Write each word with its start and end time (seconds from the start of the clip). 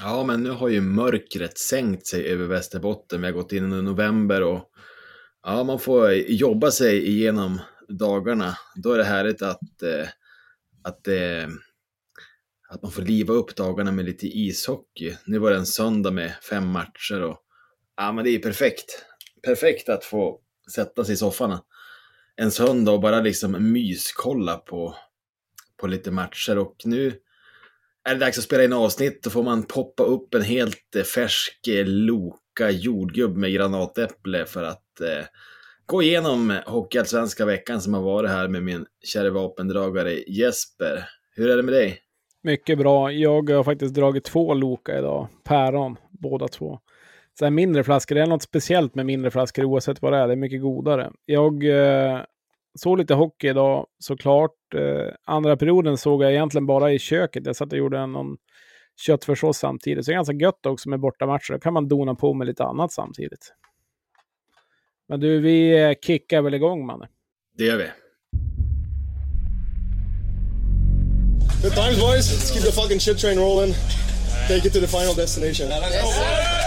Ja, 0.00 0.24
men 0.24 0.42
nu 0.42 0.50
har 0.50 0.68
ju 0.68 0.80
mörkret 0.80 1.58
sänkt 1.58 2.06
sig 2.06 2.26
över 2.26 2.46
Västerbotten. 2.46 3.20
Vi 3.20 3.26
har 3.26 3.32
gått 3.32 3.52
in 3.52 3.72
i 3.72 3.82
november 3.82 4.42
och 4.42 4.70
ja, 5.42 5.64
man 5.64 5.78
får 5.78 6.12
jobba 6.12 6.70
sig 6.70 7.08
igenom 7.08 7.60
dagarna. 7.88 8.56
Då 8.74 8.92
är 8.92 8.98
det 8.98 9.04
härligt 9.04 9.42
att, 9.42 9.82
eh, 9.82 10.08
att, 10.84 11.08
eh, 11.08 11.48
att 12.68 12.82
man 12.82 12.92
får 12.92 13.02
liva 13.02 13.34
upp 13.34 13.56
dagarna 13.56 13.92
med 13.92 14.04
lite 14.04 14.26
ishockey. 14.26 15.16
Nu 15.26 15.38
var 15.38 15.50
det 15.50 15.56
en 15.56 15.66
söndag 15.66 16.10
med 16.10 16.34
fem 16.50 16.66
matcher 16.66 17.22
och 17.22 17.38
ja, 17.96 18.12
men 18.12 18.24
det 18.24 18.30
är 18.30 18.38
perfekt. 18.38 19.04
Perfekt 19.42 19.88
att 19.88 20.04
få 20.04 20.40
sätta 20.74 21.04
sig 21.04 21.14
i 21.14 21.16
soffan 21.16 21.58
en 22.40 22.50
söndag 22.50 22.92
och 22.92 23.00
bara 23.00 23.20
liksom 23.20 23.72
myskolla 23.72 24.56
på, 24.56 24.96
på 25.80 25.86
lite 25.86 26.10
matcher. 26.10 26.58
Och 26.58 26.76
nu 26.84 27.12
är 28.10 28.14
det 28.14 28.20
dags 28.20 28.38
att 28.38 28.44
spela 28.44 28.64
in 28.64 28.72
avsnitt. 28.72 29.22
Då 29.22 29.30
får 29.30 29.42
man 29.42 29.62
poppa 29.62 30.02
upp 30.02 30.34
en 30.34 30.42
helt 30.42 30.96
eh, 30.96 31.02
färsk 31.02 31.68
eh, 31.68 31.86
Loka 31.86 32.70
jordgubb 32.70 33.36
med 33.36 33.52
granatäpple 33.52 34.44
för 34.46 34.62
att 34.62 35.00
eh, 35.00 35.24
gå 35.86 36.02
igenom 36.02 36.58
Hockeyallsvenska 36.66 37.44
veckan 37.44 37.80
som 37.80 37.94
har 37.94 38.02
varit 38.02 38.30
här 38.30 38.48
med 38.48 38.62
min 38.62 38.86
kära 39.04 39.30
vapendragare 39.30 40.12
Jesper. 40.12 41.08
Hur 41.36 41.50
är 41.50 41.56
det 41.56 41.62
med 41.62 41.74
dig? 41.74 41.98
Mycket 42.42 42.78
bra. 42.78 43.12
Jag 43.12 43.50
har 43.50 43.64
faktiskt 43.64 43.94
dragit 43.94 44.24
två 44.24 44.54
Loka 44.54 44.98
idag. 44.98 45.28
Päron, 45.44 45.96
båda 46.10 46.48
två. 46.48 46.78
Så 47.38 47.44
här 47.44 47.50
mindre 47.50 47.84
flaskor, 47.84 48.14
det 48.14 48.22
är 48.22 48.26
något 48.26 48.42
speciellt 48.42 48.94
med 48.94 49.06
mindre 49.06 49.30
flaskor 49.30 49.64
oavsett 49.64 50.02
vad 50.02 50.12
det 50.12 50.18
är. 50.18 50.26
Det 50.26 50.34
är 50.34 50.36
mycket 50.36 50.62
godare. 50.62 51.10
Jag 51.24 51.64
eh, 51.64 52.20
såg 52.78 52.98
lite 52.98 53.14
hockey 53.14 53.48
idag 53.48 53.86
såklart. 53.98 54.59
Eh, 54.74 55.14
andra 55.24 55.56
perioden 55.56 55.98
såg 55.98 56.22
jag 56.22 56.32
egentligen 56.32 56.66
bara 56.66 56.92
i 56.92 56.98
köket. 56.98 57.46
Jag 57.46 57.56
satt 57.56 57.72
och 57.72 57.78
gjorde 57.78 58.06
någon 58.06 58.36
köttfärssås 59.00 59.58
samtidigt. 59.58 60.04
Så 60.04 60.10
det 60.10 60.12
är 60.12 60.16
ganska 60.16 60.34
gött 60.34 60.66
också 60.66 60.88
med 60.88 61.00
bortamatcher. 61.00 61.52
Då 61.52 61.58
kan 61.58 61.74
man 61.74 61.88
dona 61.88 62.14
på 62.14 62.34
med 62.34 62.46
lite 62.46 62.64
annat 62.64 62.92
samtidigt. 62.92 63.52
Men 65.08 65.20
du, 65.20 65.40
vi 65.40 65.82
eh, 65.82 65.92
kickar 66.02 66.42
väl 66.42 66.54
igång 66.54 66.86
mannen? 66.86 67.08
Det 67.56 67.64
gör 67.64 67.76
vi. 67.76 67.86
Good 71.62 71.72
times 71.72 72.00
boys, 72.00 72.32
let's 72.32 72.52
keep 72.52 72.62
the 72.62 72.72
fucking 72.72 73.00
shit 73.00 73.18
train 73.18 73.38
rolling. 73.38 73.74
Take 74.48 74.66
it 74.66 74.72
to 74.72 74.80
the 74.80 74.86
final 74.86 75.14
destination. 75.14 75.68
Ja, 75.70 76.59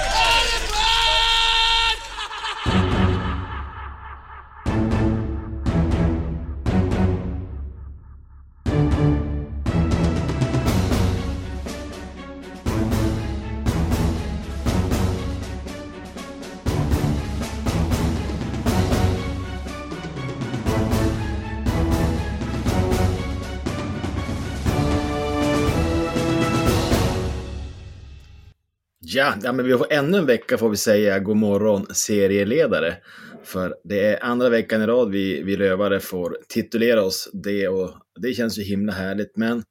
ja, 29.14 29.36
men 29.44 29.66
vi 29.66 29.78
får 29.78 29.94
ännu 29.94 30.17
en 30.17 30.25
vecka 30.25 30.58
får 30.58 30.69
vi 30.69 30.78
säga 30.78 31.19
god 31.19 31.38
morgon 31.38 31.86
serieledare. 31.94 32.97
För 33.44 33.75
det 33.83 34.06
är 34.06 34.23
andra 34.23 34.50
veckan 34.50 34.81
i 34.81 34.86
rad 34.86 35.11
vi, 35.11 35.44
vi 35.44 35.58
rövare 35.58 36.00
får 36.00 36.38
titulera 36.50 37.03
oss 37.03 37.30
det 37.34 37.67
och 37.67 37.91
det 38.22 38.34
känns 38.34 38.58
ju 38.58 38.64
himla 38.64 38.94
härligt. 38.94 39.38
Men, 39.38 39.64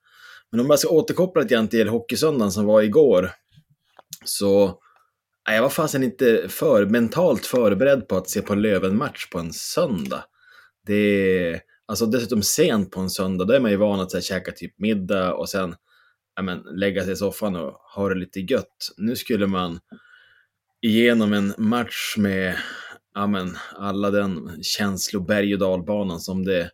men 0.50 0.60
om 0.60 0.66
jag 0.70 0.78
ska 0.78 0.88
återkoppla 0.88 1.42
lite 1.42 1.54
grann 1.54 1.68
till 1.68 1.88
Hockeysöndagen 1.88 2.52
som 2.52 2.66
var 2.66 2.82
igår. 2.82 3.30
Så 4.24 4.66
nej, 5.48 5.56
jag 5.56 5.62
var 5.62 5.70
fasen 5.70 6.02
inte 6.02 6.48
för 6.48 6.86
mentalt 6.86 7.46
förberedd 7.46 8.08
på 8.08 8.16
att 8.16 8.30
se 8.30 8.42
på 8.42 8.54
Löven-match 8.54 9.30
på 9.30 9.38
en 9.38 9.52
söndag. 9.52 10.24
Det 10.86 11.60
alltså 11.86 12.06
dessutom 12.06 12.42
sent 12.42 12.90
på 12.90 13.00
en 13.00 13.10
söndag, 13.10 13.44
då 13.44 13.52
är 13.54 13.60
man 13.60 13.70
ju 13.70 13.76
van 13.76 14.00
att 14.00 14.10
så 14.10 14.16
här, 14.16 14.22
käka 14.22 14.52
typ 14.52 14.78
middag 14.78 15.34
och 15.34 15.48
sen 15.48 15.74
ja, 16.36 16.42
men, 16.42 16.58
lägga 16.58 17.04
sig 17.04 17.12
i 17.12 17.16
soffan 17.16 17.56
och 17.56 17.72
ha 17.94 18.08
det 18.08 18.14
lite 18.14 18.40
gött. 18.40 18.92
Nu 18.96 19.16
skulle 19.16 19.46
man 19.46 19.78
igenom 20.82 21.32
en 21.32 21.54
match 21.58 22.14
med 22.18 22.56
ja, 23.14 23.26
men, 23.26 23.56
alla 23.76 24.10
den 24.10 24.62
känsloberg 24.62 25.54
och 25.54 25.60
dalbanan 25.60 26.20
som 26.20 26.44
det 26.44 26.70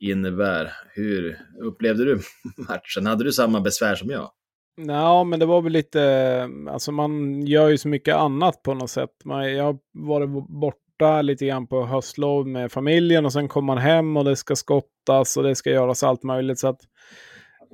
innebär. 0.00 0.72
Hur 0.94 1.38
upplevde 1.62 2.04
du 2.04 2.20
matchen? 2.68 3.06
Hade 3.06 3.24
du 3.24 3.32
samma 3.32 3.60
besvär 3.60 3.94
som 3.94 4.10
jag? 4.10 4.30
Ja, 4.76 5.24
men 5.24 5.40
det 5.40 5.46
var 5.46 5.62
väl 5.62 5.72
lite, 5.72 6.48
alltså 6.68 6.92
man 6.92 7.42
gör 7.46 7.68
ju 7.68 7.78
så 7.78 7.88
mycket 7.88 8.16
annat 8.16 8.62
på 8.62 8.74
något 8.74 8.90
sätt. 8.90 9.10
Man, 9.24 9.52
jag 9.52 9.64
har 9.64 9.78
varit 9.92 10.28
borta 10.48 11.22
lite 11.22 11.46
grann 11.46 11.66
på 11.66 11.86
höstlov 11.86 12.48
med 12.48 12.72
familjen 12.72 13.24
och 13.24 13.32
sen 13.32 13.48
kommer 13.48 13.66
man 13.66 13.78
hem 13.78 14.16
och 14.16 14.24
det 14.24 14.36
ska 14.36 14.56
skottas 14.56 15.36
och 15.36 15.42
det 15.42 15.54
ska 15.54 15.70
göras 15.70 16.02
allt 16.02 16.22
möjligt. 16.22 16.58
Så 16.58 16.68
att 16.68 16.80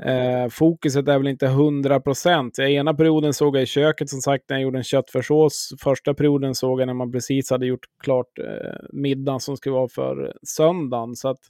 Eh, 0.04 0.48
fokuset 0.50 1.08
är 1.08 1.18
väl 1.18 1.28
inte 1.28 1.46
100 1.46 2.00
procent. 2.00 2.58
Ena 2.58 2.94
perioden 2.94 3.34
såg 3.34 3.56
jag 3.56 3.62
i 3.62 3.66
köket 3.66 4.10
som 4.10 4.20
sagt 4.20 4.44
när 4.48 4.56
jag 4.56 4.62
gjorde 4.62 4.78
en 4.78 4.84
köttfärssås. 4.84 5.74
Första 5.80 6.14
perioden 6.14 6.54
såg 6.54 6.80
jag 6.80 6.86
när 6.86 6.94
man 6.94 7.12
precis 7.12 7.50
hade 7.50 7.66
gjort 7.66 7.86
klart 8.02 8.38
eh, 8.38 8.80
middagen 8.92 9.40
som 9.40 9.56
skulle 9.56 9.74
vara 9.74 9.88
för 9.88 10.32
söndagen. 10.42 11.16
Så 11.16 11.28
att, 11.28 11.40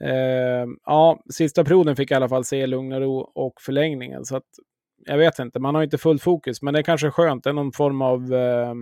eh, 0.00 0.66
ja, 0.86 1.22
sista 1.30 1.64
perioden 1.64 1.96
fick 1.96 2.10
jag 2.10 2.16
i 2.16 2.18
alla 2.18 2.28
fall 2.28 2.44
se 2.44 2.66
lugn 2.66 2.92
och 2.92 3.00
ro 3.00 3.18
och 3.34 3.54
förlängningen. 3.60 4.24
Så 4.24 4.36
att, 4.36 4.46
jag 5.06 5.18
vet 5.18 5.38
inte, 5.38 5.60
man 5.60 5.74
har 5.74 5.82
inte 5.82 5.98
fullt 5.98 6.22
fokus, 6.22 6.62
men 6.62 6.74
det 6.74 6.80
är 6.80 6.84
kanske 6.84 7.10
skönt. 7.10 7.44
Det 7.44 7.50
är 7.50 7.54
någon 7.54 7.72
form 7.72 8.02
av 8.02 8.34
eh, 8.34 8.74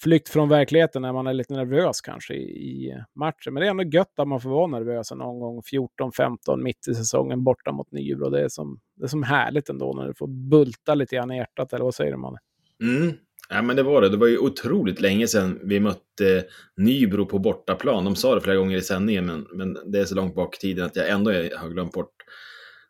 flykt 0.00 0.28
från 0.28 0.48
verkligheten 0.48 1.02
när 1.02 1.12
man 1.12 1.26
är 1.26 1.32
lite 1.32 1.54
nervös 1.54 2.00
kanske 2.00 2.34
i, 2.34 2.94
matchen. 3.14 3.54
Men 3.54 3.60
det 3.60 3.66
är 3.66 3.70
ändå 3.70 3.84
gött 3.84 4.18
att 4.18 4.28
man 4.28 4.40
får 4.40 4.50
vara 4.50 4.66
nervös 4.66 5.10
någon 5.10 5.40
gång 5.40 5.60
14-15 5.60 6.62
mitt 6.62 6.88
i 6.88 6.94
säsongen 6.94 7.44
borta 7.44 7.72
mot 7.72 7.92
Nybro. 7.92 8.30
Det 8.30 8.44
är, 8.44 8.48
som, 8.48 8.80
det 8.96 9.04
är 9.04 9.08
som 9.08 9.22
härligt 9.22 9.68
ändå 9.68 9.92
när 9.92 10.06
du 10.06 10.14
får 10.14 10.26
bulta 10.26 10.94
lite 10.94 11.16
grann 11.16 11.30
i 11.30 11.36
hjärtat, 11.36 11.72
eller 11.72 11.84
vad 11.84 11.94
säger 11.94 12.12
du 12.12 12.18
man? 12.18 12.36
Mm. 12.82 13.12
Ja, 13.50 13.62
men 13.62 13.76
det 13.76 13.82
var 13.82 14.02
det. 14.02 14.08
Det 14.08 14.16
var 14.16 14.26
ju 14.26 14.38
otroligt 14.38 15.00
länge 15.00 15.26
sedan 15.26 15.60
vi 15.62 15.80
mötte 15.80 16.44
Nybro 16.76 17.26
på 17.26 17.38
bortaplan. 17.38 18.04
De 18.04 18.16
sa 18.16 18.34
det 18.34 18.40
flera 18.40 18.56
gånger 18.56 18.76
i 18.76 18.82
sändningen, 18.82 19.26
men, 19.26 19.46
men 19.52 19.78
det 19.92 19.98
är 19.98 20.04
så 20.04 20.14
långt 20.14 20.34
bak 20.34 20.56
i 20.56 20.58
tiden 20.58 20.86
att 20.86 20.96
jag 20.96 21.08
ändå 21.08 21.30
har 21.30 21.68
glömt 21.68 21.92
bort 21.92 22.17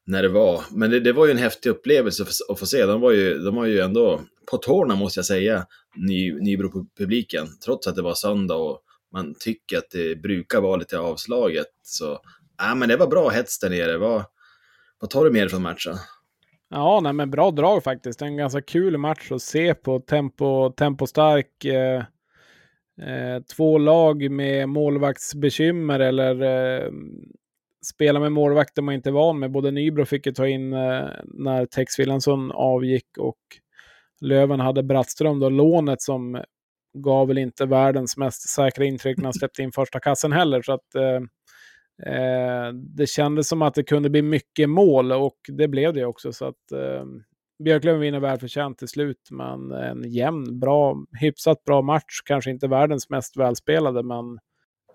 när 0.09 0.23
det 0.23 0.29
var. 0.29 0.63
Men 0.71 0.91
det, 0.91 1.01
det 1.01 1.13
var 1.13 1.27
ju 1.27 1.33
en 1.33 1.39
häftig 1.39 1.71
upplevelse 1.71 2.25
att 2.49 2.59
få 2.59 2.67
se. 2.67 2.87
De 2.87 3.01
var 3.01 3.13
ju, 3.13 3.39
de 3.39 3.55
var 3.55 3.65
ju 3.65 3.81
ändå 3.81 4.21
på 4.51 4.57
tårna 4.57 4.97
måste 4.97 5.19
jag 5.19 5.27
säga, 5.27 5.67
Ny, 5.97 6.33
Nybro-publiken. 6.33 7.47
Trots 7.65 7.87
att 7.87 7.97
det 7.97 8.03
var 8.03 8.15
söndag 8.15 8.55
och 8.55 8.81
man 9.13 9.35
tycker 9.41 9.79
att 9.79 9.91
det 9.91 10.23
brukar 10.23 10.61
vara 10.61 10.77
lite 10.77 10.99
avslaget. 10.99 11.67
Så 11.83 12.19
ja, 12.59 12.75
men 12.75 12.89
det 12.89 12.97
var 12.97 13.07
bra 13.07 13.29
hets 13.29 13.59
där 13.59 13.71
nere. 13.71 13.99
Vad, 13.99 14.25
vad 15.01 15.11
tar 15.11 15.25
du 15.25 15.31
med 15.31 15.43
dig 15.43 15.49
från 15.49 15.63
matchen? 15.63 15.95
Ja, 16.71 17.01
nej, 17.03 17.13
men 17.13 17.31
bra 17.31 17.51
drag 17.51 17.85
faktiskt. 17.85 18.23
En 18.23 18.37
ganska 18.37 18.63
kul 18.63 18.99
match 18.99 19.33
att 19.33 19.43
se 19.43 19.75
på. 19.75 20.01
Tempo, 20.01 20.71
tempostark. 20.71 21.65
Eh, 21.65 22.05
eh, 23.09 23.43
två 23.57 23.79
lag 23.79 24.31
med 24.31 24.69
målvaktsbekymmer 24.69 26.01
eller 26.01 26.43
eh, 26.43 26.91
spela 27.87 28.21
med 28.21 28.33
målvakter 28.33 28.83
man 28.83 28.95
inte 28.95 29.11
är 29.11 29.13
van 29.13 29.39
med. 29.39 29.51
Både 29.51 29.71
Nybro 29.71 30.05
fick 30.05 30.27
ju 30.27 30.33
ta 30.33 30.47
in 30.47 30.73
eh, 30.73 31.09
när 31.25 31.67
Tex 31.67 31.99
Wilhelmsson 31.99 32.53
avgick 32.53 33.19
och 33.19 33.39
Löven 34.21 34.61
hade 34.61 34.83
Brattström 34.83 35.41
då, 35.41 35.49
lånet 35.49 36.03
som 36.03 36.43
gav 36.95 37.29
väl 37.29 37.39
inte 37.39 37.67
världens 37.67 38.17
mest 38.17 38.49
säkra 38.49 38.85
intryck 38.85 39.17
när 39.17 39.25
han 39.25 39.33
släppte 39.33 39.63
in 39.63 39.73
första 39.73 40.01
kassen 40.01 40.33
heller. 40.33 40.63
Så 40.63 40.73
att 40.73 40.95
eh, 40.95 42.13
eh, 42.13 42.73
det 42.73 43.09
kändes 43.09 43.49
som 43.49 43.63
att 43.63 43.75
det 43.75 43.83
kunde 43.83 44.11
bli 44.11 44.23
mycket 44.23 44.71
mål 44.71 45.13
och 45.13 45.39
det 45.49 45.69
blev 45.69 45.95
det 45.95 46.05
också. 46.05 46.33
Så 46.33 46.45
att 46.45 46.73
eh, 46.73 47.05
Björklöven 47.65 48.01
vinner 48.01 48.21
välförtjänt 48.21 48.79
till 48.79 48.89
slut, 48.89 49.29
men 49.31 49.73
en 49.73 50.11
jämn, 50.11 50.61
bra, 50.61 50.97
hyfsat 51.21 51.65
bra 51.65 51.83
match. 51.83 52.21
Kanske 52.25 52.51
inte 52.51 52.69
världens 52.69 53.11
mest 53.11 53.37
välspelade, 53.37 54.03
men 54.03 54.39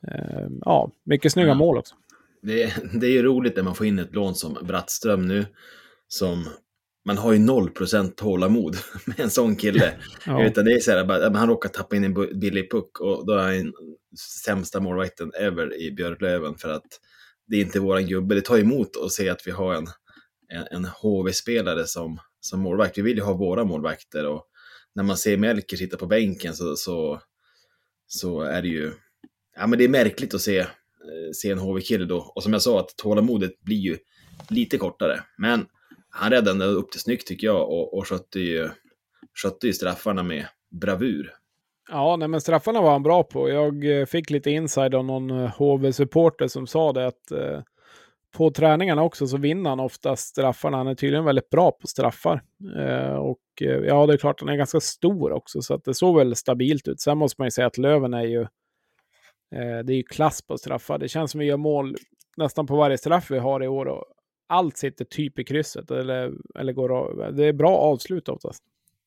eh, 0.08 0.48
ja, 0.62 0.92
mycket 1.06 1.32
snygga 1.32 1.50
ja. 1.50 1.56
mål 1.56 1.78
också 1.78 1.96
det, 2.44 2.74
det 2.94 3.08
är 3.08 3.12
ju 3.12 3.24
roligt 3.24 3.56
när 3.56 3.64
man 3.64 3.76
får 3.76 3.86
in 3.86 4.00
ett 4.00 4.16
lån 4.16 4.36
som 4.36 4.58
Brattström 4.62 5.28
nu, 5.28 5.46
som 6.08 6.50
man 7.06 7.18
har 7.18 7.34
ju 7.34 7.40
0% 7.40 8.12
tålamod 8.16 8.78
med 9.06 9.20
en 9.20 9.30
sån 9.30 9.56
kille. 9.56 9.94
ja. 10.26 10.46
Utan 10.46 10.66
det 10.66 10.72
är 10.72 10.80
så 10.80 10.92
här, 10.92 11.06
bara, 11.06 11.38
han 11.38 11.50
råkar 11.50 11.70
tappa 11.70 11.96
in 11.96 12.04
en 12.04 12.40
billig 12.40 12.72
puck 12.72 13.00
och 13.00 13.26
då 13.26 13.34
är 13.34 13.56
han 13.56 13.74
sämsta 14.46 14.80
målvakten 14.80 15.32
ever 15.40 15.82
i 15.82 15.92
Björklöven 15.92 16.56
för 16.58 16.70
att 16.70 17.00
det 17.48 17.56
är 17.56 17.62
inte 17.62 17.80
våran 17.80 18.08
gubbe. 18.08 18.36
Det 18.36 18.42
tar 18.42 18.58
emot 18.58 18.98
att 19.06 19.12
se 19.12 19.30
att 19.30 19.48
vi 19.48 19.52
har 19.52 19.74
en, 19.76 19.88
en, 20.50 20.68
en 20.72 20.86
HV-spelare 20.86 21.86
som, 21.86 22.20
som 22.40 22.60
målvakt. 22.60 22.98
Vi 22.98 23.02
vill 23.02 23.18
ju 23.18 23.24
ha 23.24 23.34
våra 23.34 23.64
målvakter 23.64 24.28
och 24.28 24.48
när 24.96 25.04
man 25.04 25.18
ser 25.18 25.38
Melker 25.38 25.78
sitta 25.78 25.98
på 25.98 26.06
bänken 26.06 26.54
så, 26.54 26.76
så, 26.76 27.22
så 28.08 28.42
är 28.42 28.62
det 28.62 28.68
ju, 28.68 28.94
ja 29.56 29.68
men 29.68 29.80
det 29.80 29.86
är 29.86 29.90
märkligt 29.90 30.34
att 30.34 30.42
se 30.42 30.66
Eh, 31.04 31.32
se 31.34 31.52
en 31.52 31.60
HV-kille 31.60 32.06
då. 32.06 32.32
Och 32.36 32.44
som 32.44 32.54
jag 32.54 32.62
sa, 32.62 32.80
att 32.80 32.98
tålamodet 32.98 33.62
blir 33.62 33.78
ju 33.78 33.98
lite 34.50 34.78
kortare. 34.78 35.20
Men 35.38 35.66
han 36.10 36.32
räddade 36.32 36.66
upp 36.66 36.92
det 36.94 37.00
snyggt 37.00 37.28
tycker 37.28 37.48
jag 37.48 37.70
och, 37.70 37.98
och 37.98 38.08
skötte, 38.08 38.40
ju, 38.40 38.70
skötte 39.44 39.68
ju 39.68 39.74
straffarna 39.74 40.24
med 40.24 40.46
bravur. 40.72 41.34
Ja, 41.90 42.16
nej, 42.16 42.28
men 42.28 42.42
straffarna 42.42 42.82
var 42.82 42.92
han 42.92 43.04
bra 43.04 43.24
på. 43.24 43.50
Jag 43.50 44.00
eh, 44.00 44.06
fick 44.06 44.30
lite 44.30 44.52
inside 44.52 44.96
av 44.96 45.06
någon 45.06 45.30
eh, 45.30 45.52
HV-supporter 45.58 46.48
som 46.48 46.68
sa 46.68 46.94
det 46.94 47.08
att 47.08 47.32
eh, 47.32 47.62
på 48.34 48.52
träningarna 48.52 49.04
också 49.04 49.28
så 49.28 49.38
vinner 49.38 49.70
han 49.70 49.80
oftast 49.80 50.28
straffarna. 50.28 50.78
Han 50.78 50.88
är 50.88 50.96
tydligen 50.96 51.26
väldigt 51.26 51.50
bra 51.50 51.72
på 51.72 51.88
straffar. 51.88 52.42
Eh, 52.78 53.16
och 53.16 53.40
ja, 53.62 54.06
det 54.06 54.14
är 54.14 54.18
klart, 54.18 54.40
han 54.40 54.50
är 54.50 54.56
ganska 54.56 54.80
stor 54.80 55.32
också, 55.32 55.62
så 55.62 55.74
att 55.74 55.84
det 55.84 55.94
såg 55.94 56.18
väl 56.18 56.36
stabilt 56.36 56.88
ut. 56.88 57.02
Sen 57.02 57.18
måste 57.18 57.42
man 57.42 57.48
ju 57.48 57.52
säga 57.52 57.68
att 57.68 57.78
Löven 57.78 58.14
är 58.14 58.24
ju, 58.24 58.42
eh, 58.42 58.48
det 59.86 59.94
är 59.94 59.98
ju 59.98 60.04
klass 60.04 60.42
på 60.42 60.58
straffar. 60.58 60.98
Det 60.98 61.10
känns 61.10 61.32
som 61.32 61.40
vi 61.40 61.46
gör 61.46 61.58
mål 61.58 61.96
nästan 62.38 62.68
på 62.68 62.76
varje 62.76 62.98
straff 62.98 63.32
vi 63.32 63.38
har 63.38 63.64
i 63.64 63.68
år. 63.68 63.86
Och 63.86 64.06
allt 64.48 64.78
sitter 64.78 65.06
typ 65.06 65.40
i 65.40 65.44
krysset, 65.44 65.92
eller, 65.92 66.34
eller 66.60 66.74
går 66.74 66.98
av. 66.98 67.36
Det 67.36 67.46
är 67.46 67.54
bra 67.54 67.78
avslut 67.78 68.30
oftast. 68.30 68.64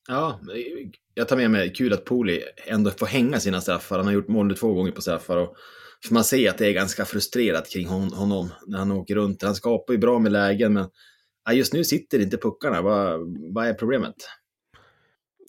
Ja, 0.09 0.41
jag 1.15 1.29
tar 1.29 1.37
med 1.37 1.51
mig 1.51 1.73
kul 1.73 1.93
att 1.93 2.05
Poli 2.05 2.43
ändå 2.67 2.91
får 2.91 3.07
hänga 3.07 3.41
sina 3.41 3.61
straffar. 3.61 3.97
Han 3.97 4.07
har 4.07 4.13
gjort 4.13 4.29
mål 4.29 4.57
två 4.57 4.75
gånger 4.75 4.93
på 4.93 5.01
straffar. 5.01 5.37
Och 5.37 5.57
för 6.07 6.15
man 6.15 6.25
ser 6.25 6.51
att 6.51 6.59
det 6.59 6.67
är 6.67 6.73
ganska 6.73 7.05
frustrerat 7.05 7.71
kring 7.71 7.87
honom 7.89 8.53
när 8.67 8.79
han 8.79 8.93
åker 8.93 9.15
runt. 9.15 9.43
Han 9.43 9.55
skapar 9.55 9.95
ju 9.95 9.99
bra 9.99 10.19
med 10.19 10.33
lägen, 10.33 10.73
men 10.73 10.89
just 11.53 11.73
nu 11.73 11.85
sitter 11.85 12.19
inte 12.19 12.37
puckarna. 12.37 12.83
Vad, 12.83 13.21
vad 13.55 13.67
är 13.67 13.75
problemet? 13.75 14.15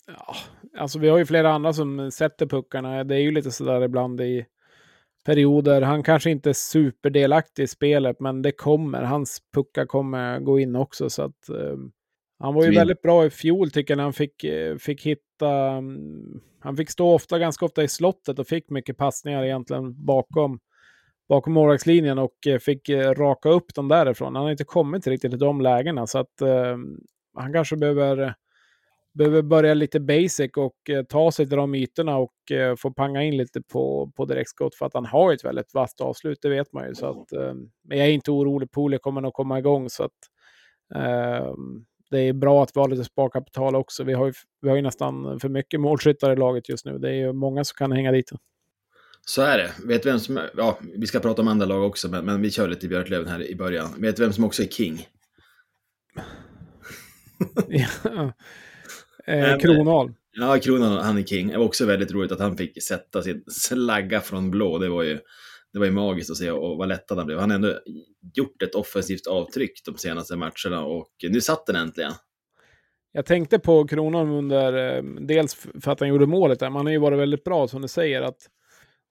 Ja, 0.07 0.35
alltså 0.77 0.99
vi 0.99 1.09
har 1.09 1.17
ju 1.17 1.25
flera 1.25 1.51
andra 1.51 1.73
som 1.73 2.11
sätter 2.11 2.45
puckarna. 2.45 3.03
Det 3.03 3.15
är 3.15 3.19
ju 3.19 3.31
lite 3.31 3.51
sådär 3.51 3.81
ibland 3.83 4.21
i 4.21 4.45
perioder. 5.27 5.81
Han 5.81 6.03
kanske 6.03 6.31
inte 6.31 6.49
är 6.49 6.53
superdelaktig 6.53 7.63
i 7.63 7.67
spelet, 7.67 8.19
men 8.19 8.41
det 8.41 8.51
kommer. 8.51 9.03
Hans 9.03 9.39
puckar 9.53 9.85
kommer 9.85 10.39
gå 10.39 10.59
in 10.59 10.75
också. 10.75 11.09
Så 11.09 11.21
att, 11.21 11.49
um, 11.49 11.91
han 12.39 12.53
var 12.53 12.61
ju 12.61 12.67
Svin. 12.67 12.79
väldigt 12.79 13.01
bra 13.01 13.25
i 13.25 13.29
fjol 13.29 13.71
tycker 13.71 13.91
jag 13.91 13.97
när 13.97 14.03
han 14.03 14.13
fick, 14.13 14.43
eh, 14.43 14.77
fick 14.77 15.05
hitta... 15.05 15.77
Um, 15.77 16.41
han 16.59 16.77
fick 16.77 16.89
stå 16.89 17.13
ofta, 17.13 17.39
ganska 17.39 17.65
ofta 17.65 17.83
i 17.83 17.87
slottet 17.87 18.39
och 18.39 18.47
fick 18.47 18.69
mycket 18.69 18.97
passningar 18.97 19.43
egentligen 19.43 20.05
bakom, 20.05 20.59
bakom 21.29 21.53
målvaktslinjen 21.53 22.17
och 22.17 22.47
eh, 22.47 22.59
fick 22.59 22.89
eh, 22.89 23.13
raka 23.13 23.49
upp 23.49 23.73
dem 23.75 23.87
därifrån. 23.87 24.35
Han 24.35 24.43
har 24.43 24.51
inte 24.51 24.63
kommit 24.63 25.07
riktigt 25.07 25.31
till 25.31 25.39
de 25.39 25.61
lägena 25.61 26.07
så 26.07 26.19
att 26.19 26.41
uh, 26.41 26.77
han 27.37 27.53
kanske 27.53 27.75
behöver, 27.75 28.35
behöver 29.17 29.41
börja 29.41 29.73
lite 29.73 29.99
basic 29.99 30.51
och 30.57 30.75
uh, 30.89 31.03
ta 31.03 31.31
sig 31.31 31.47
till 31.47 31.57
de 31.57 31.75
ytorna 31.75 32.17
och 32.17 32.33
uh, 32.51 32.75
få 32.75 32.91
panga 32.91 33.23
in 33.23 33.37
lite 33.37 33.61
på, 33.61 34.11
på 34.15 34.25
direktskott 34.25 34.75
för 34.75 34.85
att 34.85 34.93
han 34.93 35.05
har 35.05 35.33
ett 35.33 35.45
väldigt 35.45 35.73
vasst 35.73 36.01
avslut, 36.01 36.39
det 36.41 36.49
vet 36.49 36.73
man 36.73 36.87
ju. 36.87 36.95
Så 36.95 37.05
att, 37.05 37.31
men 37.83 37.97
jag 37.97 38.07
är 38.07 38.11
inte 38.11 38.31
orolig, 38.31 38.71
Poli 38.71 38.97
kommer 38.97 39.21
nog 39.21 39.33
komma 39.33 39.59
igång 39.59 39.89
så 39.89 40.03
att 40.03 40.11
det 42.09 42.19
är 42.19 42.33
bra 42.33 42.63
att 42.63 42.71
vi 42.75 42.79
har 42.79 42.89
lite 42.89 43.03
sparkapital 43.03 43.75
också. 43.75 44.03
Vi 44.03 44.13
har 44.13 44.25
ju, 44.25 44.33
vi 44.61 44.69
har 44.69 44.75
ju 44.75 44.81
nästan 44.81 45.39
för 45.39 45.49
mycket 45.49 45.79
målskyttar 45.79 46.33
i 46.33 46.35
laget 46.35 46.69
just 46.69 46.85
nu. 46.85 46.97
Det 46.97 47.09
är 47.09 47.13
ju 47.13 47.33
många 47.33 47.63
som 47.63 47.75
kan 47.75 47.91
hänga 47.91 48.11
dit. 48.11 48.31
Så 49.25 49.41
är 49.41 49.57
det. 49.57 49.71
Vet 49.85 50.05
vem 50.05 50.19
som, 50.19 50.39
ja, 50.57 50.79
vi 50.95 51.07
ska 51.07 51.19
prata 51.19 51.41
om 51.41 51.47
andra 51.47 51.65
lag 51.65 51.83
också, 51.83 52.09
men, 52.09 52.25
men 52.25 52.41
vi 52.41 52.51
kör 52.51 52.67
lite 52.67 52.87
Björklöven 52.87 53.27
här 53.27 53.51
i 53.51 53.55
början. 53.55 53.89
Vet 53.97 54.15
du 54.15 54.23
vem 54.23 54.33
som 54.33 54.43
också 54.43 54.63
är 54.63 54.67
king? 54.67 55.07
ja. 57.67 58.33
Eh, 59.27 59.57
Kronal. 59.57 60.13
Ja, 60.31 60.59
Kronal, 60.59 60.97
han 60.97 61.17
är 61.17 61.23
king. 61.23 61.47
Det 61.47 61.57
var 61.57 61.65
också 61.65 61.85
väldigt 61.85 62.11
roligt 62.11 62.31
att 62.31 62.39
han 62.39 62.57
fick 62.57 62.83
sätta 62.83 63.21
sin 63.21 63.43
slagga 63.47 64.21
från 64.21 64.51
blå. 64.51 64.77
Det 64.77 64.89
var 64.89 65.03
ju 65.03 65.19
det 65.73 65.79
var 65.79 65.85
ju 65.85 65.91
magiskt 65.91 66.31
att 66.31 66.37
se 66.37 66.51
och 66.51 66.77
vad 66.77 66.87
lättad 66.87 67.17
han 67.17 67.27
blev. 67.27 67.39
Han 67.39 67.49
har 67.49 67.55
ändå 67.55 67.79
gjort 68.33 68.61
ett 68.61 68.75
offensivt 68.75 69.27
avtryck 69.27 69.81
de 69.85 69.97
senaste 69.97 70.35
matcherna 70.35 70.85
och 70.85 71.09
nu 71.29 71.41
satt 71.41 71.65
den 71.65 71.75
äntligen. 71.75 72.11
Jag 73.11 73.25
tänkte 73.25 73.59
på 73.59 73.87
Kronan 73.87 74.29
under, 74.29 74.95
eh, 74.97 75.03
dels 75.03 75.55
för 75.55 75.91
att 75.91 75.99
han 75.99 76.09
gjorde 76.09 76.25
målet, 76.25 76.61
men 76.61 76.75
han 76.75 76.85
har 76.85 76.93
ju 76.93 76.99
varit 76.99 77.19
väldigt 77.19 77.43
bra 77.43 77.67
som 77.67 77.81
du 77.81 77.87
säger. 77.87 78.21
att 78.21 78.37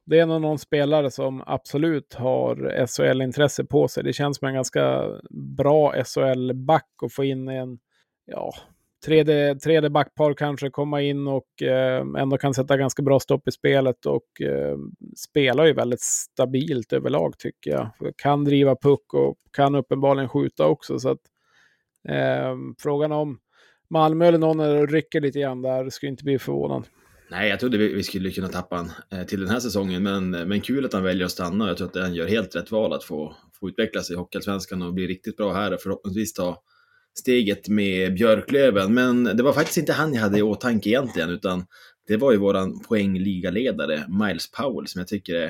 Det 0.06 0.18
är 0.18 0.26
nog 0.26 0.40
någon 0.40 0.58
spelare 0.58 1.10
som 1.10 1.42
absolut 1.46 2.14
har 2.14 2.86
SHL-intresse 2.86 3.64
på 3.64 3.88
sig. 3.88 4.04
Det 4.04 4.12
känns 4.12 4.38
som 4.38 4.48
en 4.48 4.54
ganska 4.54 5.10
bra 5.56 6.04
SHL-back 6.04 6.88
att 7.02 7.12
få 7.12 7.24
in 7.24 7.48
en, 7.48 7.78
ja, 8.26 8.54
tredje, 9.04 9.54
tredje 9.54 9.90
backpar 9.90 10.34
kanske 10.34 10.70
komma 10.70 11.02
in 11.02 11.26
och 11.26 11.62
eh, 11.62 12.04
ändå 12.18 12.38
kan 12.38 12.54
sätta 12.54 12.76
ganska 12.76 13.02
bra 13.02 13.20
stopp 13.20 13.48
i 13.48 13.52
spelet 13.52 14.06
och 14.06 14.40
eh, 14.40 14.76
spelar 15.16 15.66
ju 15.66 15.72
väldigt 15.72 16.00
stabilt 16.00 16.92
överlag 16.92 17.38
tycker 17.38 17.70
jag. 17.70 17.90
Kan 18.16 18.44
driva 18.44 18.76
puck 18.76 19.14
och 19.14 19.36
kan 19.52 19.74
uppenbarligen 19.74 20.28
skjuta 20.28 20.66
också. 20.66 20.98
Så 20.98 21.08
att, 21.08 21.20
eh, 22.08 22.56
frågan 22.78 23.12
om 23.12 23.38
Malmö 23.90 24.26
eller 24.26 24.38
någon 24.38 24.86
rycker 24.86 25.20
lite 25.20 25.40
grann 25.40 25.62
där 25.62 25.90
skulle 25.90 26.10
inte 26.10 26.24
bli 26.24 26.38
förvånad. 26.38 26.86
Nej, 27.30 27.48
jag 27.48 27.60
trodde 27.60 27.78
vi 27.78 28.02
skulle 28.02 28.30
kunna 28.30 28.48
tappa 28.48 28.76
honom 28.76 28.92
eh, 29.12 29.22
till 29.22 29.40
den 29.40 29.48
här 29.48 29.60
säsongen, 29.60 30.02
men, 30.02 30.30
men 30.30 30.60
kul 30.60 30.84
att 30.84 30.92
han 30.92 31.02
väljer 31.02 31.24
att 31.24 31.30
stanna. 31.30 31.68
Jag 31.68 31.76
tror 31.76 31.88
att 31.88 31.96
han 31.96 32.14
gör 32.14 32.26
helt 32.26 32.56
rätt 32.56 32.70
val 32.70 32.92
att 32.92 33.04
få, 33.04 33.36
få 33.60 33.68
utvecklas 33.68 34.10
i 34.10 34.14
Hockeyallsvenskan 34.14 34.82
och 34.82 34.94
bli 34.94 35.06
riktigt 35.06 35.36
bra 35.36 35.52
här 35.52 35.74
och 35.74 35.80
förhoppningsvis 35.80 36.32
ta 36.32 36.62
steget 37.18 37.68
med 37.68 38.14
Björklöven. 38.14 38.94
Men 38.94 39.24
det 39.24 39.42
var 39.42 39.52
faktiskt 39.52 39.78
inte 39.78 39.92
han 39.92 40.14
jag 40.14 40.22
hade 40.22 40.38
i 40.38 40.42
åtanke 40.42 40.88
egentligen, 40.88 41.30
utan 41.30 41.66
det 42.06 42.16
var 42.16 42.32
ju 42.32 42.38
våran 42.38 42.80
poängligaledare 42.80 44.06
Miles 44.08 44.50
Powell 44.50 44.86
som 44.86 44.98
jag 44.98 45.08
tycker 45.08 45.34
är... 45.34 45.46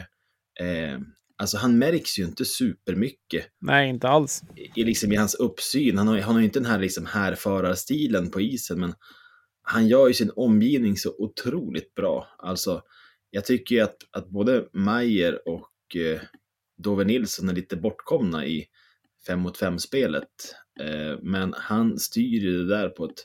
Eh, 0.60 0.98
alltså 1.36 1.56
han 1.58 1.78
märks 1.78 2.18
ju 2.18 2.24
inte 2.24 2.44
supermycket. 2.44 3.46
Nej, 3.60 3.88
inte 3.88 4.08
alls. 4.08 4.42
I, 4.74 4.84
liksom, 4.84 5.12
i 5.12 5.16
hans 5.16 5.34
uppsyn. 5.34 5.98
Han 5.98 6.08
har, 6.08 6.18
han 6.18 6.34
har 6.34 6.42
inte 6.42 6.58
den 6.58 6.70
här 6.70 6.78
liksom 6.78 7.06
härförarstilen 7.06 8.30
på 8.30 8.40
isen, 8.40 8.80
men 8.80 8.94
han 9.62 9.88
gör 9.88 10.08
ju 10.08 10.14
sin 10.14 10.30
omgivning 10.36 10.96
så 10.96 11.14
otroligt 11.18 11.94
bra. 11.94 12.28
Alltså, 12.38 12.82
jag 13.30 13.44
tycker 13.44 13.74
ju 13.74 13.80
att, 13.80 13.96
att 14.10 14.28
både 14.28 14.64
Mayer 14.72 15.48
och 15.48 15.96
eh, 15.96 16.20
Dove 16.82 17.04
Nilsson 17.04 17.48
är 17.48 17.54
lite 17.54 17.76
bortkomna 17.76 18.46
i 18.46 18.66
5 19.26 19.40
mot 19.40 19.60
5-spelet. 19.60 20.28
Eh, 20.80 21.18
men 21.22 21.54
han 21.56 21.98
styr 21.98 22.40
ju 22.40 22.58
det 22.58 22.76
där 22.76 22.88
på 22.88 23.04
ett 23.04 23.24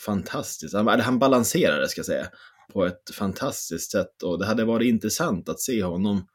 fantastiskt, 0.00 0.74
eller 0.74 0.98
han 0.98 1.18
balanserar 1.18 1.80
det 1.80 1.88
ska 1.88 1.98
jag 1.98 2.06
säga, 2.06 2.26
på 2.72 2.84
ett 2.86 3.10
fantastiskt 3.14 3.90
sätt. 3.90 4.22
Och 4.22 4.38
det 4.38 4.46
hade 4.46 4.64
varit 4.64 4.86
intressant 4.86 5.48
att 5.48 5.60
se 5.60 5.82
honom 5.82 6.26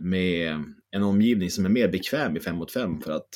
med 0.00 0.64
en 0.90 1.02
omgivning 1.02 1.50
som 1.50 1.64
är 1.64 1.68
mer 1.68 1.88
bekväm 1.88 2.36
i 2.36 2.40
5 2.40 2.56
mot 2.56 2.72
5 2.72 3.00
för 3.00 3.12
att 3.12 3.28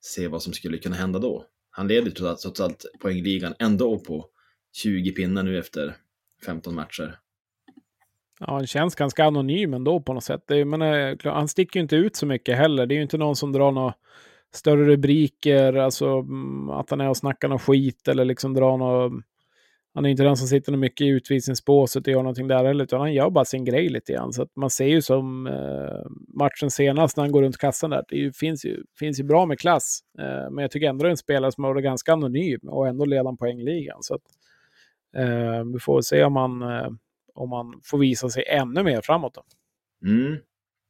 se 0.00 0.28
vad 0.28 0.42
som 0.42 0.52
skulle 0.52 0.78
kunna 0.78 0.96
hända 0.96 1.18
då. 1.18 1.46
Han 1.70 1.88
leder 1.88 2.10
trots 2.10 2.60
allt 2.60 2.84
poängligan 3.00 3.54
ändå 3.58 3.98
på 3.98 4.26
20 4.76 5.12
pinnar 5.12 5.42
nu 5.42 5.58
efter 5.58 5.96
15 6.46 6.74
matcher. 6.74 7.18
Ja, 8.40 8.52
han 8.52 8.66
känns 8.66 8.94
ganska 8.94 9.24
anonym 9.24 9.74
ändå 9.74 10.00
på 10.00 10.12
något 10.14 10.24
sätt. 10.24 10.44
Det, 10.46 10.64
men, 10.64 10.82
eh, 10.82 11.16
han 11.24 11.48
sticker 11.48 11.80
ju 11.80 11.82
inte 11.82 11.96
ut 11.96 12.16
så 12.16 12.26
mycket 12.26 12.56
heller. 12.56 12.86
Det 12.86 12.94
är 12.94 12.96
ju 12.96 13.02
inte 13.02 13.18
någon 13.18 13.36
som 13.36 13.52
drar 13.52 13.72
några 13.72 13.94
större 14.54 14.84
rubriker, 14.84 15.74
alltså 15.74 16.06
mm, 16.06 16.70
att 16.70 16.90
han 16.90 17.00
är 17.00 17.08
och 17.08 17.16
snackar 17.16 17.48
någon 17.48 17.58
skit 17.58 18.08
eller 18.08 18.24
liksom 18.24 18.54
drar 18.54 18.76
något... 18.76 19.24
Han 19.94 20.04
är 20.04 20.08
inte 20.08 20.22
den 20.22 20.36
som 20.36 20.48
sitter 20.48 20.76
mycket 20.76 21.04
i 21.04 21.08
utvisningsbåset 21.08 22.06
och 22.06 22.12
gör 22.12 22.22
någonting 22.22 22.48
där 22.48 22.64
heller, 22.64 22.84
utan 22.84 23.00
han 23.00 23.14
gör 23.14 23.30
bara 23.30 23.44
sin 23.44 23.64
grej 23.64 23.88
lite 23.88 24.12
grann. 24.12 24.32
Så 24.32 24.42
att 24.42 24.56
man 24.56 24.70
ser 24.70 24.86
ju 24.86 25.02
som 25.02 25.46
eh, 25.46 26.10
matchen 26.38 26.70
senast 26.70 27.16
när 27.16 27.24
han 27.24 27.32
går 27.32 27.42
runt 27.42 27.58
kassan 27.58 27.90
där, 27.90 28.04
det 28.08 28.16
ju, 28.16 28.32
finns, 28.32 28.64
ju, 28.64 28.84
finns 28.98 29.20
ju 29.20 29.24
bra 29.24 29.46
med 29.46 29.58
klass. 29.58 30.00
Eh, 30.18 30.50
men 30.50 30.62
jag 30.62 30.70
tycker 30.70 30.88
ändå 30.88 31.02
det 31.02 31.08
är 31.08 31.10
en 31.10 31.16
spelare 31.16 31.52
som 31.52 31.64
har 31.64 31.74
varit 31.74 31.84
ganska 31.84 32.12
anonym 32.12 32.60
och 32.62 32.88
ändå 32.88 33.04
leder 33.04 33.36
poängligan. 33.36 33.98
Så 34.00 34.14
att, 34.14 34.22
eh, 35.16 35.64
vi 35.72 35.78
får 35.78 36.00
se 36.00 36.24
om 36.24 36.36
han 36.36 36.62
eh, 36.62 36.88
om 37.34 37.52
han 37.52 37.80
får 37.84 37.98
visa 37.98 38.28
sig 38.28 38.44
ännu 38.48 38.82
mer 38.82 39.00
framåt. 39.00 39.34
Då. 39.34 39.42
Mm. 40.08 40.36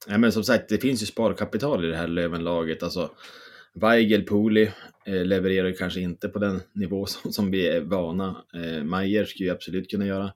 Ja, 0.08 0.18
men 0.18 0.32
som 0.32 0.44
sagt, 0.44 0.68
det 0.68 0.78
finns 0.78 1.02
ju 1.02 1.06
sparkapital 1.06 1.84
i 1.84 1.88
det 1.88 1.96
här 1.96 2.08
Lövenlaget. 2.08 2.82
Alltså, 2.82 3.10
Weigel, 3.74 4.22
Poli 4.22 4.70
eh, 5.06 5.24
levererar 5.24 5.72
kanske 5.72 6.00
inte 6.00 6.28
på 6.28 6.38
den 6.38 6.60
nivå 6.72 7.06
som, 7.06 7.32
som 7.32 7.50
vi 7.50 7.68
är 7.68 7.80
vana. 7.80 8.44
Eh, 8.54 8.84
Mayer 8.84 9.24
skulle 9.24 9.48
ju 9.48 9.54
absolut 9.54 9.90
kunna 9.90 10.06
göra 10.06 10.32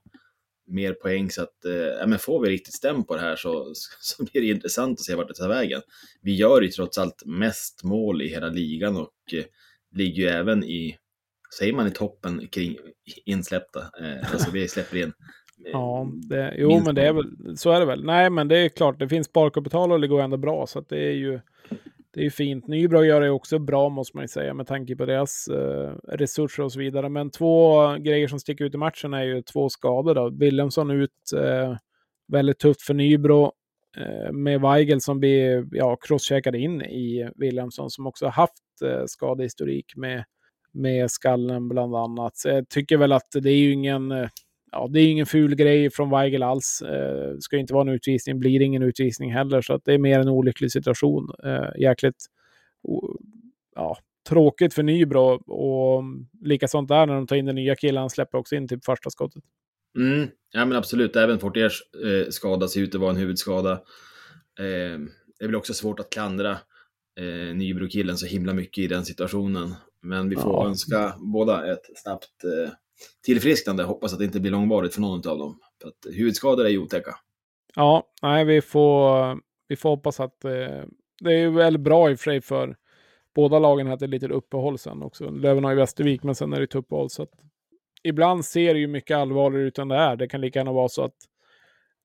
mer 0.67 0.93
poäng 0.93 1.29
så 1.29 1.43
att, 1.43 1.65
eh, 1.65 1.73
ja, 1.73 2.07
men 2.07 2.19
får 2.19 2.41
vi 2.41 2.49
riktigt 2.49 2.73
stäm 2.73 3.03
på 3.03 3.15
det 3.15 3.21
här 3.21 3.35
så, 3.35 3.71
så 4.01 4.23
blir 4.23 4.41
det 4.41 4.47
intressant 4.47 4.99
att 4.99 5.05
se 5.05 5.15
vart 5.15 5.27
det 5.27 5.33
tar 5.33 5.49
vägen. 5.49 5.81
Vi 6.21 6.35
gör 6.35 6.61
ju 6.61 6.67
trots 6.67 6.97
allt 6.97 7.23
mest 7.25 7.83
mål 7.83 8.21
i 8.21 8.27
hela 8.27 8.47
ligan 8.47 8.97
och 8.97 9.33
eh, 9.33 9.43
ligger 9.95 10.23
ju 10.23 10.29
även 10.29 10.63
i, 10.63 10.97
säger 11.57 11.73
man 11.73 11.87
i 11.87 11.91
toppen 11.91 12.47
kring 12.47 12.77
insläppta, 13.25 13.79
eh, 13.79 14.33
alltså 14.33 14.51
vi 14.51 14.67
släpper 14.67 14.97
in 14.97 15.13
eh, 15.65 15.71
Ja, 15.71 16.11
det, 16.29 16.55
jo 16.57 16.81
men 16.85 16.95
det 16.95 17.07
är 17.07 17.13
väl, 17.13 17.57
så 17.57 17.71
är 17.71 17.79
det 17.79 17.85
väl. 17.85 18.03
Nej 18.03 18.29
men 18.29 18.47
det 18.47 18.57
är 18.57 18.69
klart, 18.69 18.99
det 18.99 19.09
finns 19.09 19.27
sparkapital 19.27 19.91
och 19.91 20.01
det 20.01 20.07
går 20.07 20.21
ändå 20.21 20.37
bra 20.37 20.67
så 20.67 20.79
att 20.79 20.89
det 20.89 20.99
är 20.99 21.13
ju 21.13 21.39
det 22.17 22.21
är 22.21 22.23
ju 22.23 22.31
fint. 22.31 22.67
Nybro 22.67 23.03
gör 23.03 23.21
det 23.21 23.29
också 23.29 23.59
bra 23.59 23.89
måste 23.89 24.17
man 24.17 24.23
ju 24.23 24.27
säga 24.27 24.53
med 24.53 24.67
tanke 24.67 24.95
på 24.95 25.05
deras 25.05 25.47
eh, 25.47 25.91
resurser 26.07 26.63
och 26.63 26.71
så 26.71 26.79
vidare. 26.79 27.09
Men 27.09 27.29
två 27.29 27.87
grejer 27.93 28.27
som 28.27 28.39
sticker 28.39 28.65
ut 28.65 28.73
i 28.73 28.77
matchen 28.77 29.13
är 29.13 29.23
ju 29.23 29.41
två 29.41 29.69
skador. 29.69 30.15
Då. 30.15 30.29
Wilhelmsson 30.29 30.91
ut 30.91 31.33
eh, 31.35 31.75
väldigt 32.27 32.59
tufft 32.59 32.81
för 32.81 32.93
Nybro 32.93 33.51
eh, 33.97 34.31
med 34.31 34.61
Weigel 34.61 35.01
som 35.01 35.19
blir 35.19 35.67
ja, 35.71 35.97
crosscheckad 36.01 36.55
in 36.55 36.81
i 36.81 37.29
Wilhelmsson 37.35 37.89
som 37.89 38.07
också 38.07 38.27
haft 38.27 38.81
eh, 38.83 39.03
skadehistorik 39.05 39.95
med 39.95 40.23
med 40.71 41.11
skallen 41.11 41.69
bland 41.69 41.95
annat. 41.95 42.37
Så 42.37 42.49
jag 42.49 42.69
tycker 42.69 42.97
väl 42.97 43.11
att 43.11 43.31
det 43.31 43.49
är 43.49 43.57
ju 43.57 43.71
ingen, 43.73 44.11
eh, 44.11 44.29
ja, 44.71 44.87
det 44.91 45.01
är 45.01 45.11
ingen 45.11 45.25
ful 45.25 45.55
grej 45.55 45.89
från 45.89 46.09
Weigel 46.09 46.43
alls. 46.43 46.81
Eh, 46.81 47.37
ska 47.39 47.57
inte 47.57 47.73
vara 47.73 47.89
en 47.89 47.95
utvisning, 47.95 48.39
blir 48.39 48.61
ingen 48.61 48.83
utvisning 48.83 49.33
heller, 49.33 49.61
så 49.61 49.73
att 49.73 49.85
det 49.85 49.93
är 49.93 49.97
mer 49.97 50.19
en 50.19 50.29
olycklig 50.29 50.71
situation. 50.71 51.29
Eh, 51.43 51.81
jäkligt 51.81 52.25
ja, 53.75 53.97
tråkigt 54.29 54.73
för 54.73 54.83
Nybro 54.83 55.53
och 55.53 56.03
likasånt 56.41 56.89
där 56.89 57.05
när 57.05 57.13
de 57.13 57.27
tar 57.27 57.35
in 57.35 57.45
den 57.45 57.55
nya 57.55 57.75
killen, 57.75 57.99
han 57.99 58.09
släpper 58.09 58.37
också 58.37 58.55
in 58.55 58.67
typ 58.67 58.85
första 58.85 59.09
skottet. 59.09 59.43
Mm, 59.97 60.27
ja 60.51 60.65
men 60.65 60.77
absolut, 60.77 61.15
även 61.15 61.39
Fortiers 61.39 61.81
eh, 62.05 62.29
skada 62.29 62.67
ser 62.67 62.81
ut 62.81 62.95
att 62.95 63.01
vara 63.01 63.11
en 63.11 63.17
huvudskada. 63.17 63.71
Eh, 64.59 64.99
det 65.39 65.43
är 65.43 65.47
väl 65.47 65.55
också 65.55 65.73
svårt 65.73 65.99
att 65.99 66.09
klandra 66.09 66.51
eh, 67.19 67.55
Nybro-killen 67.55 68.17
så 68.17 68.25
himla 68.25 68.53
mycket 68.53 68.83
i 68.83 68.87
den 68.87 69.05
situationen. 69.05 69.73
Men 70.01 70.29
vi 70.29 70.35
får 70.35 70.53
ja. 70.53 70.67
önska 70.67 71.15
båda 71.19 71.73
ett 71.73 71.85
snabbt 71.95 72.43
eh, 72.43 72.71
tillfrisknande. 73.25 73.83
Hoppas 73.83 74.13
att 74.13 74.19
det 74.19 74.25
inte 74.25 74.39
blir 74.39 74.51
långvarigt 74.51 74.93
för 74.93 75.01
någon 75.01 75.29
av 75.29 75.37
dem. 75.37 75.59
För 75.81 75.87
att 75.87 76.15
huvudskador 76.15 76.65
är 76.65 76.69
ju 76.69 76.77
otäcka. 76.77 77.15
Ja, 77.75 78.03
nej, 78.21 78.45
vi 78.45 78.61
får, 78.61 79.39
vi 79.67 79.75
får 79.75 79.89
hoppas 79.89 80.19
att 80.19 80.45
eh, 80.45 80.83
det 81.19 81.33
är 81.33 81.49
väl 81.49 81.77
bra 81.77 82.11
i 82.11 82.15
och 82.15 82.19
för 82.19 82.23
sig 82.23 82.41
för 82.41 82.75
båda 83.35 83.59
lagen 83.59 83.87
är 83.87 84.07
lite 84.07 84.27
uppehåll 84.27 84.77
sen 84.77 85.03
också. 85.03 85.29
Löven 85.29 85.63
har 85.63 85.71
ju 85.71 85.77
Västervik, 85.77 86.23
men 86.23 86.35
sen 86.35 86.53
är 86.53 86.57
det 86.57 86.63
ett 86.63 86.75
uppehåll. 86.75 87.09
Så 87.09 87.23
att 87.23 87.31
ibland 88.03 88.45
ser 88.45 88.73
det 88.73 88.79
ju 88.79 88.87
mycket 88.87 89.17
allvarligare 89.17 89.67
ut 89.67 89.79
än 89.79 89.87
det 89.87 89.95
är. 89.95 90.15
Det 90.15 90.27
kan 90.27 90.41
lika 90.41 90.59
gärna 90.59 90.71
vara 90.71 90.89
så 90.89 91.03
att 91.03 91.15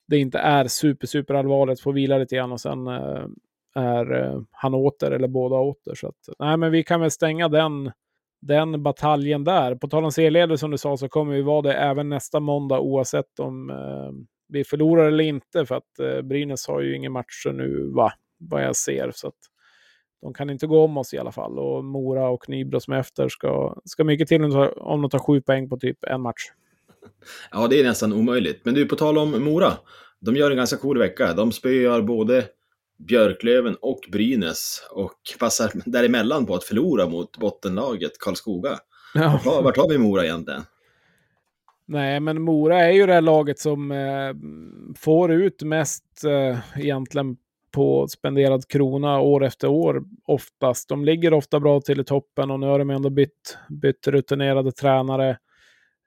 det 0.09 0.19
inte 0.19 0.39
är 0.39 0.69
super, 0.69 1.07
super 1.07 1.35
allvarligt, 1.35 1.81
får 1.81 1.93
vila 1.93 2.19
lite 2.19 2.37
grann 2.37 2.53
och 2.53 2.61
sen 2.61 2.87
eh, 2.87 3.27
är 3.75 4.13
eh, 4.23 4.41
han 4.51 4.75
åter 4.75 5.11
eller 5.11 5.29
båda 5.29 5.57
åter. 5.57 5.95
Så 5.95 6.09
att, 6.09 6.29
nej, 6.39 6.57
men 6.57 6.73
vi 6.73 6.85
kan 6.85 7.01
väl 7.01 7.11
stänga 7.11 7.49
den, 7.49 7.93
den 8.43 8.83
bataljen 8.83 9.45
där. 9.45 9.75
På 9.75 9.89
tal 9.89 10.05
om 10.05 10.13
serieledare 10.13 10.59
som 10.59 10.71
du 10.71 10.79
sa 10.79 10.97
så 10.97 11.09
kommer 11.09 11.35
vi 11.35 11.43
vara 11.43 11.63
det 11.63 11.75
även 11.75 12.09
nästa 12.09 12.41
måndag 12.41 12.81
oavsett 12.81 13.39
om 13.39 13.71
eh, 13.71 14.11
vi 14.49 14.65
förlorar 14.65 15.09
eller 15.09 15.25
inte. 15.25 15.67
För 15.67 15.75
att 15.75 15.99
eh, 15.99 16.23
Brynäs 16.23 16.67
har 16.69 16.81
ju 16.81 16.97
ingen 16.97 17.13
matcher 17.13 17.53
nu, 17.53 17.91
va? 17.95 18.13
vad 18.51 18.65
jag 18.65 18.77
ser. 18.77 19.11
Så 19.15 19.29
att, 19.29 19.35
de 20.23 20.35
kan 20.35 20.51
inte 20.51 20.67
gå 20.67 20.85
om 20.85 20.97
oss 20.97 21.15
i 21.15 21.19
alla 21.19 21.33
fall. 21.33 21.59
Och 21.59 21.85
Mora 21.85 22.29
och 22.29 22.49
Nybro 22.49 22.81
som 22.81 22.93
är 22.93 22.99
efter 22.99 23.29
ska, 23.29 23.77
ska 23.85 24.05
mycket 24.05 24.29
till 24.29 24.45
om 24.77 25.03
de 25.03 25.11
tar 25.11 25.19
sju 25.19 25.41
poäng 25.41 25.69
på 25.69 25.77
typ 25.77 26.05
en 26.05 26.21
match. 26.21 26.43
Ja, 27.51 27.67
det 27.69 27.81
är 27.81 27.85
nästan 27.85 28.13
omöjligt. 28.13 28.65
Men 28.65 28.75
du, 28.75 28.87
på 28.87 28.97
tal 28.97 29.19
om 29.19 29.45
Mora. 29.45 29.73
De 30.21 30.37
gör 30.37 30.51
en 30.51 30.57
ganska 30.57 30.77
cool 30.77 30.99
vecka. 30.99 31.33
De 31.33 31.53
spöar 31.53 32.03
både 32.03 32.45
Björklöven 33.07 33.77
och 33.81 34.01
Brynäs 34.13 34.89
och 34.91 35.19
passar 35.39 35.71
däremellan 35.85 36.47
på 36.47 36.55
att 36.55 36.65
förlora 36.65 37.09
mot 37.09 37.39
bottenlaget 37.39 38.19
Karlskoga. 38.19 38.79
Ja. 39.15 39.41
Vart, 39.45 39.65
vart 39.65 39.77
har 39.77 39.89
vi 39.89 39.99
Mora 39.99 40.25
egentligen? 40.25 40.63
Nej, 41.87 42.21
men 42.21 42.43
Mora 42.43 42.81
är 42.85 42.91
ju 42.91 43.07
det 43.07 43.13
här 43.13 43.21
laget 43.21 43.59
som 43.59 43.93
eh, 43.93 44.35
får 44.97 45.33
ut 45.33 45.63
mest 45.63 46.05
eh, 46.25 46.59
egentligen 46.81 47.37
på 47.71 48.09
spenderad 48.09 48.69
krona 48.69 49.21
år 49.21 49.45
efter 49.45 49.69
år 49.69 50.05
oftast. 50.25 50.89
De 50.89 51.05
ligger 51.05 51.35
ofta 51.35 51.61
bra 51.61 51.81
till 51.81 52.01
i 52.01 52.05
toppen 52.05 52.51
och 52.51 52.61
nu 52.61 52.67
har 52.67 52.79
de 52.79 52.91
ändå 52.91 53.11
bytt, 53.11 53.59
bytt 53.69 54.09
rutinerade 54.09 54.73
tränare. 54.73 55.39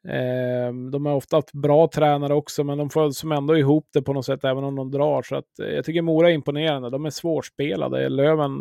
Eh, 0.07 0.73
de 0.91 1.05
har 1.05 1.13
ofta 1.13 1.37
haft 1.37 1.51
bra 1.53 1.87
tränare 1.87 2.33
också, 2.33 2.63
men 2.63 2.77
de 2.77 2.89
får 2.89 3.11
som 3.11 3.31
ändå 3.31 3.57
ihop 3.57 3.87
det 3.93 4.01
på 4.01 4.13
något 4.13 4.25
sätt, 4.25 4.43
även 4.43 4.63
om 4.63 4.75
de 4.75 4.91
drar. 4.91 5.21
Så 5.21 5.35
att, 5.35 5.59
eh, 5.59 5.67
jag 5.67 5.85
tycker 5.85 6.01
Mora 6.01 6.29
är 6.29 6.33
imponerande. 6.33 6.89
De 6.89 7.05
är 7.05 7.09
svårspelade. 7.09 8.09
Löven 8.09 8.51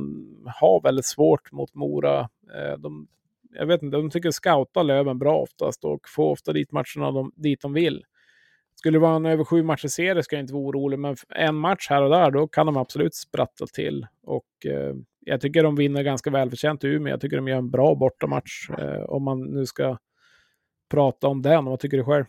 har 0.61 0.83
väldigt 0.83 1.07
svårt 1.07 1.53
mot 1.53 1.75
Mora. 1.75 2.21
Eh, 2.55 2.79
de, 2.79 3.09
jag 3.59 3.67
vet 3.67 3.83
inte, 3.83 3.97
de 3.97 4.11
tycker 4.11 4.31
scouta 4.31 4.83
Löven 4.83 5.19
bra 5.19 5.39
oftast 5.39 5.85
och 5.85 6.01
får 6.09 6.31
ofta 6.31 6.53
dit 6.53 6.73
matcherna 6.73 7.11
de, 7.11 7.33
dit 7.37 7.61
de 7.61 7.73
vill. 7.73 8.05
Skulle 8.77 8.99
det 8.99 9.03
vara 9.03 9.17
en 9.17 9.27
över 9.27 9.45
sju 9.45 9.63
matcher 9.63 9.89
serie 9.89 10.23
ska 10.23 10.37
jag 10.37 10.43
inte 10.43 10.55
vara 10.55 10.65
orolig, 10.65 10.99
men 10.99 11.17
en 11.29 11.55
match 11.55 11.87
här 11.91 12.03
och 12.03 12.11
där, 12.11 12.31
då 12.31 12.49
kan 12.49 12.67
de 12.67 12.77
absolut 12.77 13.15
sprattla 13.15 13.67
till. 13.67 14.07
Och 14.23 14.67
eh, 14.67 14.95
jag 15.21 15.41
tycker 15.41 15.63
de 15.63 15.77
vinner 15.77 16.03
ganska 16.03 16.31
välförtjänt 16.31 16.85
i 16.85 16.89
Umeå. 16.89 17.13
Jag 17.13 17.21
tycker 17.21 17.37
de 17.37 17.49
gör 17.49 17.59
en 17.59 17.71
bra 17.71 17.95
bortamatch, 17.95 18.71
eh, 18.79 19.03
om 19.03 19.23
man 19.25 19.43
nu 19.43 19.67
ska 19.67 19.99
prata 20.91 21.27
om 21.27 21.43
den. 21.43 21.65
Vad 21.65 21.81
tycker 21.81 21.97
du 21.97 22.05
själv? 22.05 22.25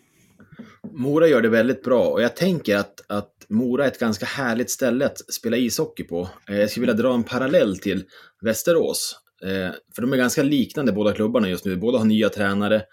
Mora 0.91 1.27
gör 1.27 1.41
det 1.41 1.49
väldigt 1.49 1.83
bra 1.83 2.07
och 2.07 2.21
jag 2.21 2.35
tänker 2.35 2.77
att, 2.77 3.05
att 3.07 3.31
Mora 3.49 3.83
är 3.83 3.87
ett 3.87 3.99
ganska 3.99 4.25
härligt 4.25 4.71
ställe 4.71 5.05
att 5.05 5.33
spela 5.33 5.57
ishockey 5.57 6.03
på. 6.03 6.29
Eh, 6.49 6.57
jag 6.57 6.69
skulle 6.69 6.85
vilja 6.87 7.01
dra 7.01 7.13
en 7.13 7.23
parallell 7.23 7.77
till 7.77 8.03
Västerås. 8.41 9.19
Eh, 9.43 9.73
för 9.95 10.01
de 10.01 10.13
är 10.13 10.17
ganska 10.17 10.43
liknande 10.43 10.91
båda 10.91 11.13
klubbarna 11.13 11.49
just 11.49 11.65
nu. 11.65 11.75
Båda 11.75 11.97
har 11.97 12.05
nya 12.05 12.29
tränare, 12.29 12.83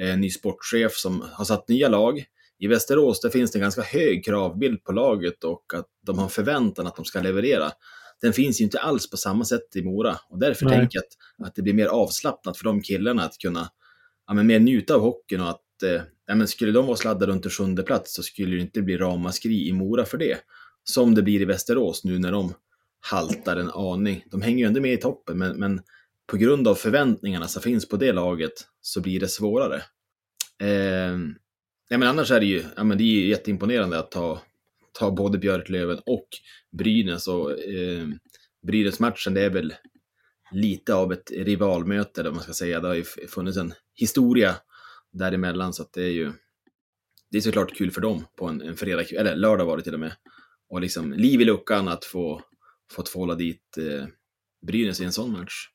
eh, 0.00 0.16
ny 0.18 0.30
sportchef 0.30 0.92
som 0.92 1.24
har 1.32 1.44
satt 1.44 1.68
nya 1.68 1.88
lag 1.88 2.24
i 2.58 2.66
Västerås 2.66 3.20
där 3.20 3.30
finns 3.30 3.52
det 3.52 3.56
en 3.56 3.62
ganska 3.62 3.82
hög 3.82 4.24
kravbild 4.24 4.84
på 4.84 4.92
laget 4.92 5.44
och 5.44 5.64
att 5.74 5.86
de 6.06 6.18
har 6.18 6.28
förväntan 6.28 6.86
att 6.86 6.96
de 6.96 7.04
ska 7.04 7.20
leverera. 7.20 7.72
Den 8.20 8.32
finns 8.32 8.60
ju 8.60 8.64
inte 8.64 8.78
alls 8.78 9.10
på 9.10 9.16
samma 9.16 9.44
sätt 9.44 9.76
i 9.76 9.82
Mora 9.82 10.16
och 10.30 10.38
därför 10.38 10.64
Nej. 10.64 10.78
tänker 10.78 10.98
jag 10.98 11.04
att, 11.04 11.48
att 11.48 11.54
det 11.54 11.62
blir 11.62 11.74
mer 11.74 11.86
avslappnat 11.86 12.56
för 12.56 12.64
de 12.64 12.82
killarna 12.82 13.22
att 13.22 13.38
kunna 13.38 13.68
ja, 14.30 14.34
men 14.34 14.46
mer 14.46 14.60
njuta 14.60 14.94
av 14.94 15.00
hockeyn 15.00 15.40
och 15.40 15.50
att 15.50 15.82
eh, 15.82 16.02
ja, 16.26 16.34
men 16.34 16.48
skulle 16.48 16.72
de 16.72 16.86
vara 16.86 16.96
sladdade 16.96 17.32
runt 17.32 17.44
en 17.44 17.50
sjunde 17.50 17.82
plats 17.82 18.14
så 18.14 18.22
skulle 18.22 18.56
det 18.56 18.62
inte 18.62 18.82
bli 18.82 18.96
ramaskri 18.96 19.68
i 19.68 19.72
Mora 19.72 20.04
för 20.04 20.18
det. 20.18 20.38
Som 20.84 21.14
det 21.14 21.22
blir 21.22 21.40
i 21.40 21.44
Västerås 21.44 22.04
nu 22.04 22.18
när 22.18 22.32
de 22.32 22.54
haltar 23.00 23.56
en 23.56 23.70
aning. 23.70 24.24
De 24.30 24.42
hänger 24.42 24.58
ju 24.58 24.66
ändå 24.66 24.80
med 24.80 24.92
i 24.92 24.96
toppen, 24.96 25.38
men, 25.38 25.56
men 25.56 25.80
på 26.26 26.36
grund 26.36 26.68
av 26.68 26.74
förväntningarna 26.74 27.48
som 27.48 27.62
finns 27.62 27.88
på 27.88 27.96
det 27.96 28.12
laget 28.12 28.52
så 28.80 29.00
blir 29.00 29.20
det 29.20 29.28
svårare. 29.28 29.82
Eh, 30.62 31.18
ja, 31.88 31.98
men 31.98 32.02
annars 32.02 32.30
är 32.30 32.40
det 32.40 32.46
ju 32.46 32.64
ja, 32.76 32.84
men 32.84 32.98
det 32.98 33.04
är 33.04 33.26
jätteimponerande 33.26 33.98
att 33.98 34.10
ta, 34.10 34.40
ta 34.92 35.10
både 35.10 35.38
Björklöven 35.38 35.98
och 36.06 36.28
Brynäs. 36.72 37.28
Och, 37.28 37.60
eh, 37.60 38.08
Brynäs-matchen, 38.66 39.34
det 39.34 39.40
är 39.40 39.50
väl 39.50 39.74
lite 40.52 40.94
av 40.94 41.12
ett 41.12 41.30
rivalmöte, 41.30 42.20
eller 42.20 42.30
man 42.30 42.42
ska 42.42 42.52
säga. 42.52 42.80
Det 42.80 42.88
har 42.88 42.94
ju 42.94 43.04
funnits 43.04 43.58
en 43.58 43.74
historia 44.00 44.56
däremellan, 45.12 45.72
så 45.72 45.82
att 45.82 45.92
det 45.92 46.02
är 46.02 46.10
ju 46.10 46.32
det 47.30 47.38
är 47.38 47.42
såklart 47.42 47.76
kul 47.76 47.90
för 47.90 48.00
dem 48.00 48.26
på 48.36 48.46
en, 48.46 48.62
en 48.62 48.76
fredag, 48.76 49.04
eller 49.12 49.36
lördag 49.36 49.66
var 49.66 49.76
det 49.76 49.82
till 49.82 49.94
och 49.94 50.00
med. 50.00 50.12
Och 50.68 50.80
liksom 50.80 51.12
liv 51.12 51.40
i 51.40 51.44
luckan 51.44 51.88
att 51.88 52.04
få 52.04 52.42
fått 52.92 53.08
få 53.08 53.18
hålla 53.18 53.34
dit 53.34 53.78
eh, 53.78 54.06
Brynäs 54.66 55.00
i 55.00 55.04
en 55.04 55.12
sån 55.12 55.32
match. 55.32 55.68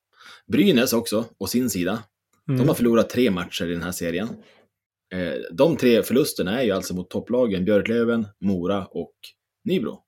Brynäs 0.48 0.94
också, 0.94 1.26
å 1.38 1.48
sin 1.48 1.70
sida, 1.70 2.04
mm. 2.48 2.60
de 2.60 2.68
har 2.68 2.76
förlorat 2.76 3.10
tre 3.10 3.32
matcher 3.32 3.66
i 3.66 3.72
den 3.72 3.82
här 3.82 3.92
serien. 3.92 4.28
Eh, 5.14 5.34
de 5.52 5.78
tre 5.78 6.04
förlusterna 6.04 6.62
är 6.62 6.66
ju 6.66 6.72
alltså 6.72 6.96
mot 6.96 7.10
topplagen 7.10 7.66
Björklöven, 7.66 8.28
Mora 8.40 8.86
och 8.86 9.16
Nybro. 9.64 10.02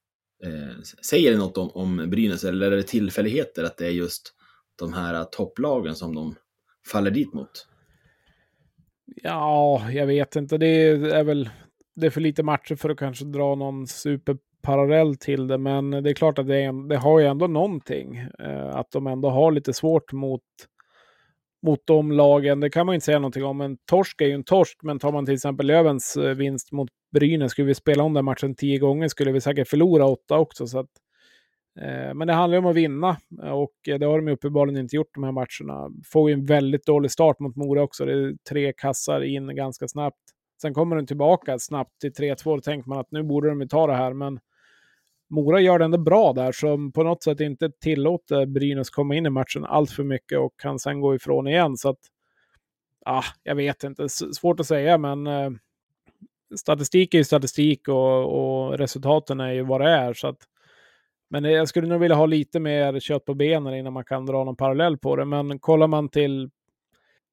Eh, 0.44 0.82
säger 1.06 1.32
det 1.32 1.38
något 1.38 1.58
om, 1.58 1.70
om 1.70 2.10
Brynäs 2.10 2.44
eller 2.44 2.72
är 2.72 2.76
det 2.76 2.84
tillfälligheter 2.84 3.64
att 3.64 3.78
det 3.78 3.86
är 3.86 3.92
just 3.92 4.34
de 4.76 4.94
här 4.94 5.24
topplagen 5.24 5.96
som 5.96 6.16
de 6.16 6.36
faller 6.92 7.12
dit 7.12 7.34
mot? 7.34 7.68
Ja, 9.16 9.92
jag 9.92 10.08
vet 10.08 10.36
inte. 10.36 10.58
Det 10.58 10.68
är 10.68 11.24
väl 11.24 11.50
det 11.96 12.06
är 12.06 12.10
för 12.10 12.22
lite 12.22 12.44
matcher 12.44 12.76
för 12.76 12.90
att 12.90 12.98
kanske 12.98 13.26
dra 13.26 13.56
någon 13.56 13.88
superparallell 13.88 15.16
till 15.16 15.48
det, 15.48 15.58
men 15.58 15.92
det 15.92 16.10
är 16.10 16.14
klart 16.14 16.40
att 16.40 16.48
det, 16.48 16.58
är, 16.58 16.90
det 16.90 16.98
har 16.98 17.20
ju 17.20 17.26
ändå 17.26 17.48
någonting. 17.48 18.18
Eh, 18.18 18.76
att 18.76 18.92
de 18.92 19.08
ändå 19.08 19.30
har 19.30 19.52
lite 19.52 19.74
svårt 19.74 20.12
mot 20.14 20.42
mot 21.66 21.80
de 21.86 22.12
lagen. 22.12 22.60
Det 22.60 22.70
kan 22.70 22.86
man 22.86 22.94
ju 22.94 22.96
inte 22.96 23.06
säga 23.06 23.20
någonting 23.20 23.46
om. 23.46 23.62
En 23.62 23.78
torsk 23.86 24.22
är 24.22 24.26
ju 24.26 24.34
en 24.34 24.44
torsk, 24.44 24.80
men 24.84 25.00
tar 25.00 25.12
man 25.12 25.26
till 25.26 25.34
exempel 25.34 25.68
Lövens 25.68 26.18
eh, 26.18 26.36
vinst 26.36 26.72
mot 26.72 26.90
Brynäs, 27.12 27.52
skulle 27.52 27.68
vi 27.68 27.76
spela 27.76 28.04
om 28.04 28.14
den 28.14 28.26
matchen 28.26 28.56
tio 28.56 28.78
gånger 28.78 29.08
skulle 29.08 29.32
vi 29.32 29.42
säkert 29.42 29.68
förlora 29.68 30.06
åtta 30.06 30.38
också. 30.38 30.68
Så 30.68 30.80
att, 30.80 30.86
eh, 30.86 31.07
Eh, 31.82 32.14
men 32.14 32.28
det 32.28 32.34
handlar 32.34 32.58
om 32.58 32.66
att 32.66 32.76
vinna 32.76 33.18
och 33.54 33.74
det 33.84 34.06
har 34.06 34.22
de 34.22 34.32
uppenbarligen 34.32 34.82
inte 34.82 34.96
gjort 34.96 35.14
de 35.14 35.24
här 35.24 35.32
matcherna. 35.32 35.92
Får 36.06 36.30
ju 36.30 36.34
en 36.34 36.46
väldigt 36.46 36.86
dålig 36.86 37.12
start 37.12 37.40
mot 37.40 37.56
Mora 37.56 37.84
också. 37.84 38.06
Det 38.06 38.14
är 38.14 38.36
tre 38.50 38.74
kassar 38.74 39.22
in 39.22 39.56
ganska 39.56 39.88
snabbt. 39.88 40.22
Sen 40.62 40.74
kommer 40.74 40.96
den 40.96 41.08
tillbaka 41.08 41.60
snabbt 41.60 42.02
till 42.02 42.12
3-2. 42.12 42.44
Då 42.44 42.62
tänker 42.62 42.90
man 42.90 43.00
att 43.00 43.12
nu 43.12 43.24
borde 43.24 43.50
de 43.50 43.62
ju 43.62 43.68
ta 43.68 43.88
det 43.88 43.94
här, 43.94 44.14
men 44.14 44.40
Mora 45.30 45.60
gör 45.60 45.80
det 45.80 45.86
ändå 45.86 45.98
bra 45.98 46.34
där, 46.34 46.52
som 46.52 46.92
på 46.92 47.04
något 47.04 47.24
sätt 47.24 47.40
inte 47.40 47.72
tillåter 47.72 48.46
Brynäs 48.46 48.90
komma 48.90 49.16
in 49.16 49.26
i 49.26 49.30
matchen 49.30 49.66
allt 49.66 49.92
för 49.92 50.04
mycket 50.04 50.40
och 50.40 50.60
kan 50.60 50.80
sen 50.80 51.02
gå 51.02 51.16
ifrån 51.16 51.48
igen. 51.48 51.78
Så 51.78 51.90
att, 51.90 52.00
ah, 53.06 53.24
jag 53.44 53.56
vet 53.56 53.84
inte, 53.84 54.10
svårt 54.10 54.60
att 54.60 54.68
säga, 54.68 54.98
men 54.98 55.28
eh, 55.28 55.50
statistik 56.56 57.14
är 57.14 57.18
ju 57.18 57.24
statistik 57.24 57.88
och, 57.88 58.68
och, 58.68 58.78
resultaten 58.78 59.40
är 59.40 59.52
ju 59.52 59.64
vad 59.64 59.82
det 59.82 59.90
är. 59.90 60.14
Så 60.14 60.28
att, 60.28 60.38
men 61.30 61.46
eh, 61.46 61.52
jag 61.52 61.68
skulle 61.68 61.88
nog 61.88 62.00
vilja 62.00 62.16
ha 62.16 62.26
lite 62.26 62.60
mer 62.60 63.00
kött 63.00 63.26
på 63.26 63.34
benen 63.34 63.74
innan 63.74 63.94
man 63.94 64.06
kan 64.06 64.26
dra 64.26 64.44
någon 64.44 64.56
parallell 64.56 64.98
på 64.98 65.16
det. 65.16 65.26
Men 65.26 65.60
kollar 65.60 65.88
man 65.88 66.10
till 66.10 66.50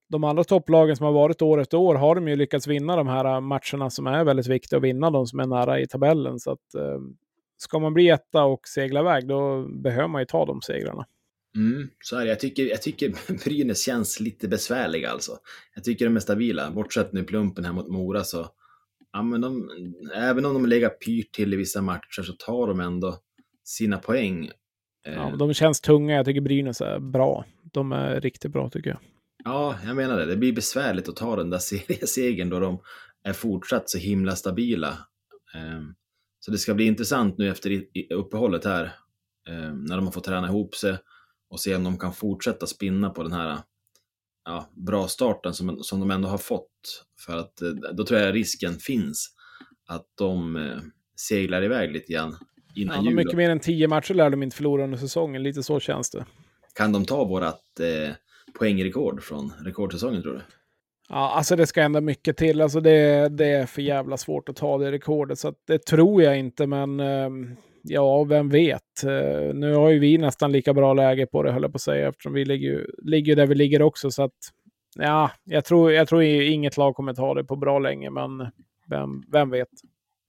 de 0.09 0.25
andra 0.25 0.45
topplagen 0.45 0.97
som 0.97 1.07
har 1.07 1.13
varit 1.13 1.43
år 1.43 1.61
efter 1.61 1.79
år 1.79 1.95
har 1.95 2.15
de 2.15 2.29
ju 2.29 2.37
lyckats 2.37 2.67
vinna 2.67 2.97
de 2.97 3.09
här 3.09 3.25
eh, 3.25 3.41
matcherna 3.41 3.91
som 3.91 4.07
är 4.07 4.25
väldigt 4.25 4.47
viktiga 4.47 4.77
att 4.77 4.85
vinna, 4.85 5.11
de 5.11 5.27
som 5.27 5.41
är 5.41 5.47
nära 5.47 5.81
i 5.81 5.87
tabellen. 5.87 6.39
Så 6.39 6.51
att, 6.51 6.75
eh, 6.75 7.01
ska 7.57 7.79
man 7.79 7.95
bli 7.95 8.09
etta 8.09 8.45
och 8.45 8.69
segla 8.69 9.01
iväg, 9.01 9.29
då 9.29 9.69
behöver 9.69 10.09
man 10.09 10.23
ju 10.23 10.27
ta 10.27 10.47
de 10.47 10.63
segrarna. 10.63 11.07
Mm, 11.57 11.89
så 12.05 12.17
är 12.17 12.25
det. 12.25 12.29
Jag 12.29 12.41
tycker, 12.41 12.63
jag 12.63 12.83
tycker 12.83 13.15
Brynäs 13.45 13.85
känns 13.85 14.21
lite 14.21 14.49
besvärliga 14.49 15.11
alltså. 15.11 15.39
Jag 15.75 15.85
tycker 15.85 16.05
de 16.05 16.17
är 16.17 16.21
stabila. 16.21 16.71
Bortsett 16.71 17.13
nu 17.13 17.25
plumpen 17.25 17.65
här 17.65 17.73
mot 17.73 17.89
Mora 17.89 18.25
så... 18.25 18.47
Ja, 19.13 19.23
men 19.23 19.41
de, 19.41 19.71
även 20.15 20.45
om 20.45 20.55
de 20.55 20.67
lägger 20.67 20.89
pyrt 20.89 21.33
till 21.33 21.55
i 21.55 21.57
vissa 21.57 21.83
matcher 21.83 22.23
så 22.23 22.33
tar 22.33 22.67
de 22.67 22.81
ändå 22.81 23.19
sina 23.65 23.99
poäng. 23.99 24.51
Ja, 25.05 25.37
de 25.39 25.55
känns 25.55 25.81
tunga. 25.81 26.15
Jag 26.15 26.27
tycker 26.27 26.41
Brynäs 26.41 26.81
är 26.81 26.99
bra. 26.99 27.45
De 27.73 27.93
är 27.93 28.21
riktigt 28.21 28.53
bra 28.53 28.71
tycker 28.71 28.91
jag. 28.91 28.99
Ja, 29.45 29.79
jag 29.87 29.97
menar 29.97 30.19
det. 30.19 30.27
Det 30.27 30.37
blir 30.37 30.53
besvärligt 30.53 31.09
att 31.09 31.17
ta 31.17 31.37
den 31.37 31.51
där 31.51 31.59
seriesegern 31.59 32.51
då 32.51 32.61
de 32.61 32.81
är 33.25 33.33
fortsatt 33.33 33.91
så 33.91 33.99
himla 33.99 34.37
stabila. 34.37 34.99
Ehm, 35.55 35.95
så 36.41 36.51
det 36.51 36.59
ska 36.59 36.75
bli 36.75 36.85
intressant 36.85 37.39
nu 37.39 37.51
efter 37.51 37.85
uppehållet 38.11 38.65
här, 38.65 38.93
ehm, 39.49 39.85
när 39.85 39.97
de 39.97 40.05
har 40.05 40.13
fått 40.13 40.25
träna 40.25 40.49
ihop 40.49 40.75
sig 40.75 40.99
och 41.51 41.61
se 41.61 41.75
om 41.75 41.85
de 41.85 41.99
kan 41.99 42.13
fortsätta 42.13 42.67
spinna 42.67 43.11
på 43.11 43.23
den 43.23 43.33
här 43.33 43.59
ja, 44.45 44.71
bra 44.75 45.09
starten 45.09 45.55
som, 45.55 45.83
som 45.83 46.01
de 46.01 46.11
ändå 46.11 46.29
har 46.29 46.39
fått. 46.39 47.05
För 47.27 47.37
att 47.37 47.63
eh, 47.63 47.71
då 47.71 48.07
tror 48.07 48.21
jag 48.21 48.35
risken 48.35 48.75
finns 48.75 49.35
att 49.87 50.07
de 50.15 50.57
eh, 50.57 50.79
seglar 51.17 51.63
iväg 51.63 51.93
lite 51.93 52.13
grann 52.13 52.37
innan 52.75 52.97
ja, 52.97 53.11
jul. 53.11 53.15
Mycket 53.15 53.37
mer 53.37 53.51
än 53.51 53.61
tio 53.61 53.89
matcher 53.89 54.15
lär 54.15 54.31
de 54.31 54.43
inte 54.43 54.57
förlora 54.57 54.85
under 54.85 54.99
säsongen, 54.99 55.43
lite 55.43 55.63
så 55.63 55.81
känns 55.81 56.11
det. 56.11 56.25
Kan 56.75 56.93
de 56.93 57.05
ta 57.05 57.25
vårat 57.25 57.81
eh, 57.81 58.15
poängrekord 58.59 59.23
från 59.23 59.53
rekordsäsongen 59.65 60.23
tror 60.23 60.33
du? 60.33 60.41
Ja, 61.09 61.31
alltså 61.37 61.57
det 61.57 61.67
ska 61.67 61.83
ändå 61.83 62.01
mycket 62.01 62.37
till. 62.37 62.61
Alltså 62.61 62.81
det, 62.81 63.29
det 63.29 63.47
är 63.47 63.67
för 63.67 63.83
jävla 63.83 64.17
svårt 64.17 64.49
att 64.49 64.57
ta 64.57 64.79
det 64.79 64.93
rekordet, 64.93 65.39
så 65.39 65.55
det 65.67 65.79
tror 65.79 66.23
jag 66.23 66.39
inte. 66.39 66.67
Men 66.67 67.01
ehm, 67.01 67.57
ja, 67.83 68.25
vem 68.25 68.49
vet? 68.49 69.05
Eh, 69.05 69.55
nu 69.55 69.75
har 69.75 69.91
ju 69.91 69.99
vi 69.99 70.19
nästan 70.19 70.53
lika 70.53 70.75
bra 70.75 70.95
läge 70.95 71.27
på 71.27 71.43
det, 71.43 71.53
höll 71.53 71.63
jag 71.63 71.73
på 71.73 71.77
att 71.77 71.81
säga, 71.83 72.09
eftersom 72.09 72.33
vi 72.33 72.45
ligger, 72.45 72.87
ligger 73.03 73.37
där 73.37 73.47
vi 73.47 73.55
ligger 73.55 73.83
också. 73.83 74.11
Så 74.11 74.23
att, 74.23 74.39
ja, 74.97 75.31
jag 75.45 75.65
tror, 75.65 75.93
jag 75.93 76.09
tror 76.09 76.23
inget 76.23 76.77
lag 76.77 76.95
kommer 76.95 77.15
ta 77.15 77.35
det 77.35 77.45
på 77.45 77.57
bra 77.57 77.79
länge, 77.79 78.11
men 78.11 78.39
vem, 78.89 79.23
vem 79.33 79.51
vet? 79.51 79.69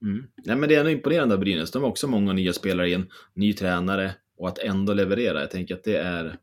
Mm. 0.02 0.28
Nej, 0.46 0.56
men 0.56 0.70
det 0.70 0.76
är 0.76 0.80
ändå 0.80 0.92
imponerande 0.92 1.36
av 1.36 1.40
Brynäs. 1.40 1.72
De 1.72 1.84
har 1.84 1.90
också 1.90 2.08
många 2.08 2.34
nya 2.34 2.54
spelare 2.54 2.92
in, 2.92 3.12
ny 3.34 3.54
tränare 3.54 4.16
och 4.38 4.48
att 4.48 4.58
ändå 4.58 4.94
leverera. 4.94 5.42
Jag 5.42 5.52
tänker 5.52 5.76
att 5.76 5.84
det 5.84 5.98
är 5.98 6.38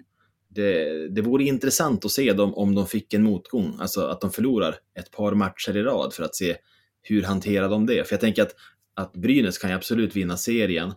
det, 0.55 1.09
det 1.09 1.23
vore 1.23 1.45
intressant 1.45 2.05
att 2.05 2.11
se 2.11 2.33
dem 2.33 2.55
om 2.55 2.75
de 2.75 2.87
fick 2.87 3.15
en 3.15 3.23
motgång, 3.23 3.77
alltså 3.81 4.07
att 4.07 4.21
de 4.21 4.33
förlorar 4.33 4.77
ett 4.99 5.11
par 5.11 5.35
matcher 5.35 5.77
i 5.77 5.83
rad 5.83 6.15
för 6.15 6.23
att 6.23 6.35
se 6.35 6.57
hur 7.03 7.23
hanterar 7.23 7.69
de 7.69 7.87
det? 7.87 8.09
För 8.09 8.15
jag 8.15 8.21
tänker 8.21 8.43
att, 8.43 8.55
att 8.95 9.13
Brynäs 9.13 9.59
kan 9.59 9.71
ju 9.71 9.77
absolut 9.77 10.17
vinna 10.17 10.37
serien, 10.37 10.93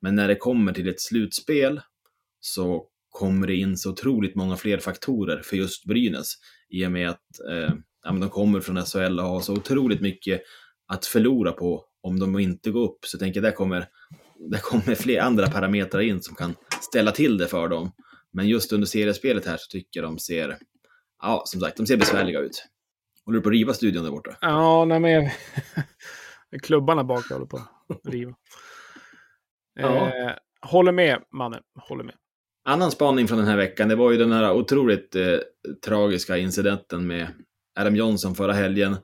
men 0.00 0.14
när 0.14 0.28
det 0.28 0.34
kommer 0.34 0.72
till 0.72 0.88
ett 0.88 1.00
slutspel 1.00 1.80
så 2.40 2.86
kommer 3.10 3.46
det 3.46 3.56
in 3.56 3.76
så 3.76 3.90
otroligt 3.90 4.34
många 4.34 4.56
fler 4.56 4.78
faktorer 4.78 5.42
för 5.44 5.56
just 5.56 5.84
Brynäs 5.84 6.34
i 6.68 6.86
och 6.86 6.92
med 6.92 7.08
att 7.08 7.40
eh, 7.50 7.74
ja, 8.04 8.12
de 8.12 8.30
kommer 8.30 8.60
från 8.60 8.86
SHL 8.86 9.20
och 9.20 9.26
har 9.26 9.40
så 9.40 9.52
otroligt 9.52 10.00
mycket 10.00 10.42
att 10.92 11.06
förlora 11.06 11.52
på 11.52 11.84
om 12.02 12.18
de 12.18 12.38
inte 12.38 12.70
går 12.70 12.84
upp. 12.84 13.04
Så 13.04 13.14
jag 13.14 13.20
tänker 13.20 13.40
där 13.40 13.50
kommer, 13.50 13.86
där 14.50 14.58
kommer 14.58 14.94
fler 14.94 15.20
andra 15.20 15.50
parametrar 15.50 16.00
in 16.00 16.22
som 16.22 16.34
kan 16.34 16.54
ställa 16.80 17.10
till 17.10 17.38
det 17.38 17.46
för 17.46 17.68
dem. 17.68 17.92
Men 18.32 18.48
just 18.48 18.72
under 18.72 18.86
seriespelet 18.86 19.46
här 19.46 19.56
så 19.56 19.70
tycker 19.70 20.00
jag 20.00 20.08
de 20.08 20.18
ser, 20.18 20.58
ja 21.22 21.42
som 21.46 21.60
sagt, 21.60 21.76
de 21.76 21.86
ser 21.86 21.96
besvärliga 21.96 22.40
ut. 22.40 22.64
Håller 23.24 23.38
du 23.38 23.42
på 23.42 23.48
att 23.48 23.52
riva 23.52 23.74
studion 23.74 24.04
där 24.04 24.10
borta? 24.10 24.36
Ja, 24.40 24.84
nej 24.84 25.00
men 25.00 25.30
klubbarna 26.62 27.04
bak 27.04 27.30
håller 27.30 27.46
på 27.46 27.56
att 27.56 28.12
riva. 28.12 28.34
ja. 29.74 30.06
eh, 30.06 30.32
håller 30.62 30.92
med, 30.92 31.22
Manne. 31.32 31.60
Håller 31.88 32.04
med. 32.04 32.14
Annan 32.64 32.90
spaning 32.90 33.28
från 33.28 33.38
den 33.38 33.46
här 33.46 33.56
veckan, 33.56 33.88
det 33.88 33.96
var 33.96 34.10
ju 34.10 34.16
den 34.16 34.32
här 34.32 34.52
otroligt 34.52 35.16
eh, 35.16 35.38
tragiska 35.86 36.36
incidenten 36.36 37.06
med 37.06 37.28
Adam 37.80 37.96
Johnson 37.96 38.34
förra 38.34 38.52
helgen. 38.52 38.96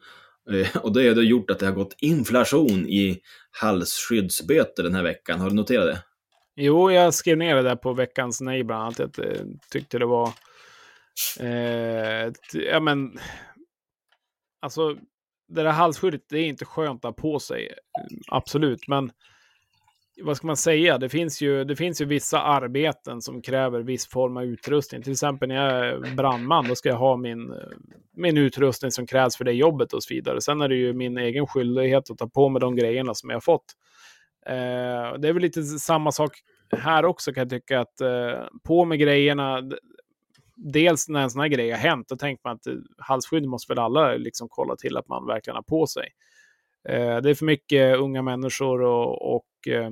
Eh, 0.52 0.76
och 0.76 0.92
det 0.92 1.08
har 1.08 1.14
då 1.14 1.22
gjort 1.22 1.50
att 1.50 1.58
det 1.58 1.66
har 1.66 1.72
gått 1.72 1.94
inflation 1.98 2.86
i 2.86 3.20
halsskyddsböter 3.50 4.82
den 4.82 4.94
här 4.94 5.02
veckan. 5.02 5.40
Har 5.40 5.50
du 5.50 5.56
noterat 5.56 5.86
det? 5.86 6.02
Jo, 6.56 6.90
jag 6.90 7.14
skrev 7.14 7.38
ner 7.38 7.56
det 7.56 7.62
där 7.62 7.76
på 7.76 7.92
veckans 7.92 8.40
nej 8.40 8.64
bland 8.64 8.82
annat. 8.82 8.98
Jag 8.98 9.26
eh, 9.26 9.42
tyckte 9.70 9.98
det 9.98 10.06
var... 10.06 10.32
Eh, 11.40 12.32
ja, 12.52 12.80
men... 12.80 13.18
Alltså, 14.60 14.94
det 15.48 15.62
där 15.62 15.70
halsskyddet, 15.70 16.22
det 16.28 16.38
är 16.38 16.46
inte 16.46 16.64
skönt 16.64 17.04
att 17.04 17.16
ha 17.16 17.22
på 17.22 17.40
sig. 17.40 17.66
Eh, 17.66 18.04
absolut, 18.28 18.88
men 18.88 19.10
vad 20.22 20.36
ska 20.36 20.46
man 20.46 20.56
säga? 20.56 20.98
Det 20.98 21.08
finns, 21.08 21.40
ju, 21.40 21.64
det 21.64 21.76
finns 21.76 22.00
ju 22.00 22.04
vissa 22.04 22.42
arbeten 22.42 23.22
som 23.22 23.42
kräver 23.42 23.80
viss 23.80 24.06
form 24.06 24.36
av 24.36 24.44
utrustning. 24.44 25.02
Till 25.02 25.12
exempel 25.12 25.48
när 25.48 25.54
jag 25.54 25.88
är 25.88 26.14
brandman, 26.16 26.68
då 26.68 26.74
ska 26.74 26.88
jag 26.88 26.96
ha 26.96 27.16
min, 27.16 27.54
min 28.16 28.38
utrustning 28.38 28.90
som 28.90 29.06
krävs 29.06 29.36
för 29.36 29.44
det 29.44 29.52
jobbet 29.52 29.92
och 29.92 30.02
så 30.02 30.14
vidare. 30.14 30.40
Sen 30.40 30.60
är 30.60 30.68
det 30.68 30.76
ju 30.76 30.92
min 30.92 31.18
egen 31.18 31.46
skyldighet 31.46 32.10
att 32.10 32.18
ta 32.18 32.28
på 32.28 32.48
mig 32.48 32.60
de 32.60 32.76
grejerna 32.76 33.14
som 33.14 33.30
jag 33.30 33.36
har 33.36 33.40
fått. 33.40 33.64
Eh, 34.46 35.18
det 35.18 35.28
är 35.28 35.32
väl 35.32 35.42
lite 35.42 35.62
samma 35.62 36.12
sak 36.12 36.32
här 36.76 37.04
också 37.04 37.32
kan 37.32 37.40
jag 37.40 37.50
tycka 37.50 37.80
att 37.80 38.00
eh, 38.00 38.44
på 38.64 38.84
med 38.84 38.98
grejerna. 38.98 39.62
Dels 40.56 41.08
när 41.08 41.22
en 41.22 41.30
sån 41.30 41.40
här 41.40 41.48
grej 41.48 41.70
har 41.70 41.78
hänt, 41.78 42.08
då 42.08 42.16
tänker 42.16 42.40
man 42.44 42.56
att 42.56 42.66
eh, 42.66 42.74
halsskydd 42.98 43.46
måste 43.46 43.72
väl 43.72 43.78
alla 43.78 44.16
liksom 44.16 44.48
kolla 44.50 44.76
till 44.76 44.96
att 44.96 45.08
man 45.08 45.26
verkligen 45.26 45.56
har 45.56 45.62
på 45.62 45.86
sig. 45.86 46.08
Eh, 46.88 47.16
det 47.16 47.30
är 47.30 47.34
för 47.34 47.44
mycket 47.44 47.96
unga 47.96 48.22
människor 48.22 48.82
och, 48.82 49.34
och 49.34 49.68
eh, 49.68 49.90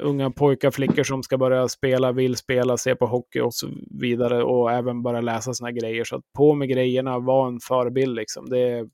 unga 0.00 0.30
pojkar, 0.30 0.70
flickor 0.70 1.02
som 1.02 1.22
ska 1.22 1.38
börja 1.38 1.68
spela, 1.68 2.12
vill 2.12 2.36
spela, 2.36 2.76
se 2.76 2.94
på 2.94 3.06
hockey 3.06 3.40
och 3.40 3.54
så 3.54 3.68
vidare 4.00 4.42
och 4.42 4.72
även 4.72 5.02
börja 5.02 5.20
läsa 5.20 5.54
såna 5.54 5.72
grejer. 5.72 6.04
Så 6.04 6.16
att 6.16 6.22
på 6.36 6.54
med 6.54 6.68
grejerna, 6.68 7.18
var 7.18 7.48
en 7.48 7.60
förebild 7.60 8.16
liksom. 8.16 8.48
Det, 8.48 8.88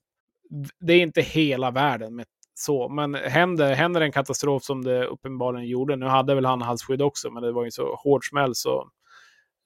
det 0.80 0.92
är 0.92 1.00
inte 1.00 1.20
hela 1.20 1.70
världen 1.70 2.16
med 2.16 2.26
så, 2.54 2.88
men 2.88 3.14
händer, 3.14 3.74
händer 3.74 4.00
en 4.00 4.12
katastrof 4.12 4.62
som 4.62 4.84
det 4.84 5.06
uppenbarligen 5.06 5.68
gjorde, 5.68 5.96
nu 5.96 6.06
hade 6.06 6.34
väl 6.34 6.44
han 6.44 6.62
halsskydd 6.62 7.02
också, 7.02 7.30
men 7.30 7.42
det 7.42 7.52
var 7.52 7.64
ju 7.64 7.70
så 7.70 7.94
hård 7.94 8.28
smäll 8.28 8.54
så, 8.54 8.90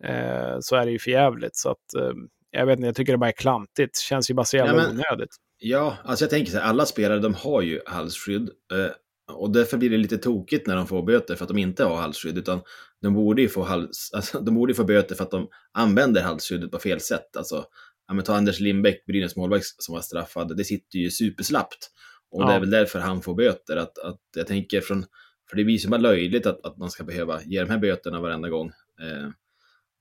eh, 0.04 0.56
så 0.60 0.76
är 0.76 0.86
det 0.86 0.92
ju 0.92 0.98
förjävligt. 0.98 1.56
Så 1.56 1.70
att, 1.70 1.94
eh, 1.98 2.12
jag 2.50 2.66
vet 2.66 2.78
inte, 2.78 2.86
jag 2.86 2.96
tycker 2.96 3.12
det 3.12 3.18
bara 3.18 3.30
är 3.30 3.32
klantigt. 3.32 3.98
Känns 3.98 4.30
ju 4.30 4.34
bara 4.34 4.44
så 4.44 4.56
jävla 4.56 4.72
ja, 4.72 4.88
men, 4.88 4.90
onödigt. 4.90 5.36
Ja, 5.58 5.96
alltså 6.04 6.24
jag 6.24 6.30
tänker 6.30 6.52
så 6.52 6.58
här, 6.58 6.64
alla 6.64 6.86
spelare 6.86 7.18
de 7.18 7.34
har 7.34 7.62
ju 7.62 7.80
halsskydd. 7.86 8.50
Eh, 8.72 8.90
och 9.28 9.52
därför 9.52 9.76
blir 9.76 9.90
det 9.90 9.96
lite 9.96 10.18
tokigt 10.18 10.66
när 10.66 10.76
de 10.76 10.86
får 10.86 11.02
böter 11.02 11.34
för 11.34 11.44
att 11.44 11.48
de 11.48 11.58
inte 11.58 11.84
har 11.84 11.96
halsskydd, 11.96 12.38
utan 12.38 12.60
de 13.02 13.14
borde 13.14 13.42
ju 13.42 13.48
få, 13.48 13.62
hals, 13.62 14.10
alltså, 14.14 14.40
de 14.40 14.54
borde 14.54 14.74
få 14.74 14.84
böter 14.84 15.14
för 15.14 15.24
att 15.24 15.30
de 15.30 15.48
använder 15.72 16.22
halsskyddet 16.22 16.70
på 16.70 16.78
fel 16.78 17.00
sätt. 17.00 17.36
Alltså, 17.36 17.64
ja, 18.08 18.22
ta 18.22 18.34
Anders 18.34 18.60
Lindbäck, 18.60 19.06
Brynäs 19.06 19.36
målvakt 19.36 19.64
som 19.78 19.94
var 19.94 20.02
straffad, 20.02 20.56
det 20.56 20.64
sitter 20.64 20.98
ju 20.98 21.10
superslappt. 21.10 21.90
Och 22.30 22.42
ja. 22.42 22.46
det 22.46 22.52
är 22.54 22.60
väl 22.60 22.70
därför 22.70 22.98
han 22.98 23.22
får 23.22 23.34
böter. 23.34 23.76
Att, 23.76 23.98
att 23.98 24.20
jag 24.36 24.46
tänker 24.46 24.80
från, 24.80 25.06
för 25.50 25.56
det 25.56 25.64
blir 25.64 25.76
ju 25.76 25.88
bara 25.88 26.00
löjligt 26.00 26.46
att, 26.46 26.66
att 26.66 26.76
man 26.76 26.90
ska 26.90 27.04
behöva 27.04 27.42
ge 27.42 27.60
de 27.60 27.70
här 27.70 27.78
böterna 27.78 28.20
varenda 28.20 28.48
gång. 28.48 28.66
Eh, 29.00 29.30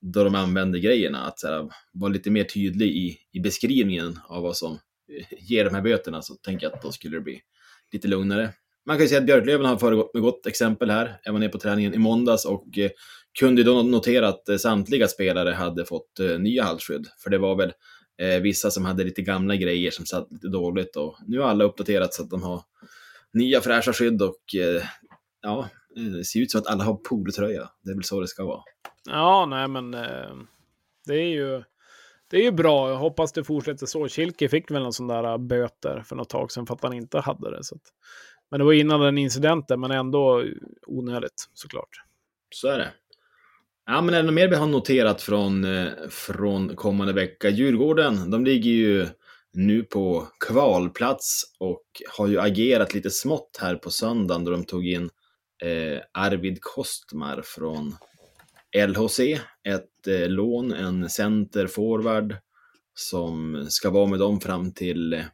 då 0.00 0.24
de 0.24 0.34
använder 0.34 0.78
grejerna. 0.78 1.20
Att 1.20 1.38
så 1.38 1.70
vara 1.92 2.12
lite 2.12 2.30
mer 2.30 2.44
tydlig 2.44 2.88
i, 2.88 3.18
i 3.32 3.40
beskrivningen 3.40 4.18
av 4.28 4.42
vad 4.42 4.56
som 4.56 4.78
ger 5.38 5.64
de 5.64 5.74
här 5.74 5.82
böterna. 5.82 6.22
Så 6.22 6.34
tänker 6.34 6.66
jag 6.66 6.74
att 6.74 6.82
då 6.82 6.92
skulle 6.92 7.16
det 7.16 7.20
bli 7.20 7.40
lite 7.92 8.08
lugnare. 8.08 8.52
Man 8.88 8.96
kan 8.96 9.04
ju 9.04 9.08
säga 9.08 9.20
att 9.20 9.26
Björklöven 9.26 9.66
har 9.66 9.76
föregått 9.76 10.14
med 10.14 10.22
gott 10.22 10.46
exempel 10.46 10.90
här. 10.90 11.20
Jag 11.24 11.32
var 11.32 11.40
nere 11.40 11.48
på 11.48 11.58
träningen 11.58 11.94
i 11.94 11.98
måndags 11.98 12.44
och 12.44 12.78
eh, 12.78 12.90
kunde 13.38 13.62
då 13.62 13.82
notera 13.82 14.28
att 14.28 14.48
eh, 14.48 14.56
samtliga 14.56 15.08
spelare 15.08 15.50
hade 15.50 15.84
fått 15.84 16.20
eh, 16.20 16.38
nya 16.38 16.64
halsskydd. 16.64 17.06
För 17.22 17.30
det 17.30 17.38
var 17.38 17.56
väl 17.56 17.72
vissa 18.42 18.70
som 18.70 18.84
hade 18.84 19.04
lite 19.04 19.22
gamla 19.22 19.56
grejer 19.56 19.90
som 19.90 20.06
satt 20.06 20.32
lite 20.32 20.48
dåligt 20.48 20.96
och 20.96 21.16
nu 21.26 21.38
har 21.38 21.48
alla 21.48 21.64
uppdaterat 21.64 22.14
så 22.14 22.22
att 22.22 22.30
de 22.30 22.42
har 22.42 22.62
nya 23.32 23.60
fräscha 23.60 23.92
skydd 23.92 24.22
och 24.22 24.42
ja, 25.42 25.68
det 25.94 26.24
ser 26.24 26.40
ut 26.40 26.50
som 26.50 26.60
att 26.60 26.66
alla 26.66 26.84
har 26.84 26.94
polotröja. 26.94 27.70
Det 27.84 27.90
är 27.90 27.94
väl 27.94 28.04
så 28.04 28.20
det 28.20 28.28
ska 28.28 28.44
vara. 28.44 28.62
Ja, 29.10 29.46
nej 29.46 29.68
men 29.68 29.90
det 31.06 31.14
är 31.14 31.28
ju 31.28 31.62
det 32.30 32.36
är 32.36 32.42
ju 32.42 32.52
bra. 32.52 32.90
Jag 32.90 32.96
hoppas 32.96 33.32
det 33.32 33.44
fortsätter 33.44 33.86
så. 33.86 34.08
Kilke 34.08 34.48
fick 34.48 34.70
väl 34.70 34.84
en 34.84 34.92
sån 34.92 35.06
där 35.06 35.38
böter 35.38 36.02
för 36.06 36.16
något 36.16 36.28
tag 36.28 36.52
sedan 36.52 36.66
för 36.66 36.74
att 36.74 36.82
han 36.82 36.92
inte 36.92 37.20
hade 37.20 37.56
det. 37.56 37.64
Så 37.64 37.74
att, 37.74 37.82
men 38.50 38.60
det 38.60 38.64
var 38.64 38.72
innan 38.72 39.00
den 39.00 39.18
incidenten, 39.18 39.80
men 39.80 39.90
ändå 39.90 40.44
onödigt 40.86 41.48
såklart. 41.54 42.02
Så 42.54 42.68
är 42.68 42.78
det. 42.78 42.92
Ja, 43.86 44.00
men 44.00 44.14
är 44.14 44.18
det 44.18 44.22
något 44.22 44.34
mer 44.34 44.48
vi 44.48 44.56
har 44.56 44.66
noterat 44.66 45.22
från, 45.22 45.64
eh, 45.64 45.88
från 46.10 46.76
kommande 46.76 47.12
vecka? 47.12 47.48
Djurgården, 47.48 48.30
de 48.30 48.44
ligger 48.44 48.70
ju 48.70 49.06
nu 49.52 49.82
på 49.82 50.28
kvalplats 50.46 51.42
och 51.58 51.84
har 52.16 52.26
ju 52.26 52.40
agerat 52.40 52.94
lite 52.94 53.10
smått 53.10 53.58
här 53.60 53.74
på 53.74 53.90
söndagen 53.90 54.44
då 54.44 54.50
de 54.50 54.64
tog 54.64 54.86
in 54.86 55.10
eh, 55.62 56.00
Arvid 56.12 56.58
Kostmar 56.60 57.42
från 57.44 57.96
LHC, 58.88 59.20
ett 59.64 60.06
eh, 60.06 60.28
lån, 60.28 60.72
en 60.72 61.08
centerforward 61.08 62.36
som 62.94 63.66
ska 63.68 63.90
vara 63.90 64.06
med 64.06 64.18
dem 64.18 64.40
fram 64.40 64.72
till, 64.72 65.24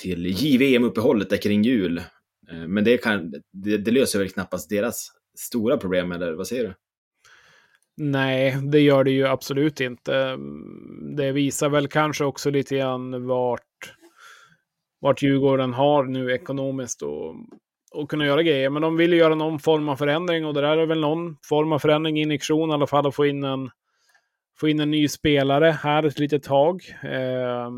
till 0.00 0.26
JVM-uppehållet 0.26 1.30
där 1.30 1.36
kring 1.36 1.62
jul. 1.62 2.02
Eh, 2.50 2.68
men 2.68 2.84
det, 2.84 2.98
kan, 2.98 3.32
det, 3.52 3.76
det 3.76 3.90
löser 3.90 4.18
väl 4.18 4.30
knappast 4.30 4.70
deras 4.70 5.12
stora 5.38 5.76
problem, 5.76 6.12
eller 6.12 6.32
vad 6.32 6.46
säger 6.46 6.64
du? 6.64 6.74
Nej, 7.96 8.56
det 8.62 8.80
gör 8.80 9.04
det 9.04 9.10
ju 9.10 9.26
absolut 9.26 9.80
inte. 9.80 10.38
Det 11.16 11.32
visar 11.32 11.68
väl 11.68 11.88
kanske 11.88 12.24
också 12.24 12.50
lite 12.50 12.76
grann 12.76 13.26
vart, 13.26 13.92
vart 15.00 15.22
Djurgården 15.22 15.72
har 15.72 16.04
nu 16.04 16.32
ekonomiskt 16.32 17.02
och, 17.02 17.34
och 17.92 18.10
kunna 18.10 18.26
göra 18.26 18.42
grejer. 18.42 18.70
Men 18.70 18.82
de 18.82 18.96
vill 18.96 19.12
ju 19.12 19.18
göra 19.18 19.34
någon 19.34 19.58
form 19.58 19.88
av 19.88 19.96
förändring 19.96 20.46
och 20.46 20.54
det 20.54 20.60
där 20.60 20.76
är 20.76 20.86
väl 20.86 21.00
någon 21.00 21.36
form 21.48 21.72
av 21.72 21.78
förändring, 21.78 22.18
injektion 22.18 22.70
i 22.70 22.72
alla 22.72 22.86
fall, 22.86 23.06
att 23.06 23.14
få 23.14 23.26
in 23.26 23.44
en, 23.44 23.70
få 24.60 24.68
in 24.68 24.80
en 24.80 24.90
ny 24.90 25.08
spelare 25.08 25.70
här 25.70 26.02
ett 26.02 26.18
litet 26.18 26.42
tag. 26.42 26.82
Eh, 27.02 27.70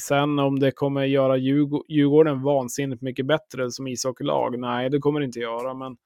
sen 0.00 0.38
om 0.38 0.58
det 0.58 0.70
kommer 0.70 1.04
göra 1.04 1.36
Djurgården 1.36 2.42
vansinnigt 2.42 3.02
mycket 3.02 3.26
bättre 3.26 3.70
som 3.70 3.86
ishockeylag, 3.86 4.58
nej 4.58 4.90
det 4.90 4.98
kommer 4.98 5.20
det 5.20 5.26
inte 5.26 5.40
göra. 5.40 5.74
Men 5.74 5.96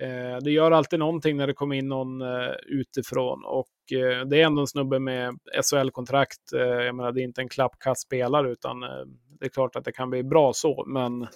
Eh, 0.00 0.38
det 0.42 0.50
gör 0.50 0.70
alltid 0.70 0.98
någonting 0.98 1.36
när 1.36 1.46
det 1.46 1.54
kommer 1.54 1.76
in 1.76 1.88
någon 1.88 2.22
eh, 2.22 2.54
utifrån 2.66 3.44
och 3.44 3.92
eh, 3.92 4.26
det 4.26 4.40
är 4.40 4.46
ändå 4.46 4.60
en 4.60 4.66
snubbe 4.66 4.98
med 4.98 5.38
SHL-kontrakt. 5.62 6.52
Eh, 6.52 6.60
jag 6.60 6.94
menar, 6.94 7.12
det 7.12 7.20
är 7.20 7.24
inte 7.24 7.40
en 7.40 7.48
klappkast 7.48 8.02
spelare 8.02 8.50
utan 8.50 8.82
eh, 8.82 8.88
det 9.40 9.44
är 9.44 9.50
klart 9.50 9.76
att 9.76 9.84
det 9.84 9.92
kan 9.92 10.10
bli 10.10 10.22
bra 10.22 10.52
så, 10.52 10.84
men 10.86 11.26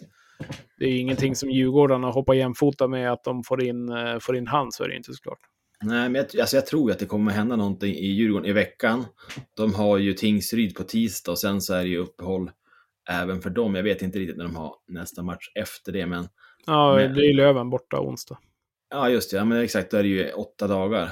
det 0.78 0.84
är 0.84 1.00
ingenting 1.00 1.34
som 1.36 1.50
Djurgården 1.50 2.02
har 2.02 2.12
hoppat 2.12 2.36
jämfota 2.36 2.88
med 2.88 3.12
att 3.12 3.24
de 3.24 3.44
får 3.44 3.62
in, 3.62 3.88
eh, 3.88 4.18
får 4.18 4.36
in 4.36 4.46
han, 4.46 4.72
så 4.72 4.84
är 4.84 4.88
det 4.88 4.96
inte 4.96 5.12
såklart. 5.12 5.40
Nej, 5.84 6.08
men 6.08 6.14
jag, 6.14 6.40
alltså 6.40 6.56
jag 6.56 6.66
tror 6.66 6.90
att 6.90 6.98
det 6.98 7.06
kommer 7.06 7.32
hända 7.32 7.56
någonting 7.56 7.94
i 7.94 8.06
Djurgården 8.06 8.48
i 8.48 8.52
veckan. 8.52 9.04
De 9.56 9.74
har 9.74 9.98
ju 9.98 10.12
Tingsryd 10.12 10.74
på 10.74 10.82
tisdag 10.82 11.32
och 11.32 11.38
sen 11.38 11.60
så 11.60 11.74
är 11.74 11.82
det 11.82 11.88
ju 11.88 11.98
uppehåll 11.98 12.50
även 13.10 13.40
för 13.40 13.50
dem. 13.50 13.74
Jag 13.74 13.82
vet 13.82 14.02
inte 14.02 14.18
riktigt 14.18 14.36
när 14.36 14.44
de 14.44 14.56
har 14.56 14.74
nästa 14.88 15.22
match 15.22 15.50
efter 15.54 15.92
det, 15.92 16.06
men... 16.06 16.28
Ja, 16.66 16.94
men, 16.94 17.14
det 17.14 17.26
är 17.26 17.34
Löven 17.34 17.70
borta 17.70 18.00
onsdag. 18.00 18.38
Ja, 18.90 19.10
just 19.10 19.30
det. 19.30 19.36
Ja, 19.36 19.44
men 19.44 19.58
exakt, 19.58 19.90
då 19.90 19.96
är 19.96 20.02
det 20.02 20.08
ju 20.08 20.32
åtta 20.32 20.66
dagar. 20.66 21.10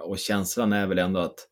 Och 0.00 0.18
känslan 0.18 0.72
är 0.72 0.86
väl 0.86 0.98
ändå 0.98 1.20
att 1.20 1.48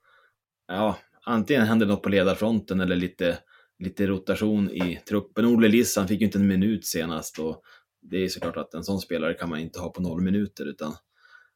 ja, 0.68 0.98
antingen 1.24 1.66
händer 1.66 1.86
något 1.86 2.02
på 2.02 2.08
ledarfronten 2.08 2.80
eller 2.80 2.96
lite, 2.96 3.38
lite 3.78 4.06
rotation 4.06 4.70
i 4.70 5.00
truppen. 5.08 5.46
Olle 5.46 5.68
Liss, 5.68 5.96
han 5.96 6.08
fick 6.08 6.20
ju 6.20 6.26
inte 6.26 6.38
en 6.38 6.46
minut 6.46 6.86
senast 6.86 7.38
och 7.38 7.62
det 8.02 8.16
är 8.16 8.28
såklart 8.28 8.56
att 8.56 8.74
en 8.74 8.84
sån 8.84 9.00
spelare 9.00 9.34
kan 9.34 9.48
man 9.48 9.58
inte 9.58 9.80
ha 9.80 9.92
på 9.92 10.02
noll 10.02 10.20
minuter 10.20 10.66
utan 10.66 10.94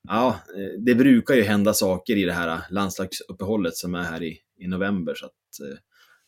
ja, 0.09 0.37
det 0.79 0.95
brukar 0.95 1.35
ju 1.35 1.43
hända 1.43 1.75
saker 1.75 2.17
i 2.17 2.25
det 2.25 2.33
här 2.33 2.61
landslagsuppehållet 2.71 3.77
som 3.77 3.95
är 3.95 4.03
här 4.03 4.23
i, 4.23 4.39
i 4.59 4.67
november 4.67 5.15
så 5.15 5.27
att 5.27 5.33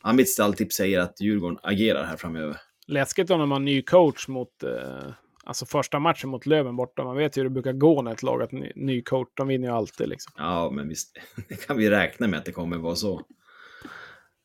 ja, 0.03 0.13
mitt 0.13 0.31
stalltips 0.31 0.77
säger 0.77 1.01
att 1.01 1.21
Djurgården 1.21 1.59
agerar 1.63 2.05
här 2.05 2.17
framöver. 2.17 2.57
Läskigt 2.87 3.31
om 3.31 3.41
de 3.41 3.51
har 3.51 3.59
ny 3.59 3.83
coach 3.83 4.29
mot 4.29 4.63
eh, 4.63 5.13
Alltså 5.47 5.67
första 5.67 5.99
matchen 5.99 6.31
mot 6.31 6.47
Löven 6.47 6.77
borta, 6.77 7.05
man 7.05 7.17
vet 7.17 7.37
ju 7.37 7.41
hur 7.41 7.49
det 7.49 7.53
brukar 7.53 7.73
gå 7.73 8.03
när 8.03 8.13
ett 8.13 8.23
lag 8.23 8.39
har 8.39 8.49
ny, 8.51 8.73
ny 8.75 9.03
coach, 9.03 9.29
de 9.35 9.49
vinner 9.49 9.69
ju 9.69 9.75
alltid 9.75 10.09
liksom. 10.09 10.33
Ja, 10.37 10.71
men 10.71 10.89
visst, 10.89 11.19
det 11.49 11.67
kan 11.67 11.77
vi 11.77 11.91
räkna 11.91 12.27
med 12.27 12.39
att 12.39 12.45
det 12.45 12.53
kommer 12.53 12.77
vara 12.77 12.97
så. 12.97 13.23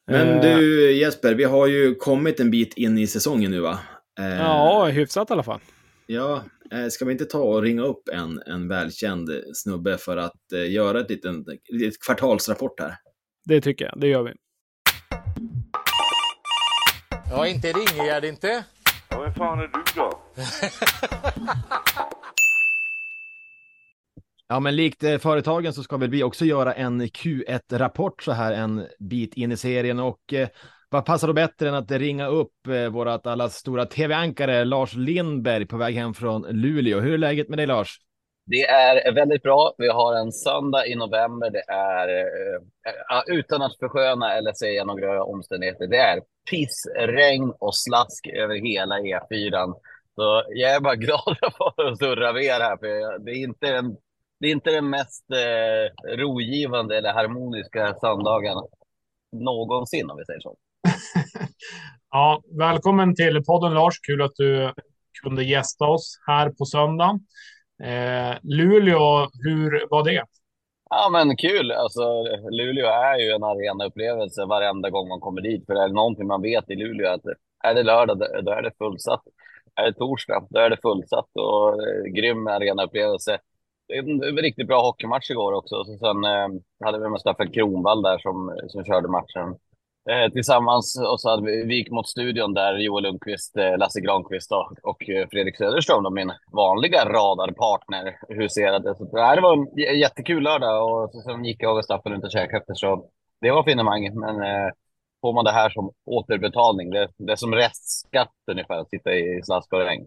Men 0.07 0.41
du 0.41 0.91
Jesper, 0.91 1.35
vi 1.35 1.43
har 1.43 1.67
ju 1.67 1.95
kommit 1.95 2.39
en 2.39 2.51
bit 2.51 2.73
in 2.73 2.97
i 2.97 3.07
säsongen 3.07 3.51
nu 3.51 3.59
va? 3.59 3.79
Uh, 4.19 4.25
ja, 4.25 4.85
hyfsat 4.85 5.29
i 5.29 5.33
alla 5.33 5.43
fall. 5.43 5.59
Ja, 6.05 6.43
ska 6.89 7.05
vi 7.05 7.11
inte 7.11 7.25
ta 7.25 7.39
och 7.39 7.61
ringa 7.61 7.81
upp 7.81 8.09
en, 8.13 8.41
en 8.45 8.67
välkänd 8.67 9.29
snubbe 9.53 9.97
för 9.97 10.17
att 10.17 10.41
göra 10.69 10.99
ett 10.99 11.09
litet, 11.09 11.35
ett 11.87 12.05
kvartalsrapport 12.05 12.79
här? 12.79 12.95
Det 13.45 13.61
tycker 13.61 13.85
jag, 13.85 13.99
det 13.99 14.07
gör 14.07 14.23
vi. 14.23 14.31
Ja, 17.31 17.47
inte 17.47 17.67
ringer 17.67 18.25
inte. 18.25 18.63
Ja, 19.09 19.21
vem 19.21 19.33
fan 19.33 19.59
är 19.59 19.67
du 19.67 19.83
då? 19.95 20.21
ja, 24.47 24.59
men 24.59 24.75
likt 24.75 25.03
eh, 25.03 25.17
företagen 25.17 25.73
så 25.73 25.83
ska 25.83 25.97
väl 25.97 26.09
vi 26.09 26.23
också 26.23 26.45
göra 26.45 26.73
en 26.73 27.01
Q1-rapport 27.01 28.23
så 28.23 28.31
här 28.31 28.53
en 28.53 28.87
bit 28.99 29.33
in 29.33 29.51
i 29.51 29.57
serien 29.57 29.99
och 29.99 30.33
eh, 30.33 30.49
vad 30.91 31.05
passar 31.05 31.27
då 31.27 31.33
bättre 31.33 31.67
än 31.67 31.73
att 31.73 31.91
ringa 31.91 32.27
upp 32.27 32.67
eh, 32.67 32.89
vårat 32.89 33.27
allas 33.27 33.55
stora 33.55 33.85
tv-ankare 33.85 34.65
Lars 34.65 34.93
Lindberg 34.93 35.65
på 35.65 35.77
väg 35.77 35.95
hem 35.95 36.13
från 36.13 36.41
Luleå. 36.41 36.99
Hur 36.99 37.13
är 37.13 37.17
läget 37.17 37.49
med 37.49 37.59
dig 37.59 37.67
Lars? 37.67 37.97
Det 38.45 38.65
är 38.65 39.13
väldigt 39.13 39.43
bra. 39.43 39.73
Vi 39.77 39.87
har 39.87 40.15
en 40.15 40.31
söndag 40.31 40.87
i 40.87 40.95
november. 40.95 41.49
Det 41.49 41.63
är, 41.67 42.07
äh, 43.11 43.35
utan 43.37 43.61
att 43.61 43.79
försköna 43.79 44.33
eller 44.33 44.53
säga 44.53 44.85
några 44.85 45.23
omständigheter, 45.23 45.87
det 45.87 45.97
är 45.97 46.21
pissregn 46.49 47.53
och 47.59 47.75
slask 47.75 48.27
över 48.27 48.55
hela 48.55 48.99
E4. 48.99 49.73
Så 50.15 50.43
jag 50.49 50.75
är 50.75 50.79
bara 50.79 50.95
glad 51.05 51.37
för 51.57 51.87
att 51.87 51.99
surra 51.99 52.33
med 52.33 52.43
er 52.43 52.59
här, 52.59 52.77
för 52.77 53.19
det 53.25 53.31
är 53.31 53.43
inte 53.43 53.71
den, 53.71 53.97
det 54.39 54.47
är 54.47 54.51
inte 54.51 54.71
den 54.71 54.89
mest 54.89 55.25
eh, 55.31 56.15
rogivande 56.17 56.97
eller 56.97 57.13
harmoniska 57.13 57.95
söndagen 58.01 58.57
någonsin, 59.31 60.09
om 60.09 60.17
vi 60.17 60.25
säger 60.25 60.39
så. 60.39 60.57
ja, 62.11 62.41
välkommen 62.57 63.15
till 63.15 63.43
podden 63.43 63.73
Lars. 63.73 63.99
Kul 63.99 64.21
att 64.21 64.35
du 64.35 64.73
kunde 65.23 65.43
gästa 65.43 65.85
oss 65.85 66.19
här 66.27 66.49
på 66.49 66.65
söndagen. 66.65 67.19
Eh, 67.83 68.37
Luleå, 68.41 69.29
hur 69.33 69.87
var 69.89 70.03
det? 70.03 70.23
Ja, 70.89 71.09
men 71.11 71.37
kul. 71.37 71.71
Alltså, 71.71 72.23
Luleå 72.51 72.87
är 72.87 73.17
ju 73.17 73.31
en 73.31 73.43
arenaupplevelse 73.43 74.45
varenda 74.45 74.89
gång 74.89 75.07
man 75.07 75.19
kommer 75.19 75.41
dit. 75.41 75.65
För 75.65 75.73
är 75.73 75.87
det 75.87 75.93
någonting 75.93 76.27
man 76.27 76.41
vet 76.41 76.69
i 76.69 76.75
Luleå 76.75 77.13
att 77.13 77.25
är 77.63 77.73
det 77.73 77.83
lördag, 77.83 78.19
då 78.19 78.51
är 78.51 78.61
det 78.61 78.71
fullsatt. 78.77 79.23
Är 79.75 79.85
det 79.85 79.93
torsdag, 79.93 80.47
då 80.49 80.59
är 80.59 80.69
det 80.69 80.77
fullsatt 80.81 81.29
och 81.33 81.69
eh, 81.69 82.03
grym 82.03 82.47
arenaupplevelse. 82.47 83.39
Det 83.87 83.97
en 83.97 84.37
riktigt 84.37 84.67
bra 84.67 84.81
hockeymatch 84.81 85.31
igår 85.31 85.53
också. 85.53 85.83
Så 85.83 85.97
sen 85.97 86.23
eh, 86.23 86.47
hade 86.85 86.99
vi 86.99 87.09
med 87.09 87.19
Staffan 87.19 87.51
Kronvall 87.51 88.01
där 88.01 88.17
som, 88.17 88.59
som 88.67 88.85
körde 88.85 89.07
matchen 89.07 89.55
eh, 90.09 90.31
tillsammans. 90.31 90.99
Och 91.11 91.21
så 91.21 91.29
hade 91.29 91.45
vi, 91.45 91.63
vi 91.65 91.75
gick 91.75 91.91
mot 91.91 92.09
studion 92.09 92.53
där 92.53 92.77
Joel 92.77 93.03
Lundqvist, 93.03 93.57
eh, 93.57 93.77
Lasse 93.77 94.01
Granqvist 94.01 94.51
och, 94.51 94.73
och 94.83 95.09
eh, 95.09 95.27
Fredrik 95.31 95.57
Söderström, 95.57 96.03
då, 96.03 96.09
min 96.09 96.31
vanliga 96.53 97.05
radarpartner, 97.05 98.17
huserade. 98.29 98.95
Så 98.95 99.03
det 99.03 99.41
var 99.41 99.53
en 99.53 99.99
jättekul 99.99 100.43
lördag 100.43 101.03
och 101.03 101.11
så, 101.11 101.21
sen 101.21 101.45
gick 101.45 101.63
jag 101.63 101.77
och 101.77 101.85
Staffan 101.85 102.11
runt 102.11 102.23
och 102.23 102.31
käkade 102.31 102.57
efter. 102.57 102.73
Så 102.73 103.09
det 103.41 103.51
var 103.51 103.63
finemang. 103.63 104.19
Men 104.19 104.35
eh, 104.41 104.71
får 105.21 105.33
man 105.33 105.45
det 105.45 105.51
här 105.51 105.69
som 105.69 105.91
återbetalning, 106.05 106.89
det, 106.89 107.09
det 107.17 107.31
är 107.31 107.35
som 107.35 107.55
restskatt 107.55 108.33
ungefär 108.51 108.77
att 108.77 108.89
sitta 108.89 109.13
i 109.13 109.41
slask 109.43 109.73
och 109.73 109.79
regn. 109.79 110.05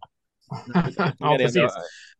ja, 1.18 1.36
precis. 1.38 1.72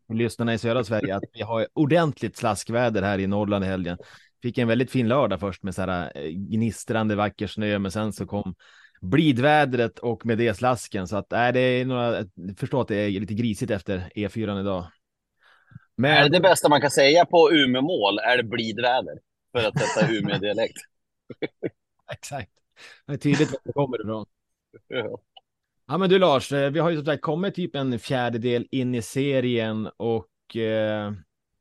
Lyssnarna 0.08 0.54
i 0.54 0.58
södra 0.58 0.84
Sverige 0.84 1.16
att 1.16 1.24
vi 1.32 1.42
har 1.42 1.66
ordentligt 1.74 2.36
slaskväder 2.36 3.02
här 3.02 3.18
i 3.18 3.26
Norrland 3.26 3.64
i 3.64 3.68
helgen 3.68 3.98
fick 4.44 4.58
en 4.58 4.68
väldigt 4.68 4.90
fin 4.90 5.08
lördag 5.08 5.40
först 5.40 5.62
med 5.62 5.74
så 5.74 5.82
här 5.82 6.12
eh, 6.14 6.30
gnistrande 6.30 7.16
vacker 7.16 7.46
snö, 7.46 7.78
men 7.78 7.90
sen 7.90 8.12
så 8.12 8.26
kom 8.26 8.54
blidvädret 9.00 9.98
och 9.98 10.26
med 10.26 10.38
det 10.38 10.54
slasken. 10.54 11.08
Så 11.08 11.16
att 11.16 11.32
äh, 11.32 11.48
det 11.48 11.60
är 11.60 11.84
några, 11.84 12.18
jag 12.34 12.58
förstår 12.58 12.82
att 12.82 12.88
det 12.88 12.96
är 12.96 13.10
lite 13.10 13.34
grisigt 13.34 13.70
efter 13.70 14.10
E4 14.14 14.60
idag. 14.60 14.86
Men... 15.96 16.10
Är 16.10 16.22
det, 16.22 16.28
det 16.28 16.40
bästa 16.40 16.68
man 16.68 16.80
kan 16.80 16.90
säga 16.90 17.24
på 17.24 17.52
Umeå-mål 17.52 18.18
är 18.18 18.36
det 18.36 18.42
blidväder 18.42 19.18
för 19.52 19.68
att 19.68 19.78
sätta 19.78 20.12
Umeå-dialekt. 20.12 20.78
Exakt. 22.12 22.50
Det 23.06 23.12
är 23.12 23.16
tydligt 23.16 23.50
var 23.50 23.58
det 23.64 23.72
kommer 23.72 24.00
ifrån. 24.00 24.26
Ja. 24.88 25.18
ja, 25.86 25.98
men 25.98 26.10
du 26.10 26.18
Lars, 26.18 26.52
eh, 26.52 26.70
vi 26.70 26.78
har 26.78 26.90
ju 26.90 26.96
som 26.96 27.06
sagt 27.06 27.22
kommit 27.22 27.54
typ 27.54 27.76
en 27.76 27.98
fjärdedel 27.98 28.66
in 28.70 28.94
i 28.94 29.02
serien 29.02 29.90
och 29.96 30.56
eh, 30.56 31.12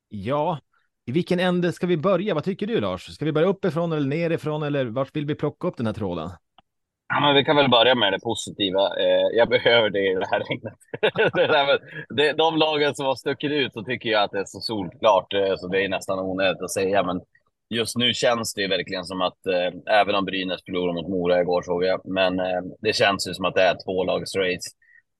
ja, 0.10 0.60
i 1.06 1.12
vilken 1.12 1.40
ände 1.40 1.72
ska 1.72 1.88
vi 1.88 1.98
börja? 1.98 2.34
Vad 2.34 2.44
tycker 2.44 2.68
du 2.68 2.82
Lars? 2.82 3.16
Ska 3.16 3.26
vi 3.26 3.32
börja 3.32 3.48
uppifrån 3.48 3.92
eller 3.92 4.08
nerifrån 4.08 4.64
eller 4.64 4.86
vart 4.86 5.16
vill 5.16 5.26
vi 5.26 5.36
plocka 5.36 5.68
upp 5.68 5.78
den 5.78 5.86
här 5.86 5.94
tråden? 5.94 6.30
Ja, 7.08 7.20
men 7.20 7.36
vi 7.36 7.44
kan 7.44 7.56
väl 7.56 7.70
börja 7.70 7.96
med 7.96 8.14
det 8.14 8.20
positiva. 8.20 9.00
Eh, 9.00 9.28
jag 9.38 9.50
behöver 9.50 9.90
det 9.90 10.12
i 10.12 10.16
det 10.16 10.28
här 10.32 10.44
regnet. 10.50 10.74
det, 12.16 12.34
de 12.34 12.58
lagen 12.58 12.96
som 12.96 13.06
har 13.06 13.16
stuckit 13.16 13.52
ut 13.52 13.74
så 13.74 13.84
tycker 13.84 14.10
jag 14.10 14.24
att 14.24 14.32
det 14.32 14.40
är 14.40 14.46
så 14.46 14.60
solklart 14.60 15.34
eh, 15.34 15.56
så 15.58 15.68
det 15.68 15.86
är 15.86 15.90
nästan 15.90 16.20
onödigt 16.20 16.62
att 16.62 16.72
säga. 16.72 17.04
Men 17.04 17.22
just 17.70 17.98
nu 17.98 18.14
känns 18.14 18.54
det 18.54 18.62
ju 18.62 18.68
verkligen 18.68 19.06
som 19.06 19.22
att 19.22 19.46
eh, 19.46 20.00
även 20.00 20.16
om 20.16 20.26
Brynäs 20.26 20.64
förlorade 20.66 20.94
mot 20.94 21.10
Mora 21.10 21.42
igår 21.42 21.62
såg 21.62 21.84
jag, 21.84 22.02
men 22.06 22.40
eh, 22.40 22.62
det 22.82 22.96
känns 22.96 23.28
ju 23.28 23.34
som 23.34 23.46
att 23.46 23.56
det 23.56 23.62
är 23.62 23.78
två 23.86 24.04
lags 24.04 24.36
race. 24.36 24.70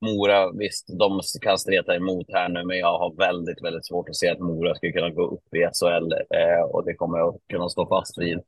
Mora, 0.04 0.52
visst, 0.52 0.98
de 0.98 1.20
kan 1.40 1.58
streta 1.58 1.94
emot 1.96 2.26
här 2.32 2.48
nu, 2.48 2.64
men 2.64 2.78
jag 2.78 2.98
har 2.98 3.14
väldigt, 3.16 3.64
väldigt 3.64 3.86
svårt 3.86 4.08
att 4.08 4.16
se 4.16 4.28
att 4.28 4.38
Mora 4.38 4.74
skulle 4.74 4.92
kunna 4.92 5.10
gå 5.10 5.26
upp 5.26 5.54
i 5.54 5.58
SHL 5.58 6.12
eh, 6.12 6.62
och 6.72 6.84
det 6.84 6.94
kommer 6.94 7.18
jag 7.18 7.38
kunna 7.48 7.68
stå 7.68 7.88
fast 7.88 8.18
vid 8.18 8.40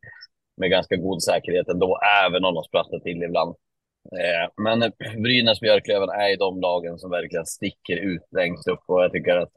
med 0.56 0.70
ganska 0.70 0.96
god 0.96 1.22
säkerhet 1.22 1.68
ändå, 1.68 1.98
även 2.26 2.44
om 2.44 2.54
de 2.54 2.64
sprattlar 2.64 2.98
till 2.98 3.22
ibland. 3.22 3.54
Eh, 4.12 4.50
men 4.62 4.82
eh, 4.82 4.90
Brynäs 5.22 5.60
Björklöven 5.60 6.08
är 6.08 6.28
ju 6.28 6.36
de 6.36 6.60
lagen 6.60 6.98
som 6.98 7.10
verkligen 7.10 7.46
sticker 7.46 7.96
ut 7.96 8.22
längst 8.30 8.68
upp 8.68 8.82
och 8.86 9.02
jag 9.02 9.12
tycker 9.12 9.36
att 9.36 9.52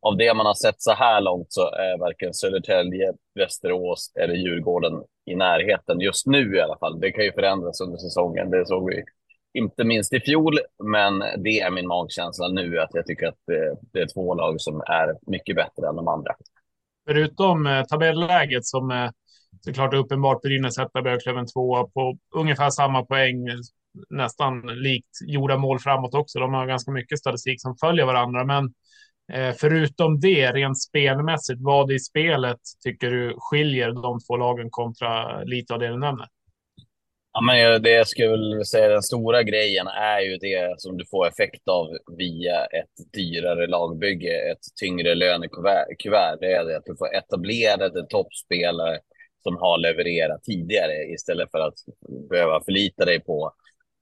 av 0.00 0.16
det 0.16 0.34
man 0.34 0.46
har 0.46 0.54
sett 0.54 0.82
så 0.82 0.92
här 0.92 1.20
långt 1.20 1.52
så 1.52 1.60
är 1.60 1.98
varken 1.98 2.34
Södertälje, 2.34 3.12
Västerås 3.34 4.12
eller 4.20 4.34
Djurgården 4.34 5.02
i 5.26 5.34
närheten 5.34 6.00
just 6.00 6.26
nu 6.26 6.56
i 6.56 6.60
alla 6.60 6.78
fall. 6.78 7.00
Det 7.00 7.12
kan 7.12 7.24
ju 7.24 7.32
förändras 7.32 7.80
under 7.80 7.96
säsongen. 7.96 8.50
Det 8.50 8.66
såg 8.66 8.90
vi 8.90 9.04
inte 9.54 9.84
minst 9.84 10.12
i 10.12 10.20
fjol, 10.20 10.58
men 10.84 11.18
det 11.18 11.60
är 11.60 11.70
min 11.70 11.86
magkänsla 11.86 12.48
nu 12.48 12.80
att 12.80 12.90
jag 12.92 13.06
tycker 13.06 13.26
att 13.26 13.48
eh, 13.52 13.78
det, 13.92 14.00
är 14.00 14.06
två 14.14 14.34
lag 14.34 14.60
som 14.60 14.80
är 14.80 15.30
mycket 15.30 15.56
bättre 15.56 15.88
än 15.88 15.96
de 15.96 16.08
andra. 16.08 16.32
förutom 17.06 17.66
eh, 17.66 17.84
tabelläget 17.84 18.64
som 18.64 18.90
eh, 18.90 19.10
såklart 19.60 19.94
uppenbart 19.94 20.42
Brynäs 20.42 20.78
etta, 20.78 21.02
Björklöven 21.02 21.46
tvåa 21.46 21.84
på 21.84 22.18
ungefär 22.34 22.70
samma 22.70 23.04
poäng. 23.04 23.36
Nästan 24.10 24.60
likt 24.60 25.18
gjorda 25.26 25.56
mål 25.56 25.78
framåt 25.78 26.14
också. 26.14 26.38
De 26.38 26.54
har 26.54 26.66
ganska 26.66 26.90
mycket 26.90 27.18
statistik 27.18 27.62
som 27.62 27.76
följer 27.76 28.06
varandra, 28.06 28.44
men 28.44 28.72
förutom 29.60 30.20
det 30.20 30.52
rent 30.52 30.82
spelmässigt, 30.82 31.60
vad 31.62 31.92
i 31.92 31.98
spelet 31.98 32.58
tycker 32.84 33.10
du 33.10 33.34
skiljer 33.38 33.92
de 33.92 34.18
två 34.20 34.36
lagen 34.36 34.70
kontra 34.70 35.42
lite 35.42 35.74
av 35.74 35.80
det 35.80 35.88
du 35.88 35.98
nämner? 35.98 36.28
Ja, 37.36 37.40
men 37.40 37.82
det 37.82 37.90
jag 37.90 38.08
skulle 38.08 38.64
säga 38.64 38.88
den 38.88 39.02
stora 39.02 39.42
grejen 39.42 39.86
är 39.86 40.20
ju 40.20 40.36
det 40.36 40.74
som 40.80 40.96
du 40.96 41.04
får 41.10 41.28
effekt 41.28 41.68
av 41.68 41.86
via 42.18 42.64
ett 42.64 43.12
dyrare 43.12 43.66
lagbygge, 43.66 44.50
ett 44.52 44.64
tyngre 44.80 45.14
lönekuvert. 45.14 45.86
Det 46.40 46.52
är 46.52 46.64
det 46.64 46.76
att 46.76 46.84
du 46.84 46.96
får 46.96 47.14
etablerade 47.14 48.06
toppspelare 48.06 48.98
som 49.42 49.56
har 49.56 49.78
levererat 49.78 50.42
tidigare 50.42 51.04
istället 51.14 51.50
för 51.50 51.58
att 51.58 51.74
behöva 52.30 52.60
förlita 52.64 53.04
dig 53.04 53.20
på 53.20 53.52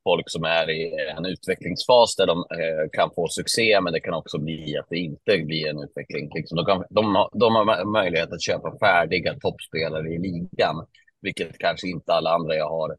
folk 0.05 0.31
som 0.31 0.45
är 0.45 0.71
i 0.71 0.95
en 1.17 1.27
utvecklingsfas 1.27 2.17
där 2.17 2.27
de 2.27 2.39
eh, 2.39 2.89
kan 2.93 3.11
få 3.15 3.29
succé, 3.29 3.81
men 3.81 3.93
det 3.93 4.01
kan 4.01 4.15
också 4.15 4.39
bli 4.39 4.77
att 4.79 4.87
det 4.91 4.99
inte 4.99 5.39
blir 5.39 5.69
en 5.69 5.83
utveckling. 5.83 6.31
Liksom 6.35 6.57
de, 6.57 6.65
kan, 6.65 6.85
de, 6.91 7.29
de 7.33 7.55
har 7.55 7.85
möjlighet 7.93 8.33
att 8.33 8.43
köpa 8.43 8.79
färdiga 8.79 9.35
toppspelare 9.41 10.09
i 10.09 10.19
ligan, 10.19 10.87
vilket 11.23 11.59
kanske 11.59 11.89
inte 11.89 12.13
alla 12.13 12.31
andra 12.31 12.55
jag 12.55 12.69
har 12.69 12.97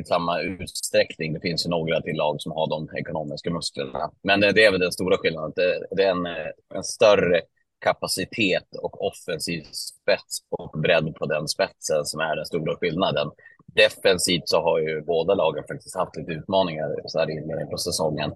i 0.00 0.04
samma 0.04 0.40
utsträckning. 0.40 1.32
Det 1.32 1.40
finns 1.40 1.66
ju 1.66 1.70
några 1.70 2.00
till 2.00 2.16
lag 2.16 2.40
som 2.40 2.52
har 2.52 2.68
de 2.68 2.96
ekonomiska 2.96 3.50
musklerna. 3.50 4.10
Men 4.22 4.40
det 4.40 4.64
är 4.64 4.70
väl 4.70 4.80
den 4.80 4.92
stora 4.92 5.16
skillnaden. 5.18 5.52
Det, 5.90 6.02
är 6.02 6.10
en, 6.10 6.26
en 6.74 6.84
större 6.84 7.40
kapacitet 7.84 8.68
och 8.82 9.06
offensiv 9.06 9.62
spets 9.62 10.38
och 10.50 10.80
bredd 10.80 11.14
på 11.14 11.26
den 11.26 11.48
spetsen 11.48 12.04
som 12.04 12.20
är 12.20 12.36
den 12.36 12.44
stora 12.44 12.76
skillnaden. 12.76 13.30
Defensivt 13.66 14.48
så 14.48 14.62
har 14.62 14.78
ju 14.78 15.00
båda 15.00 15.34
lagen 15.34 15.64
faktiskt 15.68 15.96
haft 15.96 16.16
lite 16.16 16.32
utmaningar 16.32 16.88
så 17.06 17.18
här 17.18 17.30
inne 17.30 17.66
på 17.66 17.78
säsongen. 17.78 18.30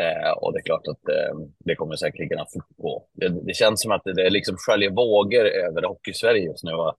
Eh, 0.00 0.30
och 0.30 0.52
det 0.52 0.58
är 0.58 0.62
klart 0.62 0.86
att 0.86 1.08
eh, 1.08 1.38
det 1.58 1.74
kommer 1.74 1.96
säkerligen 1.96 2.40
att 2.40 2.52
fortgå. 2.52 3.04
Det, 3.12 3.28
det 3.28 3.54
känns 3.54 3.82
som 3.82 3.92
att 3.92 4.04
det, 4.04 4.14
det 4.14 4.30
liksom 4.30 4.56
sköljer 4.58 4.90
vågor 4.90 5.44
över 5.46 5.82
Hockey-Sverige 5.82 6.44
just 6.44 6.64
nu. 6.64 6.72
Och 6.72 6.94